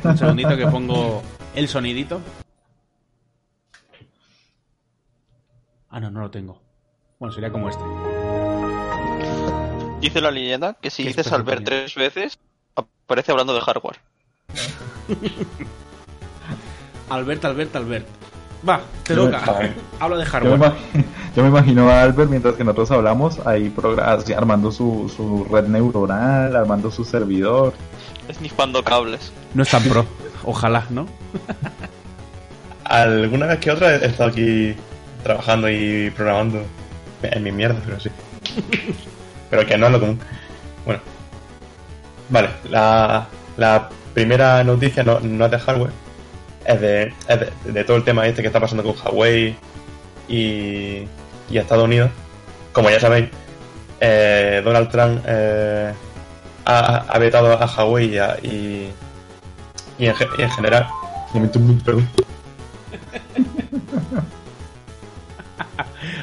[0.04, 1.22] Un segundito que pongo
[1.54, 2.20] el sonidito.
[5.90, 6.60] Ah, no, no lo tengo.
[7.20, 7.84] Bueno, sería como este.
[10.04, 12.38] Dice la leyenda que si ¿Qué dices Albert tres veces,
[12.76, 13.96] aparece hablando de hardware.
[17.08, 18.06] Albert, Albert, Albert.
[18.68, 19.52] Va, te Yo me- toca.
[19.52, 19.72] Vale.
[20.00, 20.72] Hablo de Yo me, hardware.
[21.36, 25.44] yo me imagino a Albert mientras que nosotros hablamos ahí progra- así, armando su, su
[25.50, 27.72] red neuronal, armando su servidor.
[28.30, 29.32] Snifando cables.
[29.54, 30.04] No es tan pro.
[30.44, 31.06] Ojalá, ¿no?
[32.84, 34.74] Alguna vez que otra he estado aquí
[35.22, 36.62] trabajando y programando
[37.22, 38.10] en mi mierda, pero sí.
[39.54, 40.18] Pero que no es lo común.
[40.84, 41.00] Bueno.
[42.28, 45.92] Vale, la, la primera noticia no, no es de hardware.
[46.64, 49.56] Es, de, es de, de todo el tema este que está pasando con Huawei
[50.26, 51.04] y,
[51.48, 52.10] y Estados Unidos.
[52.72, 53.28] Como ya sabéis,
[54.00, 55.92] eh, Donald Trump eh,
[56.64, 58.88] ha, ha vetado a Huawei y, a- y,
[60.00, 60.88] y en, y en general.
[61.84, 62.08] Perdón.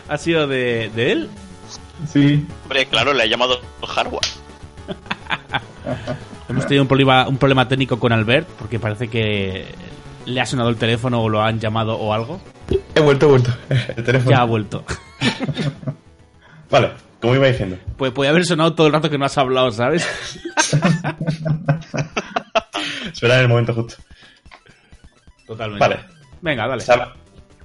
[0.10, 1.30] ¿Ha sido de, de él?
[2.08, 4.22] Sí, Hombre, claro, le ha llamado hardware.
[6.50, 9.66] Hemos tenido un problema, un problema técnico con Albert porque parece que
[10.26, 12.42] le ha sonado el teléfono o lo han llamado o algo.
[12.96, 13.52] He vuelto, he vuelto.
[13.96, 14.32] El teléfono.
[14.32, 14.84] Ya ha vuelto.
[16.70, 16.92] Vale,
[17.22, 17.78] como iba diciendo.
[17.98, 20.08] Pues puede haber sonado todo el rato que no has hablado, ¿sabes?
[23.14, 23.96] Suena en el momento justo.
[25.48, 25.80] Totalmente.
[25.80, 26.00] Vale.
[26.42, 26.84] Venga, dale.
[26.84, 27.14] Sab-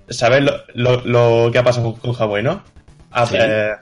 [0.09, 1.03] ¿Sabes lo, lo,
[1.45, 2.63] lo que ha pasado con, Huawei, no?
[3.11, 3.37] Ha- Sí.
[3.39, 3.73] eh,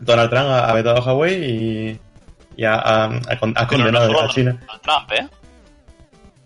[0.00, 2.00] Donald Trump ha, vetado a Huawei y,
[2.56, 3.10] y ha, ha- ha
[3.46, 4.58] no condenado solo a China.
[4.60, 5.28] Donald Trump, ¿eh?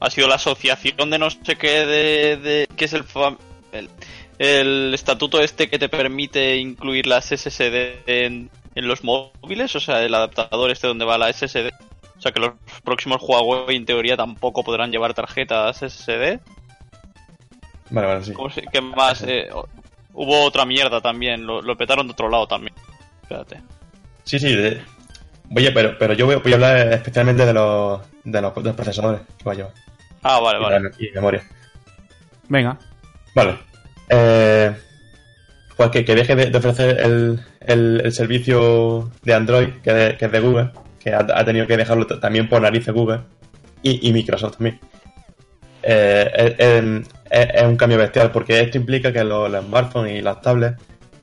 [0.00, 2.36] Ha sido la asociación de no sé qué de...
[2.36, 3.04] de que es el,
[3.72, 3.88] el...
[4.38, 10.02] el estatuto este que te permite incluir las SSD en, en los móviles, o sea,
[10.02, 11.70] el adaptador este donde va la SSD.
[12.18, 12.52] O sea, que los
[12.84, 16.38] próximos Huawei en teoría tampoco podrán llevar tarjetas SSD.
[17.90, 18.32] Vale, vale, sí.
[18.32, 19.22] ¿Cómo se- ¿Qué más?
[19.22, 19.48] Eh,
[20.12, 22.74] hubo otra mierda también, lo, lo petaron de otro lado también.
[23.24, 23.60] Espérate.
[24.24, 24.54] Sí, sí.
[24.54, 24.80] de-
[25.54, 28.74] Oye, pero, pero yo voy, voy a hablar especialmente de los, de los, de los
[28.74, 29.72] procesadores que va a llevar.
[30.22, 30.90] Ah, vale, Y, vale.
[30.98, 31.42] y memoria.
[32.48, 32.78] Venga.
[33.34, 33.58] Vale.
[34.08, 34.74] Eh,
[35.76, 40.16] pues que, que deje de, de ofrecer el, el, el servicio de Android, que, de-
[40.16, 43.20] que es de Google, que ha, ha tenido que dejarlo también por narices Google,
[43.82, 44.80] y, y Microsoft también.
[45.82, 50.22] Eh, es, es- es un cambio bestial, porque esto implica que los, los smartphones y
[50.22, 50.80] las tablets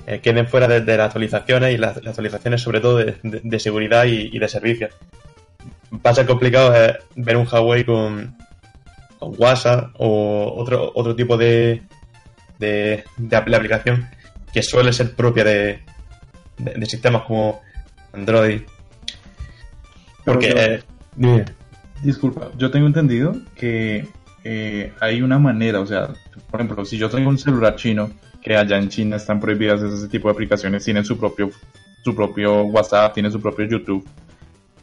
[0.07, 3.41] eh, queden fuera de, de las actualizaciones y las, las actualizaciones sobre todo de, de-
[3.43, 4.91] de seguridad y, y de servicios.
[5.93, 8.35] Va a ser complicado eh, ver un Huawei con,
[9.19, 11.81] con WhatsApp o otro, otro tipo de,
[12.59, 14.07] de, de apl- aplicación
[14.53, 15.79] que suele ser propia de,
[16.85, 17.61] sistemas como
[18.13, 18.61] Android.
[20.25, 20.81] Porque,
[21.17, 21.45] yo- eh.
[22.03, 24.07] Disculpa, yo tengo entendido que
[24.99, 26.09] hay una manera, o sea,
[26.49, 28.09] por ejemplo, si yo tengo un celular chino,
[28.41, 31.51] que allá en China están prohibidas ese tipo de aplicaciones, tienen su propio,
[32.03, 34.07] su propio WhatsApp, tienen su propio YouTube.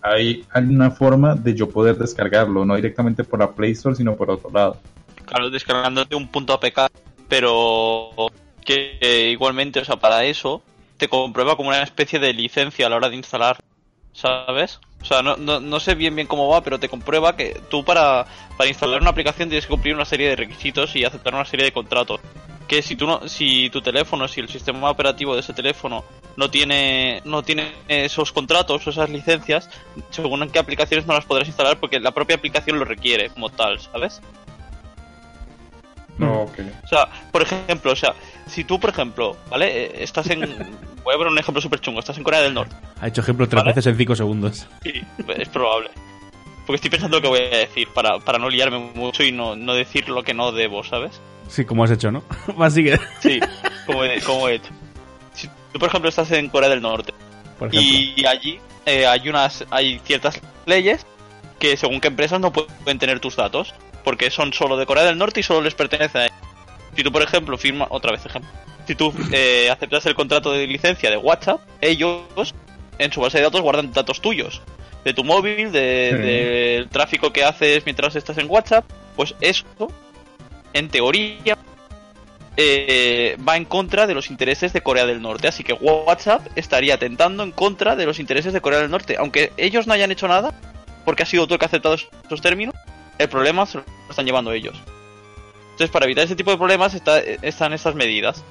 [0.01, 4.31] Hay alguna forma de yo poder descargarlo, no directamente por la Play Store, sino por
[4.31, 4.77] otro lado.
[5.25, 6.91] Claro, descargándote un punto APK,
[7.29, 8.11] pero
[8.65, 10.63] que eh, igualmente, o sea, para eso
[10.97, 13.59] te comprueba como una especie de licencia a la hora de instalar,
[14.13, 14.81] ¿sabes?
[15.03, 17.85] O sea, no, no, no sé bien bien cómo va, pero te comprueba que tú
[17.85, 18.27] para,
[18.57, 21.67] para instalar una aplicación tienes que cumplir una serie de requisitos y aceptar una serie
[21.67, 22.21] de contratos.
[22.69, 26.05] Que si tú no, si tu teléfono, si el sistema operativo de ese teléfono
[26.37, 29.71] no tiene, no tiene esos contratos o esas licencias,
[30.11, 33.49] según en qué aplicaciones no las podrás instalar porque la propia aplicación lo requiere como
[33.49, 34.21] tal, ¿sabes?
[36.19, 36.59] No, ok.
[36.85, 38.15] O sea, por ejemplo, o sea,
[38.47, 39.85] si tú, por ejemplo, ¿vale?
[39.85, 40.41] Eh, Estás en...
[41.05, 42.01] Voy a poner un ejemplo súper chungo.
[42.01, 42.77] Estás en Corea del Norte.
[43.01, 43.71] Ha hecho ejemplo tres Vale.
[43.71, 44.67] veces en cinco segundos.
[44.83, 45.01] Sí,
[45.39, 45.91] es probable.
[46.67, 49.57] Porque estoy pensando lo que voy a decir para, para no liarme mucho y no,
[49.57, 51.19] no decir lo que no debo, ¿sabes?
[51.49, 52.23] Sí, como has hecho, ¿no?
[52.61, 53.41] Así que, Sí,
[53.87, 54.71] como he, como he hecho.
[55.35, 57.13] Si tú, por ejemplo, estás en Corea del Norte
[57.59, 61.05] por y allí eh, hay unas hay ciertas leyes
[61.59, 65.19] que según qué empresas no pueden tener tus datos porque son solo de Corea del
[65.19, 66.37] Norte y solo les pertenece a ellos.
[66.97, 68.51] Si tú, por ejemplo, firma otra vez ejemplo,
[68.87, 72.23] si tú eh, aceptas el contrato de licencia de WhatsApp, ellos
[72.99, 74.63] en su base de datos guardan datos tuyos,
[75.05, 76.23] de tu móvil, de- Sí.
[76.23, 78.85] del tráfico que haces mientras estás en WhatsApp,
[79.17, 79.65] pues eso,
[80.79, 81.57] en teoría,
[82.57, 85.49] eh, va en contra de los intereses de Corea del Norte.
[85.49, 89.17] Así que WhatsApp estaría atentando en contra de los intereses de Corea del Norte.
[89.19, 90.53] Aunque ellos no hayan hecho nada,
[91.05, 92.75] porque ha sido el que ha aceptado esos términos,
[93.19, 94.77] el problema se lo están llevando ellos.
[95.71, 98.45] Entonces, para evitar ese tipo de problemas está- están estas medidas.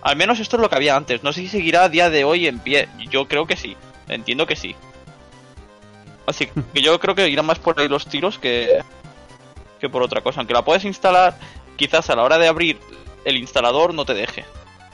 [0.00, 1.22] Al menos esto es lo que había antes.
[1.22, 2.88] No sé si seguirá a día de hoy en pie.
[3.10, 3.76] Yo creo que sí.
[4.08, 4.74] Entiendo que sí.
[6.26, 8.78] Así que yo creo que irán más por ahí los tiros que,
[9.78, 10.40] que por otra cosa.
[10.40, 11.38] Aunque la puedes instalar,
[11.76, 12.78] quizás a la hora de abrir
[13.24, 14.44] el instalador no te deje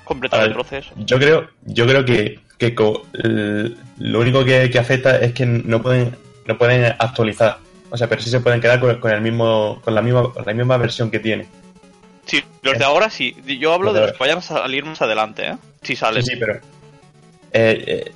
[0.05, 0.91] completar el proceso.
[0.97, 2.75] Yo creo, yo creo que, que
[3.23, 6.17] el- lo único que, que afecta es que no pueden,
[6.47, 7.59] no pueden actualizar.
[7.91, 10.45] O sea, pero sí se pueden quedar con, con el mismo, con la misma, con
[10.45, 11.47] la misma versión que tiene.
[12.27, 13.37] Sí, los de ahora sí.
[13.61, 15.57] Yo hablo Los de de los que vayan a salir más adelante, ¿eh?
[15.83, 16.23] Si Sí, salen.
[16.25, 16.55] sí, pero.
[17.53, 18.13] eh, eh,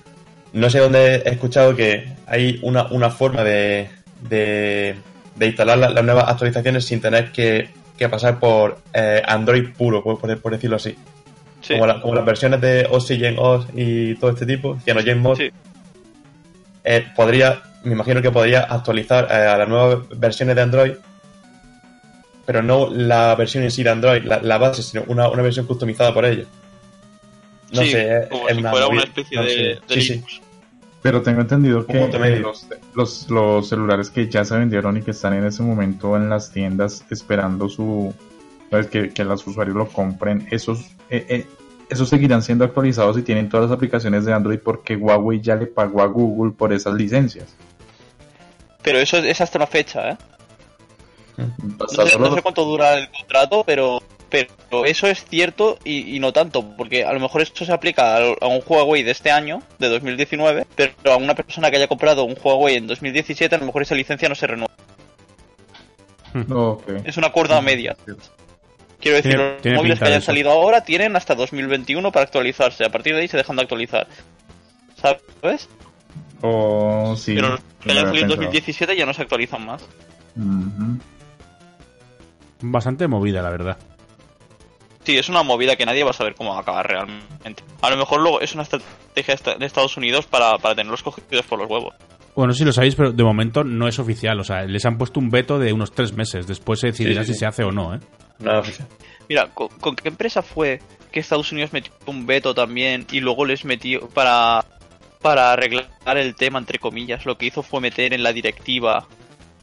[0.52, 3.88] no sé dónde he escuchado que hay una, una forma de,
[4.22, 4.96] de,
[5.38, 10.02] de instalar la- las nuevas actualizaciones sin tener que, que pasar por eh, Android puro,
[10.02, 10.96] por, por- por decirlo así.
[11.60, 11.74] Sí.
[11.74, 15.50] Como, la- como las versiones de Oxygen OS y todo este tipo, CyanogenMod, Sí.
[16.84, 20.92] eh, podría, me imagino que podría actualizar eh, a las nuevas versiones de Android,
[22.46, 25.66] pero no la versión en sí de Android, la, la base, sino una, una versión
[25.66, 26.46] customizada por ellos.
[27.72, 29.80] No Sí, sé, es- como es si una fuera una especie no de.
[29.88, 30.40] Linux.
[31.02, 35.12] Pero tengo entendido que eh, los, los, los celulares que ya se vendieron y que
[35.12, 38.12] están en ese momento en las tiendas esperando su
[38.90, 41.46] que, que los usuarios lo compren, esos eh, eh,
[41.88, 45.66] esos seguirán siendo actualizados y tienen todas las aplicaciones de Android porque Huawei ya le
[45.66, 47.54] pagó a Google por esas licencias.
[48.82, 50.16] Pero eso es hasta una fecha, ¿eh?
[51.80, 55.78] Hasta No sé, solo no sé cuánto dura el contrato, pero, pero eso es cierto
[55.84, 59.02] y, y no tanto, porque a lo mejor esto se aplica a, a un Huawei
[59.02, 62.86] de este año, de 2019, pero a una persona que haya comprado un Huawei en
[62.86, 64.72] 2017, a lo mejor esa licencia no se renueva.
[66.50, 66.82] Ok.
[67.04, 67.96] Es un acuerdo a medias.
[69.00, 70.26] Quiero decir, Tiene- los tiene móviles que hayan eso.
[70.26, 72.84] salido ahora tienen hasta 2021 para actualizarse.
[72.84, 74.06] A partir de ahí se dejan de actualizar.
[75.00, 75.68] ¿Sabes?
[76.42, 77.34] O sí.
[77.34, 78.36] pero los que hayan salido en pensado.
[78.36, 79.82] 2017 ya no se actualizan más.
[82.60, 83.78] Bastante movida, la verdad.
[85.08, 87.64] Sí, es una movida que nadie va a saber cómo va a acabar realmente.
[87.80, 91.58] A lo mejor luego es una estrategia de Estados Unidos para, para tenerlos cogidos por
[91.58, 91.94] los huevos.
[92.36, 94.38] Bueno, no si lo sabéis, pero de momento no es oficial.
[94.38, 96.46] O sea, les han puesto un veto de unos tres meses.
[96.46, 97.38] Después se decidirá Sí, sí, si sí.
[97.40, 98.00] se hace o no, ¿eh?
[98.40, 98.86] Nada oficial.
[99.30, 103.46] Mira, ¿con, con qué empresa fue que Estados Unidos metió un veto también y luego
[103.46, 104.62] les metió para,
[105.22, 107.24] para arreglar el tema, entre comillas?
[107.24, 109.08] Lo que hizo fue meter en la directiva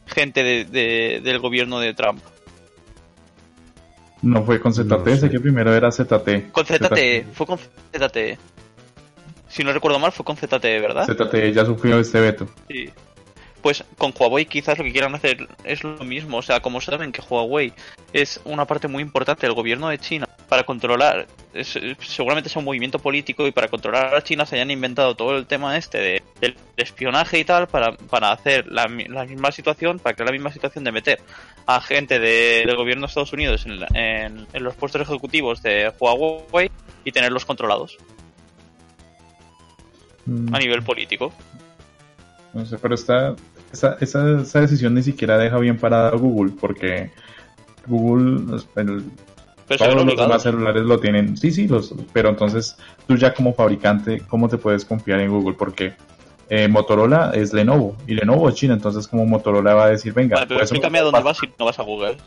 [0.08, 2.20] gente de- de- del gobierno de Trump.
[4.26, 5.30] No fue con ZT, No sé sé.
[5.30, 6.52] que primero era ZT.
[6.52, 8.38] Con ZTE, fue con ZTE.
[9.48, 11.06] Si no recuerdo mal, fue con ZTE, ¿verdad?
[11.06, 12.48] ZTE ya sufrió este veto.
[12.68, 12.90] Sí.
[13.66, 16.38] Pues con Huawei quizás lo que quieran hacer es lo mismo.
[16.38, 17.74] O sea, como saben que Huawei
[18.14, 22.64] es una parte muy importante del gobierno de China para controlar, es- seguramente es un
[22.64, 26.24] movimiento político y para controlar a China se hayan inventado todo el tema este de,
[26.40, 30.52] del espionaje y tal para, para hacer la, la misma situación, para crear la misma
[30.54, 31.20] situación de meter
[31.66, 35.92] a gente de- del gobierno de Estados Unidos en, en- en los puestos ejecutivos de
[36.00, 36.70] Huawei
[37.04, 37.98] y tenerlos controlados
[40.28, 41.34] Mm, a nivel político.
[42.54, 43.36] No sé, pero esta,
[43.72, 47.12] esa, esa, esa decisión ni siquiera deja bien parada a Google, porque
[47.88, 49.04] Google, el-
[49.68, 51.36] Pero se ven todos los demás celulares lo tienen.
[51.38, 52.78] Sí, sí, los, pero entonces
[53.08, 55.56] tú ya como fabricante, ¿cómo te puedes confiar en Google?
[55.58, 55.94] Porque
[56.50, 60.36] eh, Motorola es Lenovo y Lenovo es China, entonces como Motorola va a decir, venga,
[60.36, 62.18] Vale, pero pues, explícame a dónde vas si no vas a Google.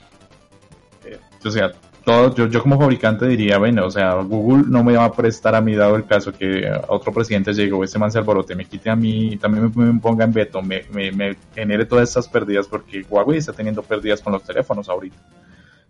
[1.45, 1.73] o sea,
[2.05, 5.55] todo, yo, yo como fabricante diría, bueno, o sea, Google no me va a prestar
[5.55, 8.55] a mí dado el caso que a otro presidente llegue o ese man se alborote,
[8.55, 12.09] me quite a mí, también me, me ponga en veto, me, me, me genere todas
[12.09, 15.17] estas pérdidas porque Huawei está teniendo pérdidas con los teléfonos ahorita.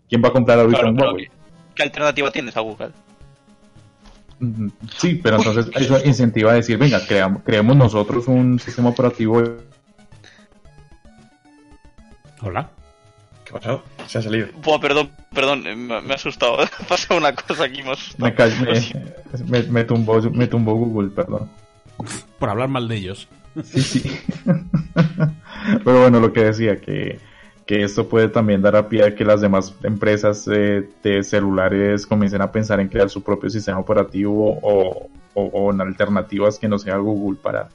[0.09, 1.25] ¿Quién va a comprar ahorita Claro, un Huawei?
[1.25, 1.31] ¿qué,
[1.75, 2.91] qué alternativa tienes a Google?
[4.97, 9.43] Sí, pero entonces eso incentiva a decir, venga, creamos, creemos nosotros un sistema operativo.
[12.41, 12.69] Hola.
[13.49, 13.83] ¿Qué ha pasado?
[14.05, 14.47] Se ha salido.
[14.63, 16.57] Buah, perdón, perdón, eh, me, me ha asustado.
[16.87, 18.31] Pasa una cosa aquí, me ha asustado.
[19.47, 21.49] Me, me, me tumbó, me tumbó Google, perdón.
[22.37, 23.27] Por hablar mal de ellos.
[23.63, 24.19] Sí, sí.
[25.83, 27.19] Pero bueno, lo que decía, que,
[27.65, 32.05] que esto puede también dar a pie a que las demás empresas eh, de celulares
[32.05, 36.67] comiencen a pensar en crear su propio sistema operativo o, o, o en alternativas que
[36.67, 37.69] no sea Google para,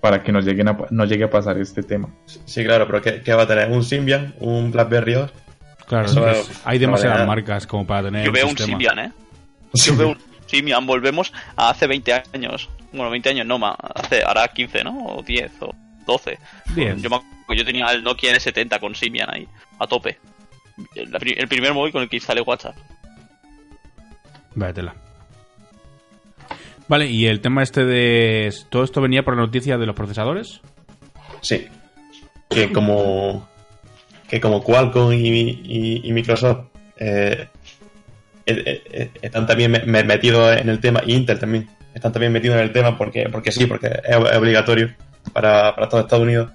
[0.00, 2.08] para que no, lleguen a, pa- no llegue a pasar este tema.
[2.44, 3.70] Sí, claro, pero ¿qué, qué va a tener?
[3.70, 4.34] ¿Un Symbian?
[4.40, 5.32] ¿Un BlackBerry OS?
[5.86, 8.66] Claro, Eso es- no hay demasiadas marcas como para tener Yo veo un sistema.
[8.78, 9.12] Symbian, ¿eh?
[9.74, 12.68] Yo veo un Symbian, volvemos a hace 20 años.
[12.92, 15.06] Bueno, 20 años no, ma- hace, hará 15, ¿no?
[15.06, 15.74] O 10 o
[16.06, 16.38] 12.
[16.74, 17.02] 10.
[17.02, 19.46] Yo, me acuerdo que yo tenía el Nokia N70 con Symbian ahí,
[19.78, 20.18] a tope.
[20.94, 22.76] El, primer móvil con el que instalé WhatsApp.
[24.54, 24.94] Vaya tela.
[26.88, 28.54] Vale, y el tema este de...
[28.70, 30.60] ¿Todo esto venía por la noticia de los procesadores?
[31.40, 31.66] Sí.
[32.48, 33.48] Que como.
[34.28, 37.48] Que como Qualcomm y, Microsoft eh,
[38.46, 42.32] eh, eh, están también me- me- metidos en el tema, y Intel también, están también
[42.32, 44.94] metidos en el tema porque, porque sí, porque es, obligatorio
[45.32, 46.50] para, para todo Estados Unidos,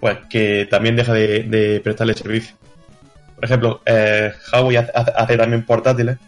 [0.00, 2.56] pues que también deja de, prestarle servicio.
[3.36, 6.18] Por ejemplo, eh, Huawei hace también portátiles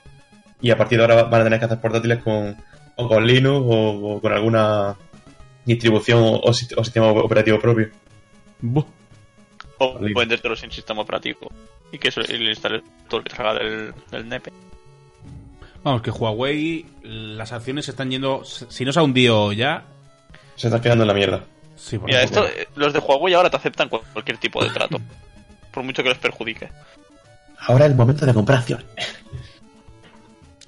[0.62, 2.57] y a partir de ahora van a tener que hacer portátiles con,
[3.05, 4.97] o con Linux o, o con alguna
[5.65, 7.91] distribución o, o sist- o sistema operativo propio.
[8.61, 8.85] Buh.
[9.79, 11.51] O vendértelo sin sistema operativo.
[11.93, 14.53] Y que eso, y le instales todo lo que salga del, del NEPE.
[15.83, 18.45] Vamos, que Huawei, las acciones se están yendo.
[18.45, 19.85] Si no se ha hundido ya.
[20.57, 21.45] Se está quedando en la mierda.
[21.77, 22.47] Sí, por Mira, esto,
[22.77, 24.99] los de Huawei ahora te aceptan cual- cualquier tipo de trato.
[25.73, 26.69] por mucho que les perjudique.
[27.67, 28.85] Ahora es el momento de comprar acciones.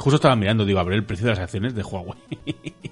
[0.03, 2.17] Justo estaba mirando, digo, a ver el precio de las acciones de Huawei.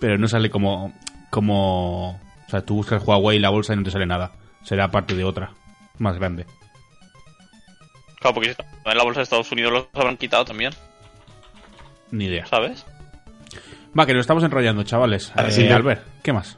[0.00, 0.92] Pero no sale como.
[1.30, 2.10] como.
[2.46, 4.30] O sea, tú buscas Huawei la bolsa y no te sale nada.
[4.62, 5.52] Será parte de otra,
[5.98, 6.46] más grande.
[8.20, 10.72] Claro, porque si está en la bolsa de Estados Unidos los habrán quitado también,
[12.10, 12.46] Ni idea.
[12.46, 12.84] ¿sabes?
[13.98, 15.32] Va, que nos estamos enrollando, chavales.
[15.36, 15.68] Eh, sí.
[15.68, 16.56] Albert, ¿qué más?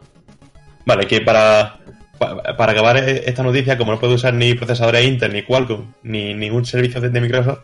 [0.86, 1.78] Vale, que para,
[2.18, 5.92] pa- para acabar eh, esta noticia, como no puede usar ni procesadores Intel, ni Qualcomm,
[6.02, 7.60] ni ningún servicio de Microsoft,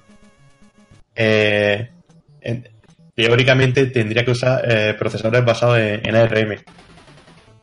[1.16, 1.90] eh,
[2.40, 2.68] en-
[3.14, 6.56] teóricamente tendría que usar eh, procesadores basados en, en ARM,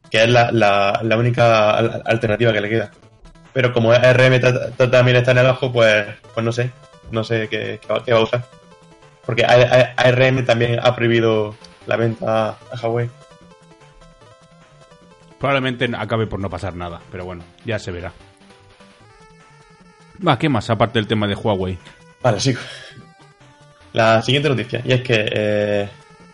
[0.09, 2.91] que es la, la- la única al- alternativa que le queda.
[3.53, 6.71] Pero como ARM ta- ta- también está en el ojo, pues, pues no sé,
[7.11, 8.43] no sé qué, qué va, qué va a usar.
[9.25, 11.55] Porque ARM también ha prohibido
[11.87, 13.09] la venta a Huawei.
[15.39, 18.11] Probablemente acabe por no pasar nada, pero bueno, ya se verá.
[20.25, 21.77] Va, ¿qué más aparte del tema de Huawei?
[22.21, 22.59] Vale, sigo.
[23.93, 25.89] La siguiente noticia, y es que eh,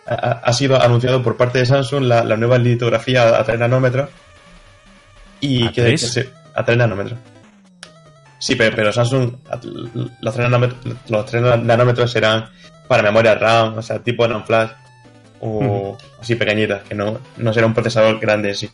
[0.07, 0.13] ha,
[0.43, 4.09] ha sido anunciado por parte de Samsung la, la nueva litografía a 3 nanómetros.
[5.41, 7.19] Y ¿A que, que se- a 3 nanómetros.
[8.39, 9.33] Sí, pero, pero Samsung,
[10.21, 10.79] los 3 nanómetros,
[11.09, 12.49] los 3 nanómetros serán
[12.87, 14.69] para memoria RAM, o sea, tipo NAND flash,
[15.41, 18.69] o así pequeñitas, que no, no será un procesador grande en sí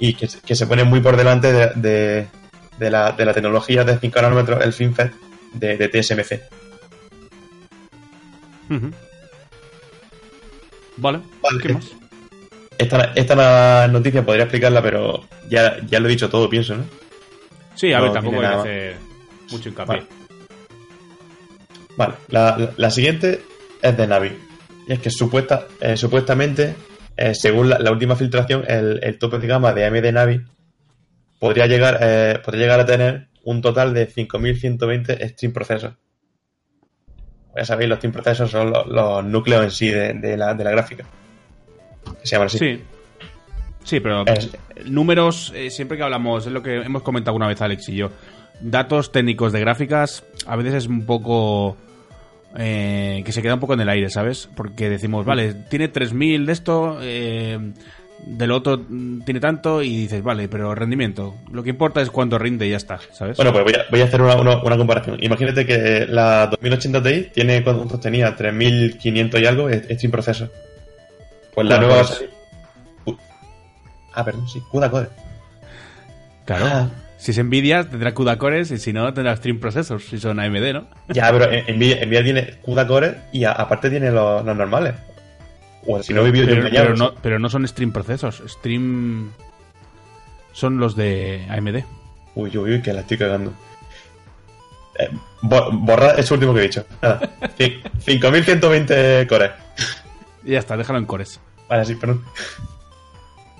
[0.00, 2.26] y que, se- que se pone muy por delante de, de-
[2.78, 5.12] de la, de la tecnología de 5 nanómetros, el FinFET
[5.54, 6.40] de, de TSMC.
[10.96, 11.58] Vale, Vale.
[11.62, 11.90] ¿qué más?
[12.78, 16.84] Esta, esta noticia podría explicarla, pero ya, ya lo he dicho todo, pienso, ¿no?
[17.74, 18.96] Sí, a No ver, tampoco hay que hacer
[19.50, 19.96] mucho hincapié.
[19.96, 20.06] Vale.
[21.96, 23.42] Vale, la, la- la siguiente
[23.82, 24.32] es de Navi.
[24.86, 26.74] Y es que supuesta, eh, supuestamente,
[27.16, 30.40] eh, según la, la última filtración, el, el tope de gama de AMD Navi
[31.38, 35.94] podría llegar, eh, podría llegar a tener un total de 5120 stream processors.
[37.56, 40.64] Ya sabéis, los stream processors son los, los núcleos en sí de, de la, de
[40.64, 41.04] la gráfica.
[42.20, 42.58] Que se llaman así.
[42.58, 42.80] Sí.
[43.82, 44.50] Sí, pero Es-
[44.84, 48.10] números, eh, siempre que hablamos, es lo que hemos comentado una vez Alex y yo.
[48.60, 51.76] Datos técnicos de gráficas, a veces es un poco.
[52.56, 54.48] eh, que se queda un poco en el aire, ¿sabes?
[54.56, 57.72] Porque decimos, vale, tiene 3000 de esto, eh,
[58.26, 58.80] del otro
[59.24, 61.34] tiene tanto, y dices, vale, pero rendimiento.
[61.52, 63.36] Lo que importa es cuánto rinde y ya está, ¿sabes?
[63.36, 65.16] Bueno, pues voy a, voy a hacer una, una- una comparación.
[65.22, 68.34] Imagínate que la 2080 Ti tiene, ¿cuántos tenía?
[68.36, 70.50] 3500 y algo es stream processor.
[71.54, 72.16] Pues la nueva va a cores.
[72.18, 72.30] salir.
[73.06, 73.16] U-
[74.14, 75.08] Ah, perdón, sí, CUDA Core.
[76.44, 76.64] claro.
[76.66, 76.90] ah.
[77.16, 80.72] Si es Nvidia, tendrá CUDA cores, y si no, tendrá Stream Processors, si son AMD,
[80.72, 80.86] ¿no?
[81.08, 84.94] Ya, pero Nvidia, Nvidia tiene CUDA Core y a- aparte tiene los, los normales.
[85.86, 88.42] O si no pero, no, pero no son Stream Processors.
[88.46, 89.30] Stream.
[90.52, 91.84] Son los de AMD.
[92.34, 93.52] Uy, uy, uy, que la estoy cagando.
[94.98, 95.08] Eh,
[95.42, 96.84] bo- borra ese último que he dicho.
[97.00, 97.20] Nada.
[97.58, 99.50] Cin- 5120 cores.
[100.44, 101.40] Y ya está, déjalo en cores.
[101.68, 102.24] Vale, sí, perdón.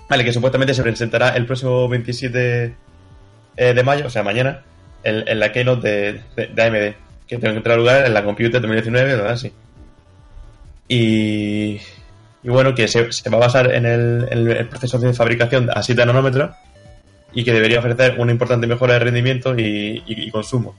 [0.09, 2.75] Vale, que supuestamente se presentará el próximo 27
[3.57, 4.63] eh, de mayo, o sea, mañana,
[5.05, 6.95] en, en la keynote de, de, de AMD,
[7.29, 9.37] que tendrá lugar en la Computer 2019, ¿verdad?
[9.37, 9.53] Sí.
[10.89, 11.81] Y,
[12.43, 15.83] y bueno, que se, va a basar en el, en el proceso de fabricación a
[15.83, 16.51] 7 nanómetros
[17.33, 20.75] y que debería ofrecer una importante mejora de rendimiento y, y- consumo.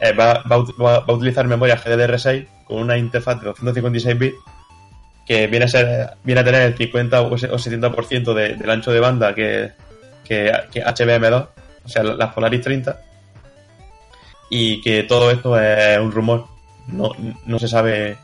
[0.00, 4.36] Eh, va, va a utilizar memoria GDDR6 con una interfaz de 256 bits
[5.26, 8.70] que viene a ser viene a tener el 50 o ese- o 70% de- del
[8.70, 9.72] ancho de banda que,
[10.24, 11.48] que, que HBM2,
[11.84, 12.98] o sea, las Polaris 30,
[14.50, 16.46] y que todo esto es un rumor,
[16.88, 17.10] no,
[17.46, 18.16] no se sabe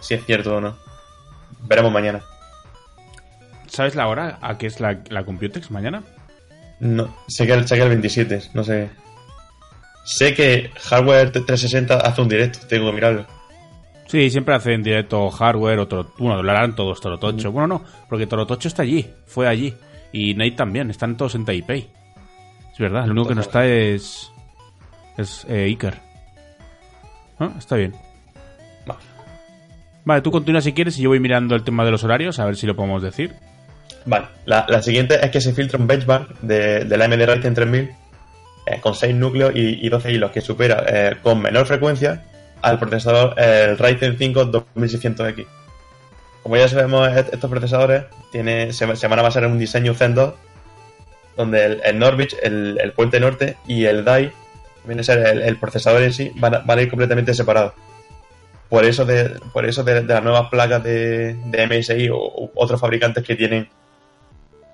[0.00, 0.76] si es cierto o no.
[1.64, 2.20] Veremos mañana.
[3.66, 6.02] ¿Sabes la hora a qué es la, la Computex mañana?
[6.80, 8.90] No, sé que, el- sé que el 27, no sé.
[10.04, 13.26] Sé que Hardware 360 hace un directo, tengo que mirarlo.
[14.08, 16.12] Sí, siempre hacen directo hardware, otro.
[16.18, 17.52] Bueno, lo harán todos Torotocho.
[17.52, 19.72] Bueno, no, porque Torotocho está allí, fue allí.
[20.10, 21.88] Y Nate también, están todos en Taipei.
[22.72, 24.32] Es verdad, lo único que no está es.
[25.16, 26.00] Es eh, Iker.
[27.38, 27.94] Ah, Está bien.
[30.04, 30.22] Vale.
[30.22, 32.56] Tú continúa si quieres y yo voy mirando el tema de los horarios, a ver
[32.56, 33.34] si lo podemos decir.
[34.06, 37.54] Vale, la, la siguiente es que se filtra un benchmark de, de la AMD Ryzen
[37.54, 37.90] 3000
[38.66, 42.24] eh, con 6 núcleos y, y 12 hilos que supera eh, con menor frecuencia
[42.62, 45.46] al procesador el Ryzen 5 2600X.
[46.42, 49.92] Como ya sabemos, est- estos procesadores tiene, se, se van a basar en un diseño
[49.94, 50.34] Zen 2,
[51.36, 54.32] donde el, el Norwich, el, el puente norte y el DAI,
[54.84, 57.74] viene a ser el, el procesador en sí, van a, van a ir completamente separados.
[58.70, 62.50] Por eso de, por eso de, de las nuevas placas de, de MSI o, u
[62.54, 63.68] otros fabricantes que tienen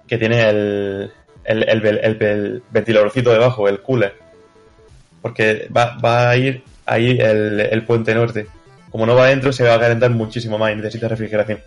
[0.06, 1.10] que tienen el,
[1.44, 4.14] el, el, el- el ventiladorcito debajo, el cooler.
[5.22, 8.46] Porque va, va a ir ahí el, el puente norte.
[8.90, 11.58] Como no va adentro, se va a calentar muchísimo más y necesita refrigeración.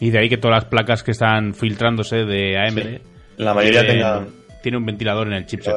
[0.00, 2.98] Y de ahí que todas las placas que están filtrándose de AMD Sí.
[3.38, 4.28] La mayoría tienen, tengan.
[4.62, 5.74] tiene un ventilador en el chipset.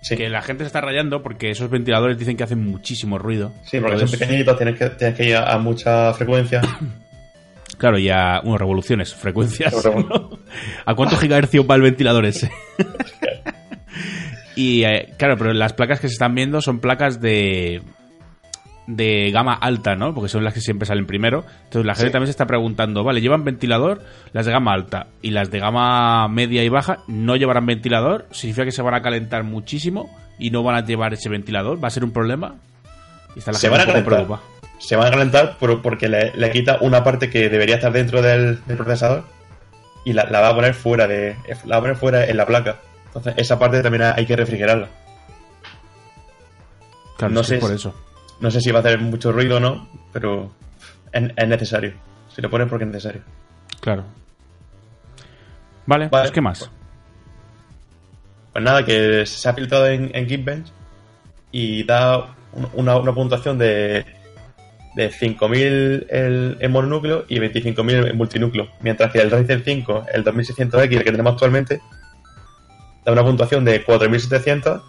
[0.00, 3.52] Sí, Que la gente se está rayando porque esos ventiladores dicen que hacen muchísimo ruido.
[3.64, 6.60] sí, porque son pequeñitos, tienes que, tienes que ir a, a mucha frecuencia.
[7.78, 8.42] Claro, ya.
[8.44, 9.74] Unos revoluciones, frecuencias.
[10.84, 12.50] ¿A cuántos gigahercios va el ventilador ese?
[14.54, 17.80] y eh, claro, pero las placas que se están viendo son placas de.
[18.96, 20.14] De gama alta, ¿no?
[20.14, 21.44] Porque son las que siempre salen primero.
[21.64, 22.12] Entonces la gente Sí.
[22.12, 24.02] también se está preguntando, vale, llevan ventilador
[24.32, 28.26] las de gama alta y las de gama media y baja no llevarán ventilador.
[28.30, 31.82] Significa que se van a calentar muchísimo y no van a llevar ese ventilador.
[31.82, 32.54] ¿Va a ser un problema?
[33.36, 34.38] Y está la Se gente van a calentar.
[34.78, 38.22] Se van a calentar por- porque le, le quita una parte que debería estar dentro
[38.22, 39.24] del, del procesador
[40.04, 41.36] y la, la va a poner fuera de
[41.66, 42.76] la va a poner fuera en la placa.
[43.06, 44.88] Entonces esa parte también hay que refrigerarla.
[47.18, 47.94] Claro, No es sé por eso.
[48.40, 50.50] No sé si va a hacer mucho ruido o no, pero
[51.12, 51.92] es, es necesario.
[52.34, 53.22] Si lo pones porque es necesario.
[53.80, 54.04] Claro.
[55.86, 56.22] Vale, Vale.
[56.24, 56.70] pues ¿qué más?
[58.52, 60.66] Pues nada, que se ha filtrado en, en Geekbench
[61.52, 64.04] y da un- una, una puntuación de,
[64.96, 68.68] de 5.000 el, en mononúcleo y 25.000 en multinúcleo.
[68.80, 71.80] Mientras que el Ryzen 5, el 2600X, el que tenemos actualmente,
[73.04, 74.82] da una puntuación de 4.700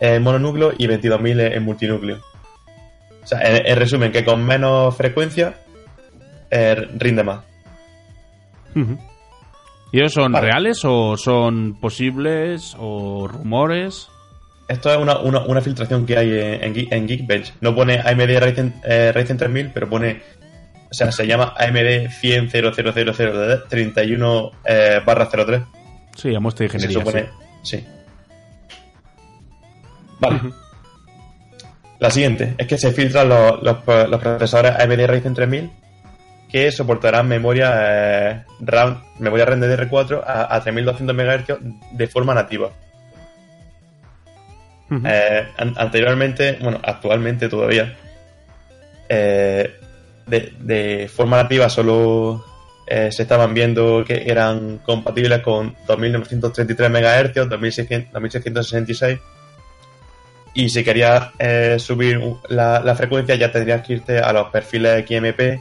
[0.00, 2.20] en mononúcleo y 22.000 en multinúcleo.
[3.26, 5.54] O sea, en, en resumen, que con menos frecuencia
[6.50, 7.40] eh, rinde más.
[9.92, 10.46] ¿Y ellos son Vale.
[10.46, 14.08] reales o son posibles o rumores?
[14.68, 17.54] Esto es una, una, una filtración que hay en, en, Geek- en Geekbench.
[17.60, 20.22] No pone AMD Ryzen, eh, Ryzen 3000, pero pone.
[20.90, 25.62] O sea, se llama AMD 100 31 eh, barra 03.
[26.16, 27.26] Sí, a muestra de que se ingeniería.
[27.26, 27.30] supone.
[27.62, 27.84] Sí.
[30.20, 30.40] Vale.
[31.98, 35.70] La siguiente es que se filtran los, los, los procesadores AMD Ryzen 3000
[36.50, 41.58] que soportarán memoria eh, RAM, memoria RAM DDR4 a, a 3200 MHz
[41.92, 42.70] de forma nativa.
[45.04, 47.96] Eh, an- anteriormente, bueno, actualmente todavía,
[49.08, 49.74] eh,
[50.26, 52.44] de, de forma nativa solo
[52.86, 59.18] eh, se estaban viendo que eran compatibles con 2933 MHz, 2600 2666.
[60.58, 62.18] Y si querías eh, subir
[62.48, 65.60] la, la frecuencia, ya tendrías que irte a los perfiles XMP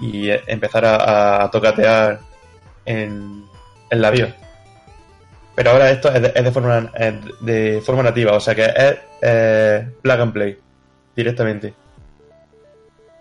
[0.00, 2.18] y eh, empezar a, a tocatear
[2.86, 3.44] en,
[3.90, 4.30] en la BIOS.
[5.54, 8.64] Pero ahora esto es de, es de forma, es de forma nativa, o sea que
[8.64, 10.58] es eh, plug and play
[11.14, 11.74] directamente.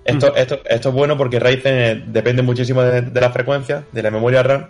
[0.05, 4.11] Esto, esto, esto es bueno porque Ryzen depende muchísimo de, de la frecuencia, de la
[4.11, 4.69] memoria RAM,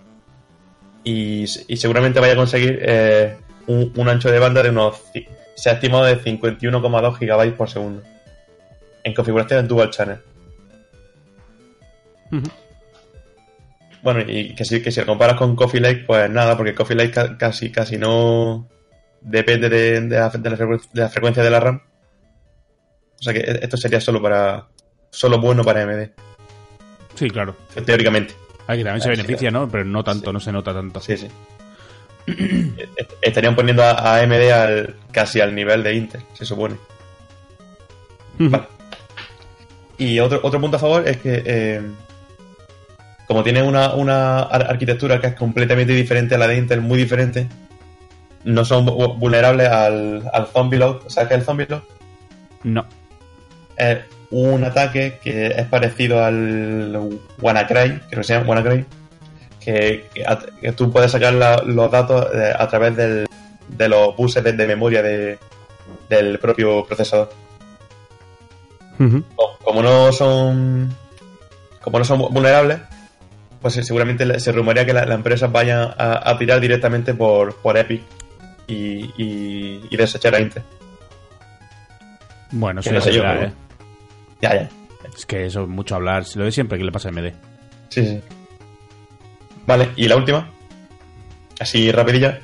[1.04, 3.36] y, y seguramente vaya a conseguir eh,
[3.68, 5.04] un, un ancho de banda de unos,
[5.56, 8.02] se ha estimado de 51,2 GB por segundo,
[9.04, 10.20] en configuración dual channel.
[14.04, 16.96] Bueno, y que si, que si lo comparas con Coffee Lake, pues nada, porque Coffee
[16.96, 18.68] Lake ca- casi, casi no
[19.22, 21.82] depende de, de la, de la frecu- de la frecuencia de la RAM.
[23.20, 24.68] O sea que e- esto sería solo para
[25.12, 26.10] solo bueno para AMD,
[27.16, 27.56] Sí, claro.
[27.86, 28.34] teóricamente.
[28.66, 29.52] Hay que también se beneficia.
[29.52, 29.68] ¿no?
[29.70, 31.00] Pero no tanto, no se nota tanto.
[31.02, 31.28] Sí, sí.
[32.28, 36.76] Est- Estarían poniendo a, AMD al, casi al nivel de Intel, se supone.
[38.38, 38.64] Vale.
[39.98, 41.82] Y otro, otro punto a favor es que, eh,
[43.28, 46.98] como tiene una, una ar- arquitectura que es completamente diferente a la de Intel, muy
[46.98, 47.48] diferente,
[48.44, 51.02] no son vu- vulnerables al, al zombie load.
[51.08, 51.82] ¿Sabes qué es el zombie load?
[52.64, 52.86] No.
[53.78, 54.00] Es
[54.32, 58.86] un ataque que es parecido al WannaCry, creo que se llama WannaCry,
[59.64, 63.28] que, que a- que tú puedes sacar la- los datos eh, a través del-
[63.68, 65.38] de los buses de, de memoria de-
[66.10, 67.30] del propio procesador.
[69.36, 70.96] Co- como no son
[71.82, 72.80] como no son vulnerables
[73.62, 77.78] pues seguramente se rumorea que la- las empresas vayan a, a tirar directamente por, por
[77.78, 78.02] Epic
[78.68, 80.64] y, y, y desechar a Intel
[82.52, 83.52] Bueno, sí, no sé yo, ¿eh?
[84.42, 84.70] ya ya
[85.16, 86.24] Es que eso es mucho hablar.
[86.36, 87.34] Lo de siempre que le pasa a MD.
[87.90, 88.22] sí sí
[89.72, 90.50] vale y la última
[91.60, 92.40] así rapidilla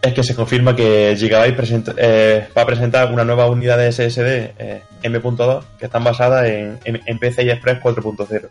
[0.00, 4.26] es que se confirma que Gigabyte eh, va a presentar una nueva unidad de SSD
[4.58, 8.48] eh, M.2 que están basadas en, en, en PCI Express 4.0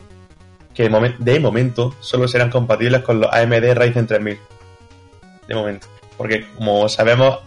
[0.73, 4.37] que de, momen- de momento solo serán compatibles con los AMD Ryzen 3000
[5.47, 5.87] de momento.
[6.17, 7.39] Porque como sabemos,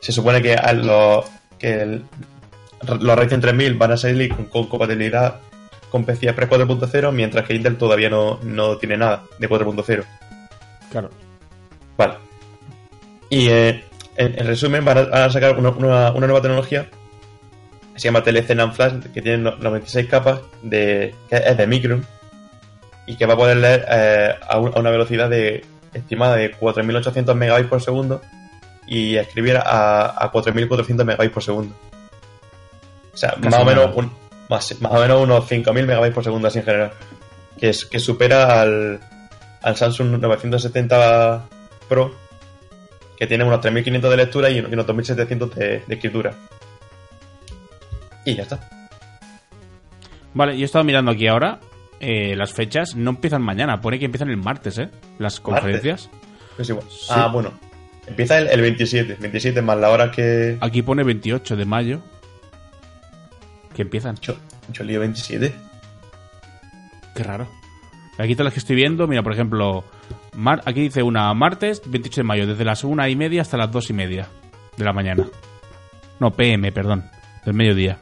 [0.00, 1.24] se supone que, los,
[1.58, 2.00] que
[2.82, 5.40] Ryzen 3000 van a salir con compatibilidad
[5.92, 10.04] con PCI Express 4.0, mientras que Intel todavía no, no tiene nada de 4.0.
[10.90, 11.10] Claro.
[11.96, 12.14] Vale.
[13.30, 13.84] Y eh,
[14.16, 16.88] en, en resumen, van a, van a sacar una, una- una nueva tecnología
[17.92, 21.66] que se llama TLC NAND Flash, que tiene no- 96 capas, de, que es de
[21.66, 22.06] Micron,
[23.06, 26.54] y que va a poder leer eh, a, un- a una velocidad de estimada de
[26.58, 28.22] 4.800 megabytes por segundo
[28.86, 31.74] y escribir a, a 4.400 megabytes por segundo.
[33.12, 34.21] O sea, Casi más o, menos un-
[34.52, 36.92] más, más o menos unos 5.000 megabytes por segundo así en general.
[37.58, 39.00] Que, es, que supera al,
[39.62, 41.44] al Samsung 970
[41.88, 42.14] Pro,
[43.18, 46.34] que tiene unos 3.500 de lectura y unos 2.700 de, de escritura.
[48.24, 48.68] Y ya está.
[50.34, 51.60] Vale, yo he estado mirando aquí ahora.
[52.00, 54.88] eh, las fechas no empiezan mañana, pone que empiezan el martes, ¿eh?
[55.18, 56.08] Las conferencias.
[56.58, 56.86] Es igual.
[56.90, 57.06] Sí.
[57.10, 57.52] Ah, bueno.
[58.06, 59.16] Empieza el, el 27.
[59.20, 60.58] 27 más la hora que...
[60.60, 62.02] Aquí pone 28 de mayo.
[63.74, 64.16] Que empiezan.
[64.16, 64.34] Yo,
[64.72, 65.54] yo lío 27.
[67.14, 67.48] Qué raro.
[68.18, 69.84] Aquí todas las que estoy viendo, mira, por ejemplo,
[70.36, 73.72] mar- aquí dice una martes 28 de mayo, desde las una y media hasta las
[73.72, 74.28] dos y media
[74.76, 75.26] de la mañana.
[76.20, 77.04] No, PM, perdón,
[77.44, 77.98] del mediodía.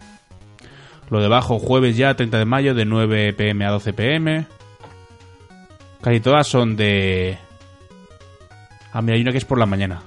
[1.11, 4.47] Lo debajo, jueves ya, 30 de mayo, de 9 pm a 12 pm.
[6.03, 7.37] Casi todas son de...
[8.93, 10.03] Ah, mira, hay una que es por la mañana.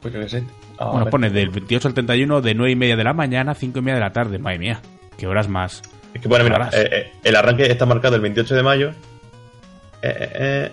[0.00, 0.44] Pues yo qué sé.
[0.78, 3.54] Ah, bueno, pone del 28 al 31, de 9 y media de la mañana a
[3.54, 4.38] 5 y media de la tarde.
[4.38, 4.80] Madre mía,
[5.22, 5.82] qué horas más.
[6.12, 8.88] Es que bueno, mira, eh, eh, el arranque está marcado el 28 de mayo.
[10.02, 10.72] eh, eh,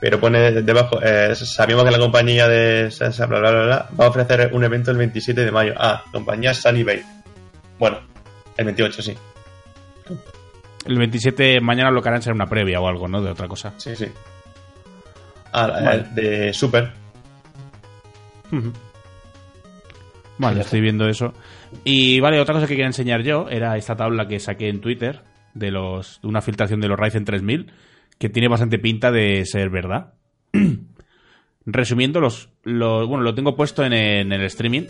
[0.00, 4.06] pero pone debajo, eh, sabemos que la compañía de Sansa, bla, bla, bla, bla, va
[4.06, 5.74] a ofrecer un evento el 27 de mayo.
[5.78, 7.02] Ah, compañía Sunny Bay.
[7.78, 8.00] Bueno,
[8.56, 9.16] el 28, sí.
[10.86, 13.22] El 27 mañana lo que harán será una previa o algo, ¿no?
[13.22, 13.72] De otra cosa.
[13.78, 14.08] Sí, sí.
[15.52, 16.04] Ah, Vale.
[16.14, 16.90] de Super.
[20.36, 21.32] Vale, estoy viendo eso.
[21.82, 25.20] Y vale, otra cosa que quería enseñar yo era esta tabla que saqué en Twitter
[25.54, 27.72] de los de una filtración de los Ryzen 3000
[28.18, 30.14] que tiene bastante pinta de ser verdad.
[31.66, 34.84] Resumiendo, los, bueno, lo tengo puesto en, en el streaming,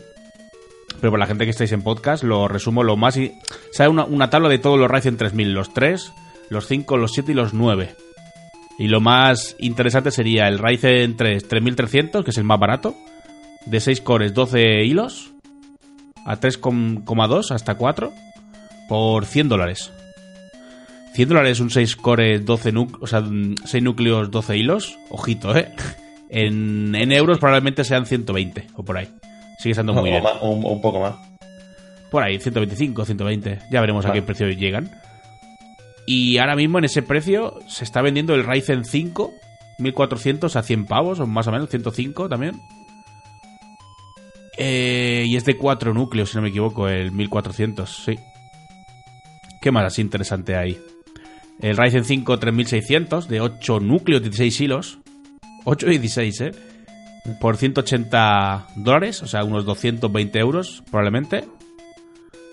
[1.01, 3.33] pero para la gente que estáis en podcast lo resumo lo más y
[3.71, 6.13] sale una, una tabla de todos los Ryzen 3000, los 3,
[6.51, 7.95] los 5, los 7 y los 9.
[8.79, 12.97] Y lo más interesante sería el Ryzen 3 3300, que es el más barato,
[13.67, 15.34] de 6 cores, 12 hilos,
[16.25, 18.13] a 3,2 hasta 4,
[18.89, 19.93] por 100 dólares.
[21.15, 23.23] 100 dólares un 6 cores, 12 núcleos, o sea,
[23.65, 24.99] 6 núcleos, 12 hilos.
[25.11, 25.73] Ojito, ¿eh?
[26.31, 29.09] En, en euros probablemente sean 120 o por ahí.
[29.61, 30.21] Sigue estando muy bien.
[30.21, 31.15] más- un, poco más.
[32.11, 33.59] Por ahí, 125, 120.
[33.71, 34.91] Ya veremos a qué precio llegan.
[36.07, 39.31] Y ahora mismo en ese precio se está vendiendo el Ryzen 5
[39.79, 42.61] 1400 a 100 pavos, o más o menos, 105 también.
[44.57, 48.19] Eh, y es de 4 núcleos, si no me equivoco, el 1400, sí.
[49.61, 50.79] ¿Qué más así interesante hay?
[51.61, 54.99] El Ryzen 5 3600 de 8 núcleos, 16 hilos.
[55.65, 56.51] 8 y 16, ¿eh?
[57.41, 61.45] Por 180 dólares, o sea, unos 220 euros probablemente.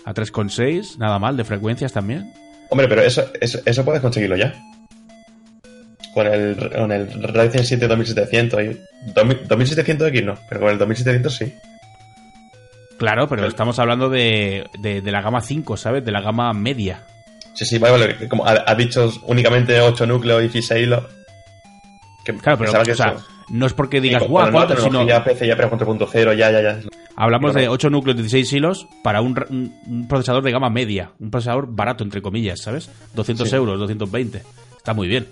[0.04, 2.32] A 3,6, nada mal, de frecuencias también.
[2.70, 4.54] Hombre, pero eso, eso, eso puedes conseguirlo ya.
[6.14, 8.62] Con el, con el Ryzen 7 2700.
[8.62, 8.78] y-
[9.14, 11.52] 2000 2700X no, pero con el 2700 sí.
[13.02, 13.48] Claro, pero Claro.
[13.48, 16.04] estamos hablando de, de, de la gama 5, ¿sabes?
[16.04, 17.02] De la gama media.
[17.52, 18.28] Sí, sí, vale, vale.
[18.28, 21.04] Como ha, ha dicho únicamente 8 núcleos y 16 hilos.
[22.24, 23.16] Que Claro, pero que o sea,
[23.50, 26.78] no es porque digas, guau, cuatro, sino tecnología PCI Express 4.0, ya, ya, ya.
[27.16, 27.72] hablamos de Claro.
[27.72, 31.10] 8 núcleos, 16 hilos para un, un- procesador de gama media.
[31.18, 32.88] Un procesador barato, entre comillas, ¿sabes?
[33.14, 33.56] 200 Sí.
[33.56, 34.42] euros, 220.
[34.76, 35.26] Está muy bien.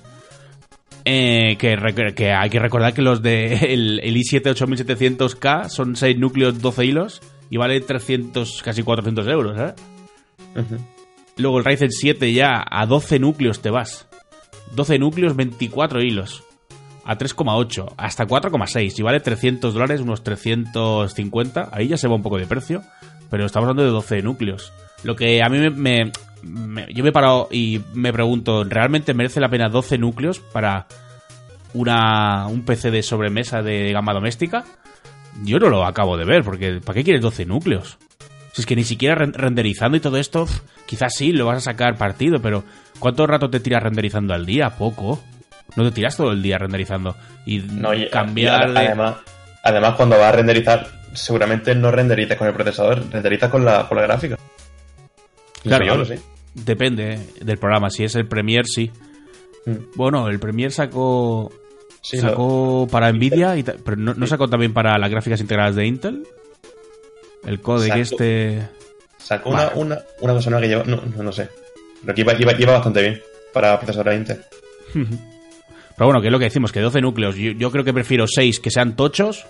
[1.04, 1.76] Eh, que,
[2.16, 6.84] que hay que recordar que los de el, el i7 8700K son 6 núcleos, 12
[6.84, 9.74] hilos y vale 300, casi 400 euros, ¿eh?
[10.58, 10.76] Ujú.
[11.36, 14.06] Luego el Ryzen 7 ya a 12 núcleos te vas.
[14.74, 16.44] 12 núcleos, 24 hilos.
[17.04, 17.94] A 3,8.
[17.96, 18.98] Hasta 4,6.
[18.98, 21.68] Y vale 300 dólares, unos 350.
[21.72, 22.82] Ahí ya se va un poco de precio.
[23.30, 24.72] Pero estamos hablando de 12 núcleos.
[25.02, 26.12] Lo que a mí me, me-
[26.42, 30.86] me- Yo me he parado y me pregunto, ¿realmente merece la pena 12 núcleos para
[31.72, 34.64] una, un PC de sobremesa de gama doméstica?
[35.44, 37.98] Yo no lo acabo de ver, porque ¿para qué quieres 12 núcleos?
[38.52, 40.46] Si es que ni siquiera ren- renderizando y todo esto,
[40.86, 42.64] quizás sí, lo vas a sacar partido, pero
[42.98, 44.70] ¿cuánto rato te tiras renderizando al día?
[44.70, 45.22] Poco.
[45.76, 47.14] No te tiras todo el día renderizando.
[47.46, 49.16] Y No, cambiar además,
[49.62, 53.96] además, cuando vas a renderizar, seguramente no renderices con el procesador, renderizas con la, con
[53.96, 54.36] la gráfica.
[55.62, 56.18] Claro, lo sé.
[56.54, 57.88] Depende del programa.
[57.90, 58.90] Si es el Premiere, sí.
[59.66, 59.76] Mm.
[59.94, 61.52] Bueno, el Premiere sacó...
[62.02, 65.86] Sí, sacó para Nvidia, y pero no, no sacó también para las gráficas integradas de
[65.86, 66.26] Intel.
[67.44, 68.68] El codec Sacó- este.
[69.18, 71.48] Sacó una, una, una nueva que lleva, no, no, no sé,
[72.02, 73.20] pero que iba, iba, iba bastante bien
[73.52, 74.40] para procesadores Intel.
[75.96, 77.36] Pero bueno, que es lo que decimos, que 12 núcleos.
[77.36, 79.44] Yo, yo creo que prefiero 6 que sean tochos,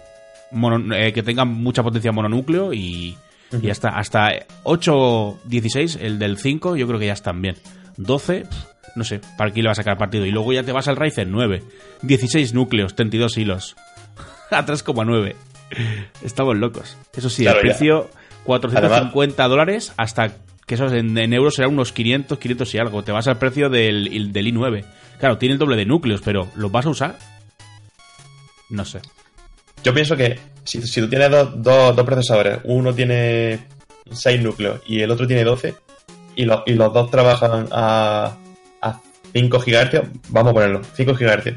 [0.51, 3.17] mono- eh, que tengan mucha potencia mononúcleo y,
[3.63, 4.31] y hasta, hasta
[4.65, 7.55] 8, 16, el del 5, yo creo que ya están bien.
[7.99, 8.67] 12, pf,
[8.97, 10.27] no sé, para qué le va a sacar partido.
[10.27, 11.63] Y luego ya te vas al Ryzen 9,
[12.03, 13.77] 16 núcleos, 32 hilos,
[14.51, 15.35] a 3,9.
[16.23, 16.97] Estamos locos.
[17.17, 17.71] Eso sí, Claro, el ya.
[17.73, 18.11] precio
[18.45, 20.33] 450 dólares hasta
[20.67, 23.03] que eso en, en euros será unos 500, 500 y algo.
[23.03, 24.85] Te vas al precio del, del i9.
[25.19, 27.19] Claro, tiene el doble de núcleos, pero ¿los vas a usar?
[28.71, 29.01] No sé.
[29.83, 33.61] Yo pienso que si, si tú tienes dos, dos, dos procesadores, uno tiene
[34.11, 35.75] 6 núcleos y el otro tiene 12,
[36.37, 38.37] y, lo- y los dos trabajan a
[39.33, 41.55] 5 GHz, vamos a ponerlo, 5 GHz.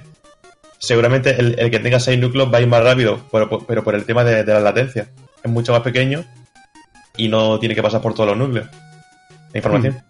[0.77, 3.95] Seguramente el, el que tenga 6 núcleos va a ir más rápido, pero, pero por
[3.95, 5.07] el tema de, la latencia.
[5.43, 6.25] Es mucho más pequeño
[7.17, 8.67] y no tiene que pasar por todos los núcleos.
[9.51, 10.01] La información.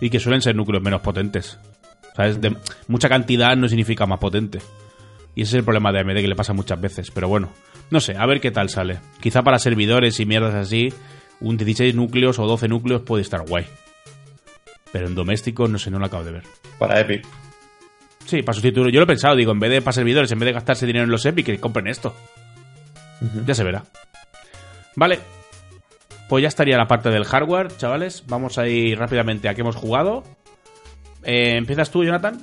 [0.00, 1.58] Y que suelen ser núcleos menos potentes.
[2.16, 2.38] ¿Sabes?
[2.88, 4.58] Mucha cantidad no significa más potente.
[5.34, 7.10] Y ese es el problema de AMD que le pasa muchas veces.
[7.10, 7.50] Pero bueno,
[7.90, 8.98] no sé, a ver qué tal sale.
[9.20, 10.92] Quizá para servidores y mierdas así,
[11.40, 13.66] un 16 núcleos o 12 núcleos puede estar guay.
[14.92, 16.42] Pero en doméstico, no sé, no lo acabo de ver.
[16.78, 17.24] Para Epic.
[18.26, 18.92] Sí, para sustituir.
[18.92, 21.04] Yo lo he pensado, digo, en vez de para servidores, en vez de gastarse dinero
[21.04, 22.14] en los Epic, que compren esto.
[23.46, 23.84] Ya se verá.
[24.96, 25.20] Vale.
[26.28, 28.24] Pues ya estaría la parte del hardware, chavales.
[28.28, 30.22] Vamos a ir rápidamente a qué hemos jugado.
[31.24, 32.40] Eh, ¿Empiezas tú, Jonathan?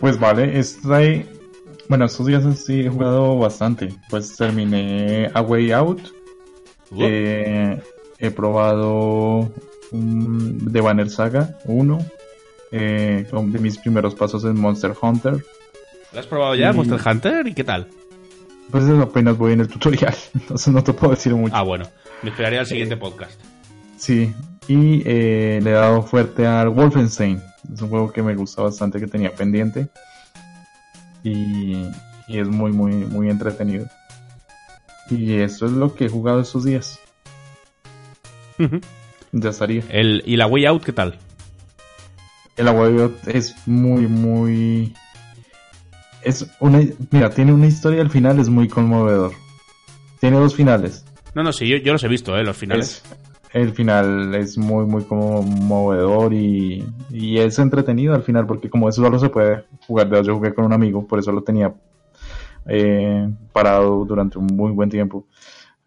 [0.00, 1.26] Pues vale, estoy...
[1.88, 3.94] Bueno, estos días sí he jugado bastante.
[4.08, 6.00] Pues terminé A Way Out.
[6.98, 7.78] Eh,
[8.18, 9.52] he probado
[9.94, 12.06] un The Banner Saga 1.
[12.72, 15.44] Eh, con- de mis primeros pasos en Monster Hunter.
[16.12, 16.72] ¿Lo has probado ya.
[16.72, 17.46] Monster Hunter?
[17.46, 17.86] ¿Y qué tal?
[18.70, 20.14] Pues eso, apenas voy en el tutorial.
[20.34, 21.54] Entonces no te puedo decir mucho.
[21.54, 21.84] Ah, bueno.
[22.22, 23.38] Me esperaría al siguiente podcast.
[23.96, 24.34] Sí,
[24.66, 27.40] y eh, le he dado fuerte al Wolfenstein.
[27.72, 29.88] Es un juego que me gusta bastante, que tenía pendiente.
[31.22, 31.86] Y,
[32.28, 33.86] y es muy, muy, muy entretenido.
[35.10, 36.98] Y eso es lo que he jugado estos días.
[39.36, 39.82] Ya estaría.
[39.90, 41.18] El, ¿Y la Way Out qué tal?
[42.56, 44.94] El abuelo es muy, muy...
[46.22, 46.80] Es una...
[47.10, 49.32] Mira, tiene una historia al final, es muy conmovedor.
[50.20, 51.04] Tiene dos finales.
[51.34, 52.44] No, no, sí, yo, yo los he visto, ¿eh?
[52.44, 53.02] Los finales.
[53.04, 53.18] Es-
[53.54, 59.00] el final es muy, muy conmovedor y, y es entretenido al final, porque como eso
[59.02, 61.72] solo se puede jugar de yo jugué con un amigo, por eso lo tenía
[62.66, 65.28] eh, parado durante un muy buen tiempo.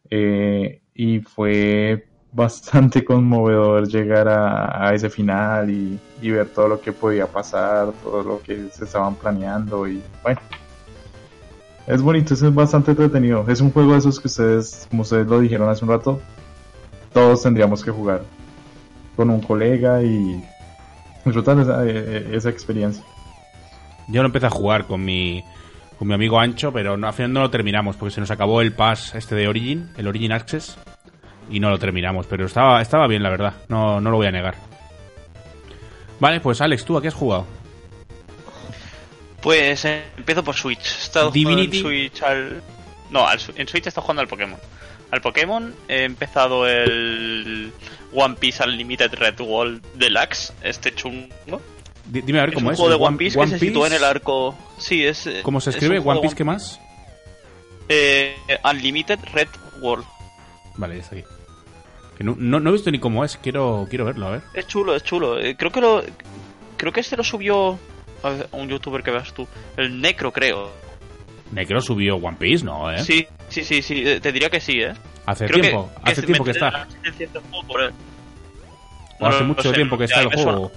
[0.09, 2.06] Eh, y fue
[2.37, 8.23] bastante conmovedor llegar a, ese final y, y ver todo lo que podía pasar, todo
[8.23, 10.39] lo que se estaban planeando y bueno.
[11.87, 13.45] Es bonito, es bastante entretenido.
[13.47, 16.21] Es un juego de esos que ustedes, como ustedes lo dijeron hace un rato,
[17.13, 18.23] todos tendríamos que jugar
[19.15, 20.43] con un colega y
[21.25, 23.03] disfrutar esa, eh, esa experiencia.
[24.09, 25.43] Yo lo empecé a jugar con mi,
[25.97, 28.73] con mi amigo Ancho, pero al final no lo terminamos porque se nos acabó el
[28.73, 30.77] pass este de Origin, el Origin Access,
[31.49, 32.25] y no lo terminamos.
[32.27, 33.53] Pero estaba, estaba bien, la verdad.
[33.69, 34.55] No, no lo voy a negar.
[36.19, 37.45] Vale, pues Alex, ¿tú a qué has jugado?
[39.41, 40.79] Pues eh, empiezo por Switch.
[40.85, 41.77] He estado jugando Divinity.
[41.77, 42.61] en Switch al.
[43.11, 44.59] No, al en Switch he estado jugando al Pokémon.
[45.11, 47.71] Al Pokémon he empezado el
[48.13, 51.61] One Piece Unlimited Red Wall Deluxe, este chungo.
[52.05, 52.79] Di- Dime a ver Es cómo un es.
[52.79, 54.55] juego de el One Piece que se Piece- sitúa en el arco.
[54.77, 55.27] Sí, es.
[55.27, 55.99] eh, ¿Cómo se es escribe?
[55.99, 56.81] un ¿One Piece qué más?
[57.87, 58.35] Eh,
[58.69, 59.47] Unlimited Red
[59.79, 60.05] World.
[60.75, 61.25] Vale, ya está aquí.
[62.17, 64.41] Que no, no, no he visto ni cómo es, quiero, quiero verlo, a ver.
[64.53, 65.39] Es chulo, es chulo.
[65.39, 66.03] Eh, creo que lo.
[66.77, 67.77] Creo que este lo subió.
[68.23, 69.47] A un youtuber que veas tú.
[69.77, 70.71] El Necro, creo.
[71.51, 72.91] Necro subió One Piece, ¿no?
[72.91, 72.97] ¿eh?
[73.03, 74.03] Sí, sí, sí, sí.
[74.07, 74.93] eh, Te diría que sí, ¿eh?
[75.27, 76.87] Hace Creo que- tiempo, que hace se tiempo que está.
[77.51, 77.77] juego
[79.21, 80.51] hace mucho sé, tiempo que está el me suena.
[80.53, 80.71] juego.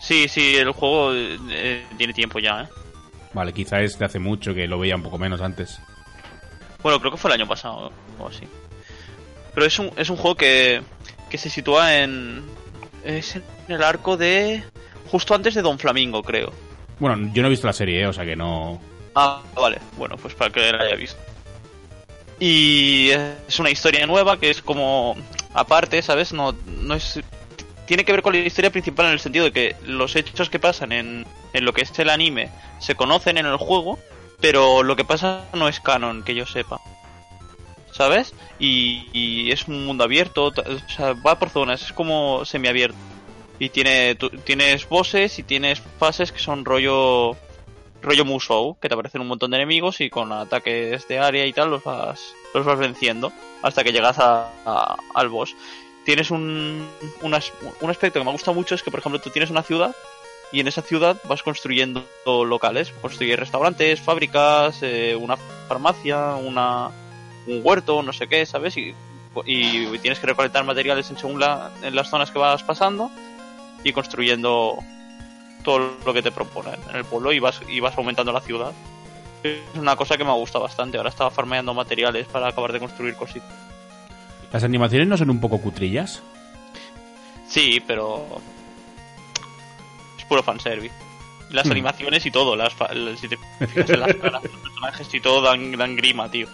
[0.00, 2.68] Sí, sí, el juego eh, tiene tiempo ya, ¿eh?
[3.34, 5.78] Vale, quizá es de hace mucho que lo veía un poco menos antes.
[6.82, 8.46] Bueno, creo que fue el año pasado o así.
[9.56, 10.82] Pero es un, es un juego que,
[11.30, 12.44] que se sitúa en.
[13.02, 14.62] Es en el arco de.
[15.10, 16.52] Justo antes de Don Flamingo, creo.
[16.98, 18.06] Bueno, yo no he visto la serie, ¿eh?
[18.06, 18.78] o sea que no.
[19.14, 19.78] Ah, vale.
[19.96, 21.18] Bueno, pues para que la haya visto.
[22.38, 23.08] Y
[23.48, 25.16] es una historia nueva que es como
[25.54, 26.34] aparte, ¿sabes?
[26.34, 27.18] No, no es
[27.86, 30.58] tiene que ver con la historia principal en el sentido de que los hechos que
[30.58, 31.24] pasan en,
[31.54, 33.98] en lo que es el anime se conocen en el juego,
[34.38, 36.78] pero lo que pasa no es canon, que yo sepa.
[37.96, 38.34] ¿Sabes?
[38.58, 42.98] Y, es un mundo abierto, o sea, va por zonas, es como semiabierto.
[43.58, 47.36] Y tiene, tienes bosses y tienes fases que son rollo
[48.02, 51.52] rollo Musou, que te aparecen un montón de enemigos y con ataques de área y
[51.54, 53.32] tal los vas, los vas venciendo
[53.62, 55.56] hasta que llegas a, a- al boss.
[56.04, 56.86] Tienes un,
[57.22, 59.62] un, as- un aspecto que me gusta mucho, es que por ejemplo tú tienes una
[59.62, 59.96] ciudad
[60.52, 65.36] y en esa ciudad vas construyendo locales, construyes restaurantes, fábricas, eh, una
[65.66, 66.90] farmacia, una,
[67.46, 68.76] un huerto, no sé qué, ¿sabes?
[68.76, 68.94] Y,
[69.44, 73.10] y tienes que recolectar materiales en según la, en las zonas que vas pasando
[73.84, 74.78] y construyendo
[75.62, 78.72] todo lo que te proponen en el pueblo y vas, y vas aumentando la ciudad.
[79.42, 80.96] Es una cosa que me gusta bastante.
[80.96, 83.48] Ahora estaba farmeando materiales para acabar de construir cositas.
[84.52, 86.22] ¿Las animaciones no son un poco cutrillas?
[87.48, 88.24] Sí, pero
[90.18, 90.94] es puro fanservice.
[91.50, 91.72] Las Hmm.
[91.72, 92.72] animaciones y todo, las,
[93.20, 93.36] si te
[93.66, 96.48] fijas en las caras de los personajes y todo dan, dan grima, tío.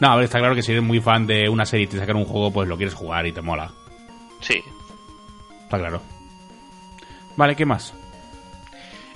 [0.00, 1.98] No, a ver, está claro que si eres muy fan de una serie y te
[1.98, 3.70] sacan un juego, pues lo quieres jugar y te mola.
[4.40, 4.62] Sí.
[5.64, 6.00] Está claro.
[7.36, 7.92] Vale, ¿qué más?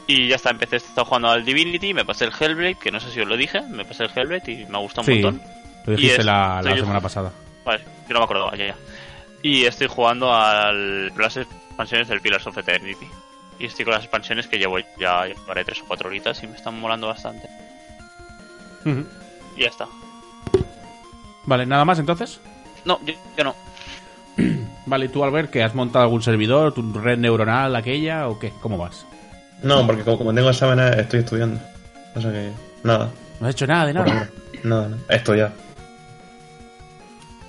[0.07, 3.11] Y ya está, empecé, estaba jugando al Divinity, me pasé el Hellblade, que no sé
[3.11, 5.43] si os lo dije, me pasé el Hellblade y me gusta un Sí, montón.
[5.87, 7.33] lo dijiste es- la, la semana pasada.
[7.65, 8.77] Vale, yo no me acordaba, ya, ya.
[9.43, 13.07] Y estoy jugando al las expansiones del Pillars of Eternity.
[13.59, 16.57] Y estoy con las expansiones que llevo ya llevaré tres o cuatro horitas y me
[16.57, 17.49] están molando bastante.
[19.57, 19.87] Y ya está.
[21.47, 22.41] Vale, ¿nada más entonces?
[22.85, 23.55] No, yo, yo no.
[24.87, 28.53] Vale, ¿tú, Albert, que has montado algún servidor, tu red neuronal, aquella, o qué?
[28.61, 29.07] ¿Cómo vas?
[29.63, 31.61] No, porque como, como tengo exámenes estoy estudiando.
[32.15, 32.51] O sea que,
[32.83, 33.11] nada.
[33.41, 34.31] No has hecho nada de nada.
[34.63, 34.97] Nada, no.
[35.09, 35.53] Estudiar.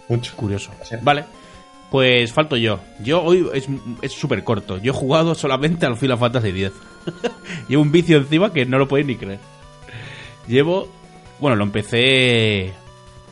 [0.07, 0.35] Mucho.
[0.35, 0.71] Curioso.
[0.83, 0.95] Sí.
[1.01, 1.25] Vale,
[1.89, 2.79] pues falto yo.
[2.99, 3.67] Yo hoy es
[4.01, 4.77] es súper corto.
[4.77, 6.71] Yo he jugado solamente al Final Fantasy X.
[7.67, 9.39] Llevo un vicio encima que no lo podéis ni creer.
[10.47, 10.89] Llevo.
[11.39, 12.73] Bueno, lo empecé.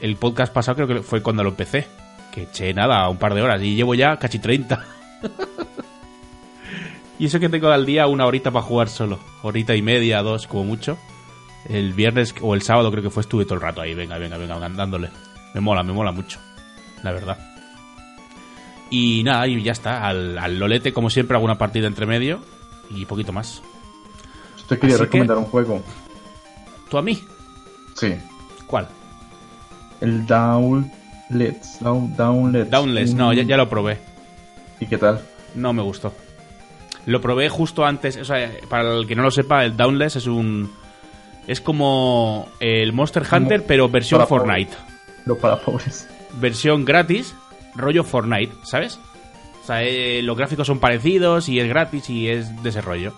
[0.01, 1.88] El podcast pasado creo que fue cuando lo empecé.
[2.31, 3.61] Que eché nada, un par de horas.
[3.61, 4.84] Y llevo ya casi 30.
[7.19, 9.19] y eso que tengo al día una horita para jugar solo.
[9.43, 10.97] Horita y media, dos, como mucho.
[11.69, 13.93] El viernes o el sábado creo que fue, estuve todo el rato ahí.
[13.93, 15.09] Venga, venga, venga, dándole.
[15.53, 16.39] Me mola, me mola mucho.
[17.03, 17.38] La verdad.
[18.89, 20.05] Y nada, y ya está.
[20.05, 22.41] Al, al Lolete, como siempre, alguna partida entre medio.
[22.89, 23.61] Y poquito más.
[24.57, 25.81] Yo te quería Así que- recomendar un juego.
[26.89, 27.23] ¿Tú a mí?
[28.03, 28.15] Sí.
[28.67, 28.88] ¿Cuál?
[30.01, 31.80] El Downlets.
[31.80, 33.13] Down, Downlets.
[33.13, 33.97] No, ya, ya lo probé.
[34.80, 35.21] ¿Y qué tal?
[35.55, 36.13] No me gustó.
[37.05, 38.17] Lo probé justo antes.
[38.17, 40.71] O sea, para el que no lo sepa, el Downless es un.
[41.47, 44.73] Es como el Monster Hunter, Como pero versión Fortnite.
[45.25, 46.07] Lo para pobres.
[46.39, 47.35] Versión gratis,
[47.75, 48.99] rollo Fortnite, ¿sabes?
[49.61, 53.13] O sea, eh, los gráficos son parecidos y es gratis y es de ese rollo.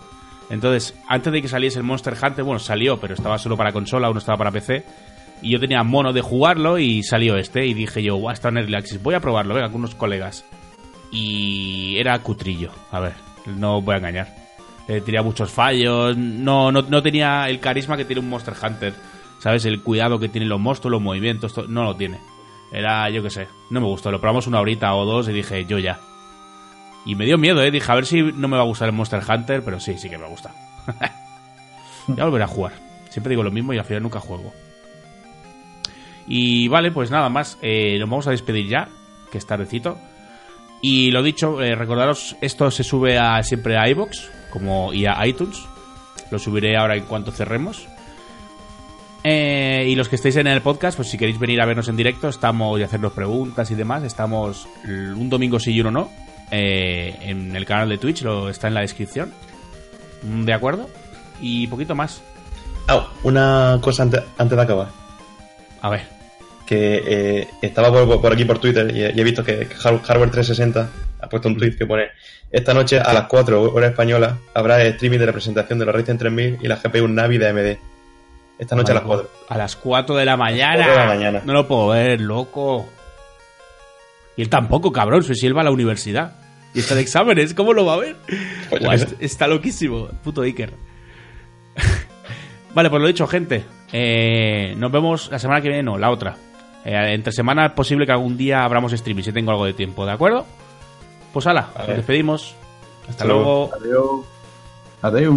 [0.50, 4.08] Entonces, antes de que saliese el Monster Hunter, bueno, salió, pero estaba solo para consola,
[4.10, 4.84] uno estaba para PC.
[5.42, 7.66] Y yo tenía mono de jugarlo y salió este.
[7.66, 10.44] Y dije yo, guau, está en Early Access, voy a probarlo, venga, con unos colegas.
[11.12, 13.12] Y era cutrillo, a ver,
[13.46, 14.34] no voy a engañar.
[14.88, 18.94] Eh, tenía muchos fallos, no, no, no tenía el carisma que tiene un Monster Hunter.
[19.38, 19.64] ¿Sabes?
[19.66, 22.18] El cuidado que tienen los monstruos, los movimientos, to- no lo tiene.
[22.72, 24.10] Era, yo qué sé, no me gustó.
[24.10, 26.00] Lo probamos una horita o dos y dije, yo ya.
[27.06, 27.70] Y me dio miedo, ¿eh?
[27.70, 30.10] Dije, a ver si no me va a gustar el Monster Hunter, pero sí, sí
[30.10, 30.52] que me gusta.
[32.08, 32.72] ya volveré a jugar.
[33.08, 34.52] Siempre digo lo mismo y al final nunca juego.
[36.26, 37.58] Y vale, pues nada más.
[37.62, 38.88] eh, nos vamos a despedir ya,
[39.30, 39.96] que es tardecito.
[40.82, 45.24] Y lo dicho, eh, recordaros, esto se sube a, siempre a iBox como y a
[45.24, 45.64] iTunes.
[46.32, 47.86] Lo subiré ahora en cuanto cerremos.
[49.22, 51.96] Eh, y los que estéis en el podcast, pues si queréis venir a vernos en
[51.96, 56.25] directo, estamos y hacernos preguntas y demás, estamos un domingo sí y uno no.
[56.50, 59.32] Eh, en el canal de Twitch, lo está en la descripción.
[60.22, 60.88] Mm, ¿De acuerdo?
[61.40, 62.22] Y poquito más.
[62.88, 64.88] Ah, una cosa antes, antes de acabar.
[65.82, 66.02] A ver.
[66.66, 70.88] Que eh, estaba por, por aquí por Twitter y he, visto que Har- Hardware 360
[71.20, 72.06] ha puesto un tweet que pone
[72.50, 76.58] Esta noche a las 4 horas españolas habrá streaming de representación de la Ryzen 3000
[76.60, 77.76] y la GPU Navi de AMD.
[78.58, 79.30] Esta noche a las 4.
[79.48, 80.76] A las 4 de la mañana.
[80.84, 81.42] 4 de la mañana.
[81.44, 82.88] No lo puedo ver, loco.
[84.36, 86.36] Y él tampoco, cabrón, si él va a la universidad.
[86.74, 88.16] Y está de exámenes, ¿cómo lo va a ver?
[88.68, 90.74] Pues está loquísimo, puto Iker.
[92.74, 93.64] vale, pues lo dicho, gente.
[93.92, 96.36] Eh, nos vemos la semana que viene, no, la otra.
[96.84, 100.04] Eh, entre semana es posible que algún día abramos streaming si tengo algo de tiempo,
[100.04, 100.44] ¿de acuerdo?
[101.32, 101.88] Pues ala, Vale.
[101.88, 102.54] nos despedimos.
[103.02, 103.70] Hasta Hasta luego.
[103.80, 104.24] luego.
[105.02, 105.14] Adiós.
[105.14, 105.34] Adiós.